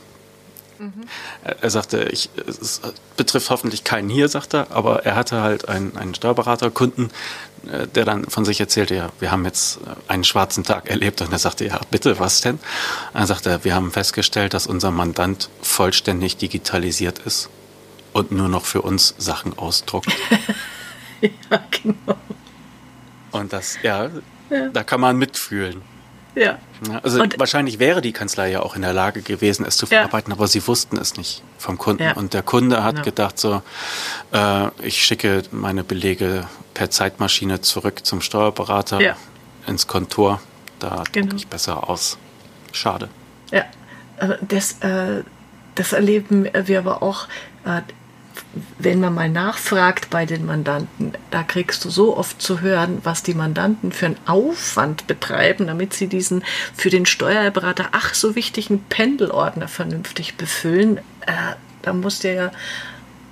Mhm. 0.82 1.04
Er, 1.44 1.62
er, 1.62 1.70
sagte, 1.70 2.02
ich, 2.10 2.28
es 2.44 2.80
betrifft 3.16 3.50
hoffentlich 3.50 3.84
keinen 3.84 4.08
hier, 4.08 4.28
sagt 4.28 4.52
er, 4.52 4.72
aber 4.72 5.06
er 5.06 5.14
hatte 5.14 5.40
halt 5.40 5.68
einen, 5.68 5.96
einen 5.96 6.12
Steuerberaterkunden, 6.12 7.10
äh, 7.70 7.86
der 7.86 8.04
dann 8.04 8.24
von 8.24 8.44
sich 8.44 8.58
erzählte, 8.58 8.96
ja, 8.96 9.10
wir 9.20 9.30
haben 9.30 9.44
jetzt 9.44 9.78
einen 10.08 10.24
schwarzen 10.24 10.64
Tag 10.64 10.90
erlebt. 10.90 11.20
Und 11.20 11.30
er 11.30 11.38
sagte, 11.38 11.66
ja, 11.66 11.78
bitte, 11.92 12.18
was 12.18 12.40
denn? 12.40 12.58
Er 13.14 13.28
sagte, 13.28 13.60
wir 13.62 13.76
haben 13.76 13.92
festgestellt, 13.92 14.54
dass 14.54 14.66
unser 14.66 14.90
Mandant 14.90 15.50
vollständig 15.62 16.36
digitalisiert 16.36 17.20
ist 17.20 17.48
und 18.12 18.32
nur 18.32 18.48
noch 18.48 18.64
für 18.64 18.82
uns 18.82 19.14
Sachen 19.18 19.56
ausdruckt. 19.56 20.08
ja, 21.20 21.64
genau. 21.70 22.18
Und 23.30 23.52
das, 23.52 23.78
ja, 23.84 24.10
ja, 24.50 24.68
da 24.68 24.82
kann 24.82 25.00
man 25.00 25.16
mitfühlen. 25.16 25.80
Ja. 26.34 26.58
Also 27.02 27.22
und 27.22 27.38
wahrscheinlich 27.38 27.78
wäre 27.78 28.00
die 28.00 28.12
Kanzlei 28.12 28.50
ja 28.50 28.60
auch 28.60 28.74
in 28.74 28.82
der 28.82 28.92
Lage 28.92 29.22
gewesen, 29.22 29.64
es 29.66 29.76
zu 29.76 29.86
verarbeiten, 29.86 30.30
ja. 30.30 30.36
aber 30.36 30.48
sie 30.48 30.66
wussten 30.66 30.96
es 30.96 31.16
nicht 31.16 31.42
vom 31.58 31.78
Kunden. 31.78 32.02
Ja. 32.02 32.12
Und 32.14 32.34
der 32.34 32.42
Kunde 32.42 32.82
hat 32.82 32.96
genau. 32.96 33.04
gedacht 33.04 33.38
so, 33.38 33.62
äh, 34.32 34.68
ich 34.82 35.04
schicke 35.04 35.42
meine 35.50 35.84
Belege 35.84 36.46
per 36.74 36.90
Zeitmaschine 36.90 37.60
zurück 37.60 38.04
zum 38.04 38.20
Steuerberater 38.20 39.00
ja. 39.00 39.16
ins 39.66 39.86
Kontor. 39.86 40.40
Da 40.78 41.04
genau. 41.12 41.26
drucke 41.26 41.36
ich 41.36 41.48
besser 41.48 41.88
aus. 41.88 42.18
Schade. 42.72 43.08
Ja, 43.50 43.64
das, 44.40 44.80
äh, 44.80 45.22
das 45.74 45.92
erleben 45.92 46.48
wir 46.52 46.78
aber 46.78 47.02
auch 47.02 47.28
äh, 47.64 47.82
wenn 48.78 49.00
man 49.00 49.14
mal 49.14 49.28
nachfragt 49.28 50.10
bei 50.10 50.26
den 50.26 50.44
Mandanten, 50.44 51.12
da 51.30 51.42
kriegst 51.42 51.84
du 51.84 51.90
so 51.90 52.16
oft 52.16 52.40
zu 52.40 52.60
hören, 52.60 52.98
was 53.02 53.22
die 53.22 53.34
Mandanten 53.34 53.92
für 53.92 54.06
einen 54.06 54.18
Aufwand 54.26 55.06
betreiben, 55.06 55.66
damit 55.66 55.94
sie 55.94 56.06
diesen 56.06 56.44
für 56.74 56.90
den 56.90 57.06
Steuerberater 57.06 57.88
ach 57.92 58.14
so 58.14 58.34
wichtigen 58.34 58.82
Pendelordner 58.84 59.68
vernünftig 59.68 60.36
befüllen. 60.36 60.98
Äh, 61.26 61.54
da 61.82 61.92
muss 61.92 62.18
der 62.20 62.34
ja 62.34 62.50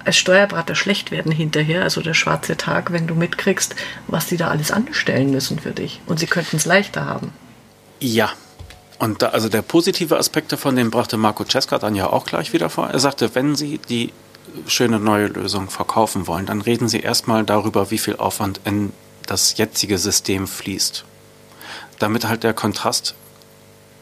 als 0.05 0.17
Steuerberater 0.17 0.75
schlecht 0.75 1.11
werden 1.11 1.31
hinterher, 1.31 1.83
also 1.83 2.01
der 2.01 2.15
schwarze 2.15 2.57
Tag, 2.57 2.91
wenn 2.91 3.07
du 3.07 3.15
mitkriegst, 3.15 3.75
was 4.07 4.27
die 4.27 4.39
da 4.39 4.49
alles 4.49 4.71
anstellen 4.71 5.31
müssen 5.31 5.59
für 5.59 5.73
dich. 5.73 6.01
Und 6.07 6.19
sie 6.19 6.27
könnten 6.27 6.57
es 6.57 6.65
leichter 6.65 7.05
haben. 7.05 7.33
Ja, 8.01 8.31
und 8.99 9.23
da, 9.23 9.29
also 9.29 9.49
der 9.49 9.63
positive 9.63 10.19
Aspekt 10.19 10.53
davon, 10.53 10.77
den 10.77 10.91
brachte 10.91 11.17
Marco 11.17 11.45
Cesca 11.45 11.79
dann 11.79 11.95
ja 11.95 12.09
auch 12.09 12.25
gleich 12.25 12.53
wieder 12.53 12.71
vor. 12.71 12.89
Er 12.89 12.99
sagte, 12.99 13.35
wenn 13.35 13.57
Sie 13.57 13.79
die 13.89 14.13
schöne 14.67 14.99
neue 14.99 15.27
Lösung 15.29 15.71
verkaufen 15.71 16.27
wollen, 16.27 16.47
dann 16.47 16.61
reden 16.61 16.89
Sie 16.89 17.01
erstmal 17.01 17.45
darüber, 17.45 17.91
wie 17.91 17.99
viel 17.99 18.17
Aufwand 18.17 18.61
in 18.65 18.93
das 19.27 19.57
jetzige 19.57 19.99
System 19.99 20.47
fließt. 20.47 21.05
Damit 21.99 22.27
halt 22.27 22.43
der 22.43 22.55
Kontrast 22.55 23.15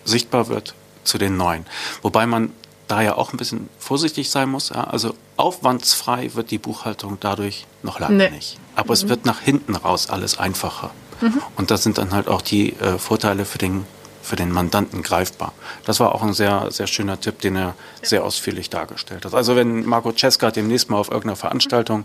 sichtbar 0.04 0.48
wird 0.48 0.74
zu 1.04 1.18
den 1.18 1.36
neuen. 1.36 1.66
Wobei 2.02 2.26
man 2.26 2.52
da 2.86 3.02
ja 3.02 3.14
auch 3.16 3.32
ein 3.32 3.36
bisschen 3.36 3.68
vorsichtig 3.78 4.30
sein 4.30 4.48
muss. 4.48 4.70
Ja? 4.70 4.84
Also 4.84 5.14
aufwandsfrei 5.36 6.34
wird 6.34 6.50
die 6.50 6.58
Buchhaltung 6.58 7.18
dadurch 7.20 7.66
noch 7.82 8.00
lange 8.00 8.16
nee. 8.16 8.30
nicht. 8.30 8.58
Aber 8.74 8.88
mhm. 8.88 8.94
es 8.94 9.08
wird 9.08 9.26
nach 9.26 9.40
hinten 9.40 9.76
raus 9.76 10.08
alles 10.08 10.38
einfacher. 10.38 10.90
Mhm. 11.20 11.42
Und 11.56 11.70
das 11.70 11.82
sind 11.82 11.98
dann 11.98 12.12
halt 12.12 12.28
auch 12.28 12.42
die 12.42 12.72
äh, 12.74 12.98
Vorteile 12.98 13.44
für 13.44 13.58
den 13.58 13.84
für 14.28 14.36
den 14.36 14.52
Mandanten 14.52 15.02
greifbar. 15.02 15.52
Das 15.84 16.00
war 16.00 16.14
auch 16.14 16.22
ein 16.22 16.34
sehr, 16.34 16.70
sehr 16.70 16.86
schöner 16.86 17.18
Tipp, 17.18 17.40
den 17.40 17.56
er 17.56 17.74
sehr 18.02 18.24
ausführlich 18.24 18.70
dargestellt 18.70 19.24
hat. 19.24 19.34
Also 19.34 19.56
wenn 19.56 19.86
Marco 19.86 20.12
Cesca 20.12 20.50
demnächst 20.50 20.90
mal 20.90 20.98
auf 20.98 21.08
irgendeiner 21.08 21.36
Veranstaltung 21.36 22.04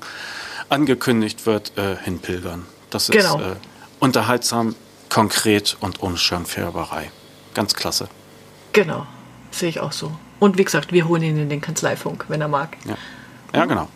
angekündigt 0.69 1.45
wird, 1.45 1.78
äh, 1.78 1.97
hinpilgern. 1.97 2.65
Das 2.89 3.09
ist 3.09 3.11
genau. 3.11 3.39
äh, 3.39 3.55
unterhaltsam, 3.99 4.76
konkret 5.09 5.78
und 5.82 6.01
ohne 6.01 6.17
Schönfärberei. 6.17 7.11
Ganz 7.53 7.76
klasse. 7.76 8.07
Genau, 8.71 9.05
sehe 9.51 9.69
ich 9.69 9.80
auch 9.80 9.91
so. 9.91 10.11
Und 10.39 10.57
wie 10.57 10.63
gesagt, 10.63 10.91
wir 10.91 11.07
holen 11.07 11.24
ihn 11.24 11.38
in 11.38 11.49
den 11.49 11.61
Kanzleifunk, 11.61 12.26
wenn 12.30 12.41
er 12.41 12.47
mag. 12.47 12.78
Ja, 12.86 12.95
ja 13.53 13.65
genau. 13.65 13.88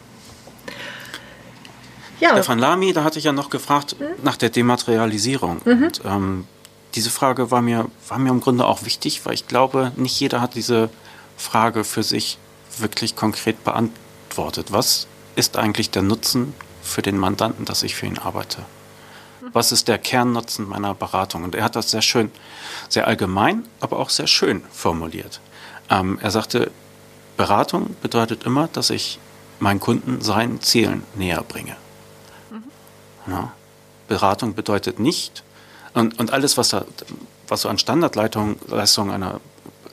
Ja. 2.20 2.32
Stefan 2.32 2.60
Lamy, 2.60 2.94
da 2.94 3.04
hatte 3.04 3.20
ich 3.20 3.26
ja 3.26 3.32
noch 3.32 3.50
gefragt 3.50 3.96
mhm. 4.00 4.06
nach 4.24 4.38
der 4.38 4.50
Dematerialisierung. 4.50 5.62
Mhm. 5.66 5.84
Und, 5.84 6.02
ähm, 6.06 6.48
diese 6.98 7.12
Frage 7.12 7.52
war 7.52 7.62
mir, 7.62 7.86
war 8.08 8.18
mir 8.18 8.30
im 8.30 8.42
Grunde 8.42 8.66
auch 8.66 8.84
wichtig, 8.84 9.24
weil 9.24 9.36
ich 9.36 9.48
glaube, 9.48 9.92
nicht 9.98 10.20
jeder 10.20 10.42
hat 10.42 10.56
diese 10.56 10.90
Frage 11.38 11.84
für 11.84 12.02
sich 12.02 12.40
wirklich 12.80 13.16
konkret 13.16 13.64
beantwortet. 13.64 14.72
Was 14.72 15.06
ist 15.36 15.58
eigentlich 15.58 15.92
der 15.92 16.02
Nutzen 16.02 16.56
für 16.82 17.04
den 17.04 17.20
Mandanten, 17.20 17.66
dass 17.66 17.84
ich 17.84 17.94
für 17.94 18.08
ihn 18.08 18.18
arbeite? 18.18 18.66
Was 19.54 19.72
ist 19.72 19.88
der 19.88 20.00
Kernnutzen 20.00 20.68
meiner 20.68 20.96
Beratung? 20.96 21.44
Und 21.44 21.54
er 21.54 21.66
hat 21.66 21.76
das 21.76 21.92
sehr 21.92 22.02
schön, 22.02 22.32
sehr 22.90 23.06
allgemein, 23.06 23.68
aber 23.80 24.00
auch 24.00 24.10
sehr 24.10 24.28
schön 24.28 24.64
formuliert. 24.72 25.40
Ähm, 25.92 26.18
er 26.20 26.32
sagte, 26.32 26.72
Beratung 27.38 27.96
bedeutet 28.02 28.44
immer, 28.44 28.70
dass 28.70 28.90
ich 28.90 29.20
meinen 29.60 29.80
Kunden 29.80 30.22
seinen 30.22 30.62
Zielen 30.62 31.04
näher 31.14 31.44
bringe. 31.48 31.76
Mhm. 32.50 33.32
Ja. 33.32 33.52
Beratung 34.08 34.56
bedeutet 34.56 34.98
nicht, 35.00 35.44
und, 35.98 36.20
und 36.20 36.32
alles, 36.32 36.58
was, 36.58 36.70
da, 36.70 36.86
was 37.48 37.62
so 37.62 37.70
an 37.70 37.78
Standardleistungen 37.78 39.12
einer 39.12 39.40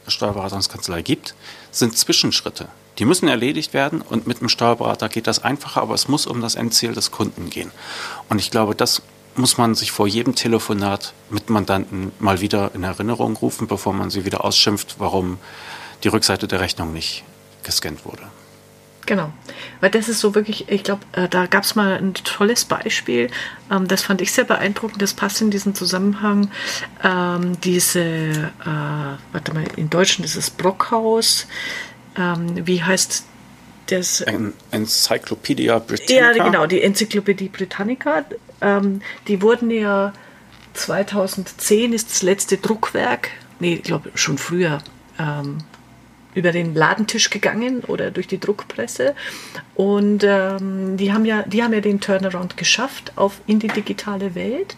Steuerberatungskanzlei 0.06 1.02
gibt, 1.02 1.34
sind 1.70 1.96
Zwischenschritte. 1.96 2.68
Die 2.98 3.04
müssen 3.04 3.28
erledigt 3.28 3.74
werden 3.74 4.02
und 4.02 4.26
mit 4.26 4.38
einem 4.38 4.48
Steuerberater 4.48 5.08
geht 5.08 5.26
das 5.26 5.42
einfacher, 5.42 5.82
aber 5.82 5.94
es 5.94 6.06
muss 6.06 6.26
um 6.26 6.40
das 6.40 6.54
Endziel 6.54 6.92
des 6.92 7.10
Kunden 7.10 7.50
gehen. 7.50 7.72
Und 8.28 8.38
ich 8.38 8.50
glaube, 8.50 8.74
das 8.74 9.02
muss 9.36 9.58
man 9.58 9.74
sich 9.74 9.90
vor 9.90 10.06
jedem 10.06 10.36
Telefonat 10.36 11.12
mit 11.28 11.50
Mandanten 11.50 12.12
mal 12.20 12.40
wieder 12.40 12.70
in 12.74 12.84
Erinnerung 12.84 13.36
rufen, 13.36 13.66
bevor 13.66 13.92
man 13.92 14.10
sie 14.10 14.24
wieder 14.24 14.44
ausschimpft, 14.44 14.96
warum 14.98 15.38
die 16.04 16.08
Rückseite 16.08 16.46
der 16.46 16.60
Rechnung 16.60 16.92
nicht 16.92 17.24
gescannt 17.64 18.04
wurde. 18.04 18.22
Genau, 19.06 19.32
weil 19.80 19.90
das 19.90 20.08
ist 20.08 20.20
so 20.20 20.34
wirklich, 20.34 20.68
ich 20.70 20.82
glaube, 20.82 21.02
äh, 21.12 21.28
da 21.28 21.46
gab 21.46 21.64
es 21.64 21.74
mal 21.74 21.98
ein 21.98 22.14
tolles 22.14 22.64
Beispiel, 22.64 23.30
ähm, 23.70 23.86
das 23.86 24.02
fand 24.02 24.20
ich 24.20 24.32
sehr 24.32 24.44
beeindruckend, 24.44 25.02
das 25.02 25.12
passt 25.12 25.42
in 25.42 25.50
diesen 25.50 25.74
Zusammenhang, 25.74 26.50
ähm, 27.02 27.60
diese, 27.60 28.00
äh, 28.00 28.52
warte 29.32 29.52
mal, 29.52 29.64
in 29.76 29.90
Deutschland 29.90 30.24
ist 30.24 30.36
es 30.36 30.50
Brockhaus, 30.50 31.46
ähm, 32.16 32.66
wie 32.66 32.82
heißt 32.82 33.24
das? 33.86 34.22
Ein 34.22 34.54
Encyclopedia 34.70 35.78
Britannica. 35.78 36.32
Ja, 36.32 36.44
genau, 36.44 36.66
die 36.66 36.82
Enzyklopädie 36.82 37.48
Britannica, 37.48 38.24
die 39.28 39.42
wurden 39.42 39.70
ja 39.70 40.14
2010 40.72 41.92
ist 41.92 42.10
das 42.10 42.22
letzte 42.22 42.56
Druckwerk, 42.56 43.28
nee, 43.60 43.74
ich 43.74 43.82
glaube 43.82 44.10
schon 44.14 44.38
früher, 44.38 44.78
über 46.34 46.52
den 46.52 46.74
Ladentisch 46.74 47.30
gegangen 47.30 47.80
oder 47.86 48.10
durch 48.10 48.26
die 48.26 48.40
Druckpresse. 48.40 49.14
Und 49.74 50.24
ähm, 50.24 50.96
die, 50.96 51.12
haben 51.12 51.24
ja, 51.24 51.42
die 51.42 51.62
haben 51.62 51.72
ja 51.72 51.80
den 51.80 52.00
Turnaround 52.00 52.56
geschafft 52.56 53.12
auf 53.16 53.40
in 53.46 53.58
die 53.58 53.68
digitale 53.68 54.34
Welt. 54.34 54.76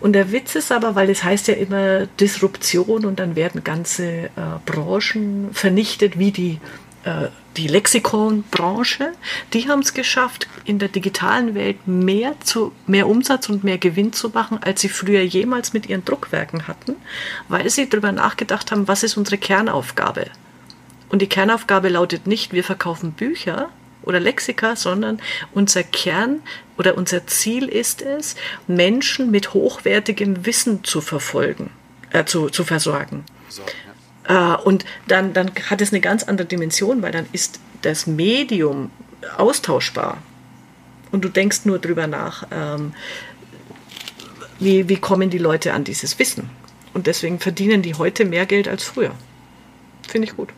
Und 0.00 0.12
der 0.12 0.32
Witz 0.32 0.54
ist 0.54 0.72
aber, 0.72 0.94
weil 0.94 1.10
es 1.10 1.24
heißt 1.24 1.48
ja 1.48 1.54
immer 1.54 2.06
Disruption 2.06 3.04
und 3.04 3.18
dann 3.18 3.36
werden 3.36 3.64
ganze 3.64 4.04
äh, 4.04 4.30
Branchen 4.66 5.48
vernichtet, 5.52 6.18
wie 6.18 6.30
die 6.30 6.58
äh, 7.04 7.28
die 7.56 7.68
Lexikonbranche, 7.68 9.12
die 9.52 9.68
haben 9.68 9.80
es 9.80 9.94
geschafft, 9.94 10.48
in 10.64 10.78
der 10.78 10.88
digitalen 10.88 11.54
Welt 11.54 11.86
mehr, 11.86 12.34
zu, 12.42 12.72
mehr 12.86 13.06
Umsatz 13.06 13.48
und 13.48 13.62
mehr 13.62 13.78
Gewinn 13.78 14.12
zu 14.12 14.30
machen, 14.30 14.58
als 14.60 14.80
sie 14.80 14.88
früher 14.88 15.22
jemals 15.22 15.72
mit 15.72 15.88
ihren 15.88 16.04
Druckwerken 16.04 16.66
hatten, 16.66 16.96
weil 17.48 17.70
sie 17.70 17.88
darüber 17.88 18.10
nachgedacht 18.10 18.72
haben, 18.72 18.88
was 18.88 19.04
ist 19.04 19.16
unsere 19.16 19.38
Kernaufgabe? 19.38 20.26
Und 21.14 21.22
die 21.22 21.28
Kernaufgabe 21.28 21.90
lautet 21.90 22.26
nicht, 22.26 22.52
wir 22.52 22.64
verkaufen 22.64 23.12
Bücher 23.12 23.70
oder 24.02 24.18
Lexika, 24.18 24.74
sondern 24.74 25.20
unser 25.52 25.84
Kern 25.84 26.40
oder 26.76 26.96
unser 26.96 27.24
Ziel 27.28 27.68
ist 27.68 28.02
es, 28.02 28.34
Menschen 28.66 29.30
mit 29.30 29.54
hochwertigem 29.54 30.44
Wissen 30.44 30.82
zu 30.82 31.00
verfolgen, 31.00 31.70
äh, 32.10 32.24
zu, 32.24 32.50
zu 32.50 32.64
versorgen. 32.64 33.24
So, 33.48 33.62
ja. 34.28 34.56
äh, 34.56 34.62
und 34.64 34.84
dann, 35.06 35.32
dann 35.34 35.52
hat 35.70 35.80
es 35.80 35.92
eine 35.92 36.00
ganz 36.00 36.24
andere 36.24 36.48
Dimension, 36.48 37.00
weil 37.00 37.12
dann 37.12 37.26
ist 37.30 37.60
das 37.82 38.08
Medium 38.08 38.90
austauschbar. 39.36 40.18
und 41.12 41.24
du 41.24 41.28
denkst 41.28 41.60
nur 41.62 41.78
drüber 41.78 42.08
nach, 42.08 42.44
ähm, 42.50 42.92
wie, 44.58 44.88
wie 44.88 44.96
kommen 44.96 45.30
die 45.30 45.38
Leute 45.38 45.74
an 45.74 45.84
dieses 45.84 46.18
Wissen. 46.18 46.50
Und 46.92 47.06
deswegen 47.06 47.38
verdienen 47.38 47.82
die 47.82 47.94
heute 47.94 48.24
mehr 48.24 48.46
Geld 48.46 48.66
als 48.66 48.82
früher. 48.82 49.12
Finde 50.08 50.26
ich 50.26 50.36
gut. 50.36 50.48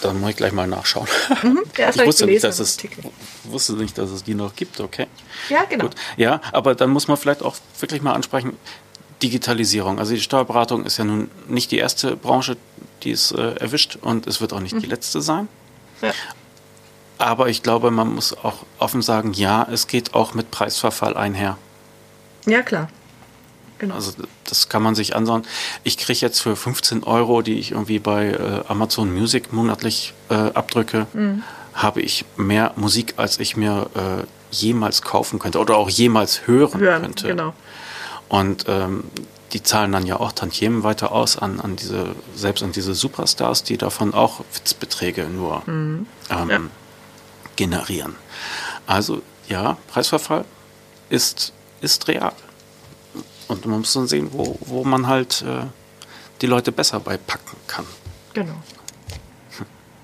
Da 0.00 0.12
muss 0.12 0.30
ich 0.30 0.36
gleich 0.36 0.52
mal 0.52 0.66
nachschauen. 0.66 1.06
Mhm, 1.42 1.62
ich 1.76 2.06
wusste 2.06 2.26
nicht, 2.26 2.42
dass 2.42 2.58
es, 2.58 2.76
wusste 3.44 3.74
nicht, 3.74 3.96
dass 3.98 4.10
es 4.10 4.24
die 4.24 4.34
noch 4.34 4.56
gibt, 4.56 4.80
okay. 4.80 5.06
Ja, 5.48 5.64
genau. 5.64 5.84
Gut. 5.84 5.94
Ja, 6.16 6.40
aber 6.50 6.74
dann 6.74 6.90
muss 6.90 7.06
man 7.06 7.16
vielleicht 7.16 7.42
auch 7.42 7.54
wirklich 7.78 8.02
mal 8.02 8.12
ansprechen, 8.12 8.56
Digitalisierung. 9.22 10.00
Also 10.00 10.14
die 10.14 10.20
Steuerberatung 10.20 10.84
ist 10.84 10.96
ja 10.96 11.04
nun 11.04 11.30
nicht 11.46 11.70
die 11.70 11.78
erste 11.78 12.16
Branche, 12.16 12.56
die 13.04 13.12
es 13.12 13.30
äh, 13.30 13.54
erwischt 13.54 13.96
und 14.00 14.26
es 14.26 14.40
wird 14.40 14.52
auch 14.52 14.60
nicht 14.60 14.74
mhm. 14.74 14.80
die 14.80 14.86
letzte 14.86 15.20
sein. 15.20 15.48
Ja. 16.00 16.12
Aber 17.18 17.48
ich 17.48 17.62
glaube, 17.62 17.92
man 17.92 18.12
muss 18.12 18.36
auch 18.36 18.64
offen 18.78 19.02
sagen, 19.02 19.32
ja, 19.32 19.66
es 19.70 19.86
geht 19.86 20.14
auch 20.14 20.34
mit 20.34 20.50
Preisverfall 20.50 21.16
einher. 21.16 21.56
Ja, 22.46 22.62
klar. 22.62 22.88
Genau. 23.82 23.96
Also 23.96 24.12
das 24.44 24.68
kann 24.68 24.80
man 24.80 24.94
sich 24.94 25.16
anschauen. 25.16 25.42
Ich 25.82 25.98
kriege 25.98 26.20
jetzt 26.20 26.40
für 26.40 26.54
15 26.54 27.02
Euro, 27.02 27.42
die 27.42 27.58
ich 27.58 27.72
irgendwie 27.72 27.98
bei 27.98 28.28
äh, 28.28 28.62
Amazon 28.68 29.12
Music 29.12 29.52
monatlich 29.52 30.14
äh, 30.30 30.34
abdrücke, 30.34 31.08
mhm. 31.12 31.42
habe 31.74 32.00
ich 32.00 32.24
mehr 32.36 32.74
Musik, 32.76 33.14
als 33.16 33.40
ich 33.40 33.56
mir 33.56 33.90
äh, 33.96 34.54
jemals 34.54 35.02
kaufen 35.02 35.40
könnte 35.40 35.58
oder 35.58 35.76
auch 35.76 35.90
jemals 35.90 36.46
hören, 36.46 36.78
hören 36.80 37.02
könnte. 37.02 37.26
Genau. 37.26 37.54
Und 38.28 38.66
ähm, 38.68 39.02
die 39.52 39.64
zahlen 39.64 39.90
dann 39.90 40.06
ja 40.06 40.20
auch 40.20 40.30
Tantiemen 40.30 40.84
weiter 40.84 41.10
aus 41.10 41.36
an, 41.36 41.58
an 41.58 41.74
diese, 41.74 42.14
selbst 42.36 42.62
an 42.62 42.70
diese 42.70 42.94
Superstars, 42.94 43.64
die 43.64 43.78
davon 43.78 44.14
auch 44.14 44.44
Witzbeträge 44.54 45.24
nur 45.24 45.64
mhm. 45.66 46.06
ähm, 46.30 46.50
ja. 46.50 46.60
generieren. 47.56 48.14
Also 48.86 49.22
ja, 49.48 49.76
Preisverfall 49.88 50.44
ist, 51.10 51.52
ist 51.80 52.06
real. 52.06 52.32
Und 53.52 53.66
man 53.66 53.80
muss 53.80 53.92
dann 53.92 54.06
sehen, 54.06 54.30
wo, 54.32 54.56
wo 54.60 54.82
man 54.82 55.06
halt 55.06 55.42
äh, 55.42 55.66
die 56.40 56.46
Leute 56.46 56.72
besser 56.72 57.00
beipacken 57.00 57.58
kann. 57.66 57.86
Genau. 58.32 58.54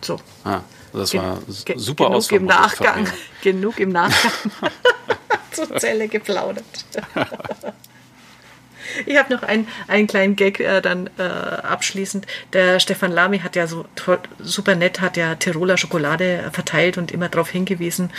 So. 0.02 0.18
Ah, 0.44 0.60
das 0.92 1.14
war 1.14 1.38
super 1.76 2.10
Genug 2.10 2.32
im 2.32 2.44
Nachgang. 2.44 3.08
Genug 3.42 3.80
im 3.80 3.88
Nachgang. 3.88 4.32
Zur 5.52 5.76
Zelle 5.76 6.08
geplaudert. 6.08 6.64
Ich 9.06 9.16
habe 9.16 9.32
noch 9.32 9.42
einen, 9.42 9.68
einen 9.86 10.06
kleinen 10.06 10.36
Gag 10.36 10.60
äh, 10.60 10.80
dann 10.80 11.10
äh, 11.18 11.22
abschließend. 11.22 12.26
Der 12.52 12.80
Stefan 12.80 13.12
Lamy 13.12 13.40
hat 13.40 13.56
ja 13.56 13.66
so 13.66 13.84
super 14.38 14.74
nett, 14.74 15.00
hat 15.00 15.16
ja 15.16 15.34
Tiroler 15.34 15.76
Schokolade 15.76 16.50
verteilt 16.52 16.98
und 16.98 17.10
immer 17.12 17.28
darauf 17.28 17.50
hingewiesen, 17.50 18.10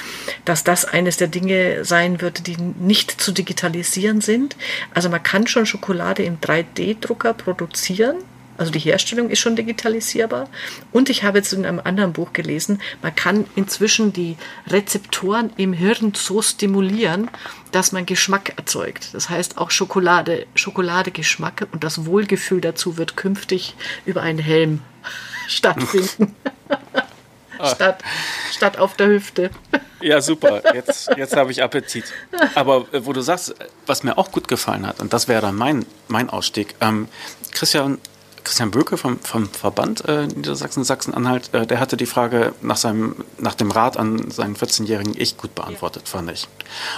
dass 0.46 0.64
das 0.64 0.86
eines 0.86 1.18
der 1.18 1.28
Dinge 1.28 1.86
sein 1.86 2.22
wird, 2.22 2.48
die 2.48 2.58
nicht 2.58 3.22
zu 3.22 3.32
digitalisieren 3.32 4.22
sind. 4.22 4.56
Also 4.94 5.10
man 5.10 5.24
kann 5.24 5.48
schon 5.48 5.66
Schokolade 5.66 6.24
im 6.24 6.40
3D-Drucker 6.40 7.34
produzieren 7.34 8.18
also 8.60 8.72
die 8.72 8.80
Herstellung 8.80 9.30
ist 9.30 9.40
schon 9.40 9.56
digitalisierbar. 9.56 10.50
Und 10.92 11.10
ich 11.10 11.24
habe 11.24 11.38
jetzt 11.38 11.54
in 11.54 11.66
einem 11.66 11.80
anderen 11.82 12.12
Buch 12.12 12.34
gelesen, 12.34 12.82
man 13.02 13.16
kann 13.16 13.46
inzwischen 13.56 14.12
die 14.12 14.36
Rezeptoren 14.68 15.52
im 15.56 15.72
Hirn 15.72 16.14
so 16.14 16.42
stimulieren, 16.42 17.30
dass 17.72 17.94
man 17.94 18.06
Geschmack 18.06 18.54
erzeugt. 18.58 19.14
Das 19.14 19.30
heißt 19.30 19.58
auch 19.58 19.72
Schokolade, 19.72 20.46
Schokoladegeschmack 20.56 21.68
und 21.72 21.86
das 21.86 22.06
Wohlgefühl 22.06 22.60
dazu 22.60 22.98
wird 22.98 23.16
künftig 23.16 23.76
über 24.06 24.22
einen 24.22 24.40
Helm 24.40 24.82
stattfinden. 25.48 26.36
statt, 27.64 28.04
statt 28.52 28.78
auf 28.78 28.96
der 28.96 29.08
Hüfte. 29.08 29.52
Ja, 30.02 30.20
super. 30.20 30.62
Jetzt, 30.74 31.12
jetzt 31.16 31.36
habe 31.36 31.52
ich 31.52 31.64
Appetit. 31.64 32.06
Aber 32.56 32.88
äh, 32.92 33.06
wo 33.06 33.14
du 33.14 33.22
sagst, 33.22 33.56
was 33.86 34.04
mir 34.04 34.18
auch 34.18 34.32
gut 34.32 34.48
gefallen 34.50 34.86
hat, 34.86 35.00
und 35.00 35.14
das 35.14 35.28
wäre 35.30 35.42
dann 35.42 35.56
mein, 35.56 35.86
mein 36.08 36.30
Ausstieg. 36.30 36.76
Ähm, 36.82 37.08
Christian 37.52 38.00
Christian 38.50 38.72
Böke 38.72 38.98
vom, 38.98 39.20
vom 39.20 39.48
Verband 39.48 40.06
äh, 40.06 40.26
Niedersachsen, 40.26 40.84
Sachsen-Anhalt, 40.84 41.54
äh, 41.54 41.68
der 41.68 41.80
hatte 41.80 41.98
die 41.98 42.08
Frage 42.08 42.56
nach, 42.64 42.78
seinem, 42.78 43.18
nach 43.38 43.54
dem 43.54 43.70
Rat 43.70 43.96
an 43.96 44.32
seinen 44.32 44.56
14-jährigen 44.56 45.14
Ich 45.16 45.38
gut 45.38 45.54
beantwortet, 45.54 46.08
fand 46.08 46.32
ich. 46.32 46.48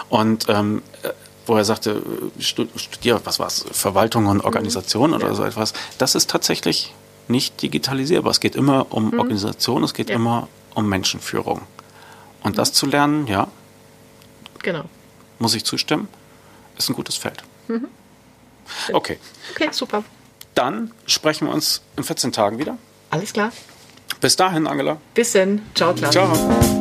Und 0.07 0.45
ähm, 0.47 0.81
äh, 1.03 1.09
wo 1.45 1.57
er 1.57 1.65
sagte, 1.65 2.01
äh, 2.39 2.41
studier, 2.41 3.19
was 3.25 3.39
war 3.39 3.47
es, 3.47 3.65
Verwaltung 3.69 4.27
und 4.27 4.39
Organisation 4.45 5.09
mhm. 5.09 5.15
oder 5.17 5.27
ja. 5.27 5.33
so 5.33 5.43
etwas, 5.43 5.73
das 5.97 6.15
ist 6.15 6.29
tatsächlich 6.29 6.93
nicht 7.27 7.61
digitalisierbar. 7.61 8.31
Es 8.31 8.39
geht 8.39 8.55
immer 8.55 8.85
um 8.89 9.11
mhm. 9.11 9.19
Organisation, 9.19 9.83
es 9.83 9.93
geht 9.93 10.09
ja. 10.09 10.15
immer 10.15 10.47
um 10.73 10.87
Menschenführung. 10.87 11.63
Und 12.43 12.53
mhm. 12.53 12.55
das 12.55 12.71
zu 12.71 12.85
lernen, 12.85 13.27
ja, 13.27 13.49
genau. 14.63 14.85
muss 15.39 15.53
ich 15.53 15.65
zustimmen, 15.65 16.07
ist 16.77 16.89
ein 16.89 16.95
gutes 16.95 17.17
Feld. 17.17 17.43
Mhm. 17.67 17.89
Okay. 18.93 19.19
Okay, 19.53 19.67
super. 19.73 20.01
Dann 20.55 20.91
sprechen 21.05 21.47
wir 21.47 21.53
uns 21.53 21.81
in 21.97 22.03
14 22.03 22.31
Tagen 22.31 22.59
wieder. 22.59 22.77
Alles 23.09 23.33
klar. 23.33 23.51
Bis 24.19 24.35
dahin, 24.35 24.67
Angela. 24.67 24.97
Bis 25.13 25.31
dann. 25.33 25.61
Ciao, 25.73 25.93
Klaus. 25.93 26.11
Ciao. 26.11 26.80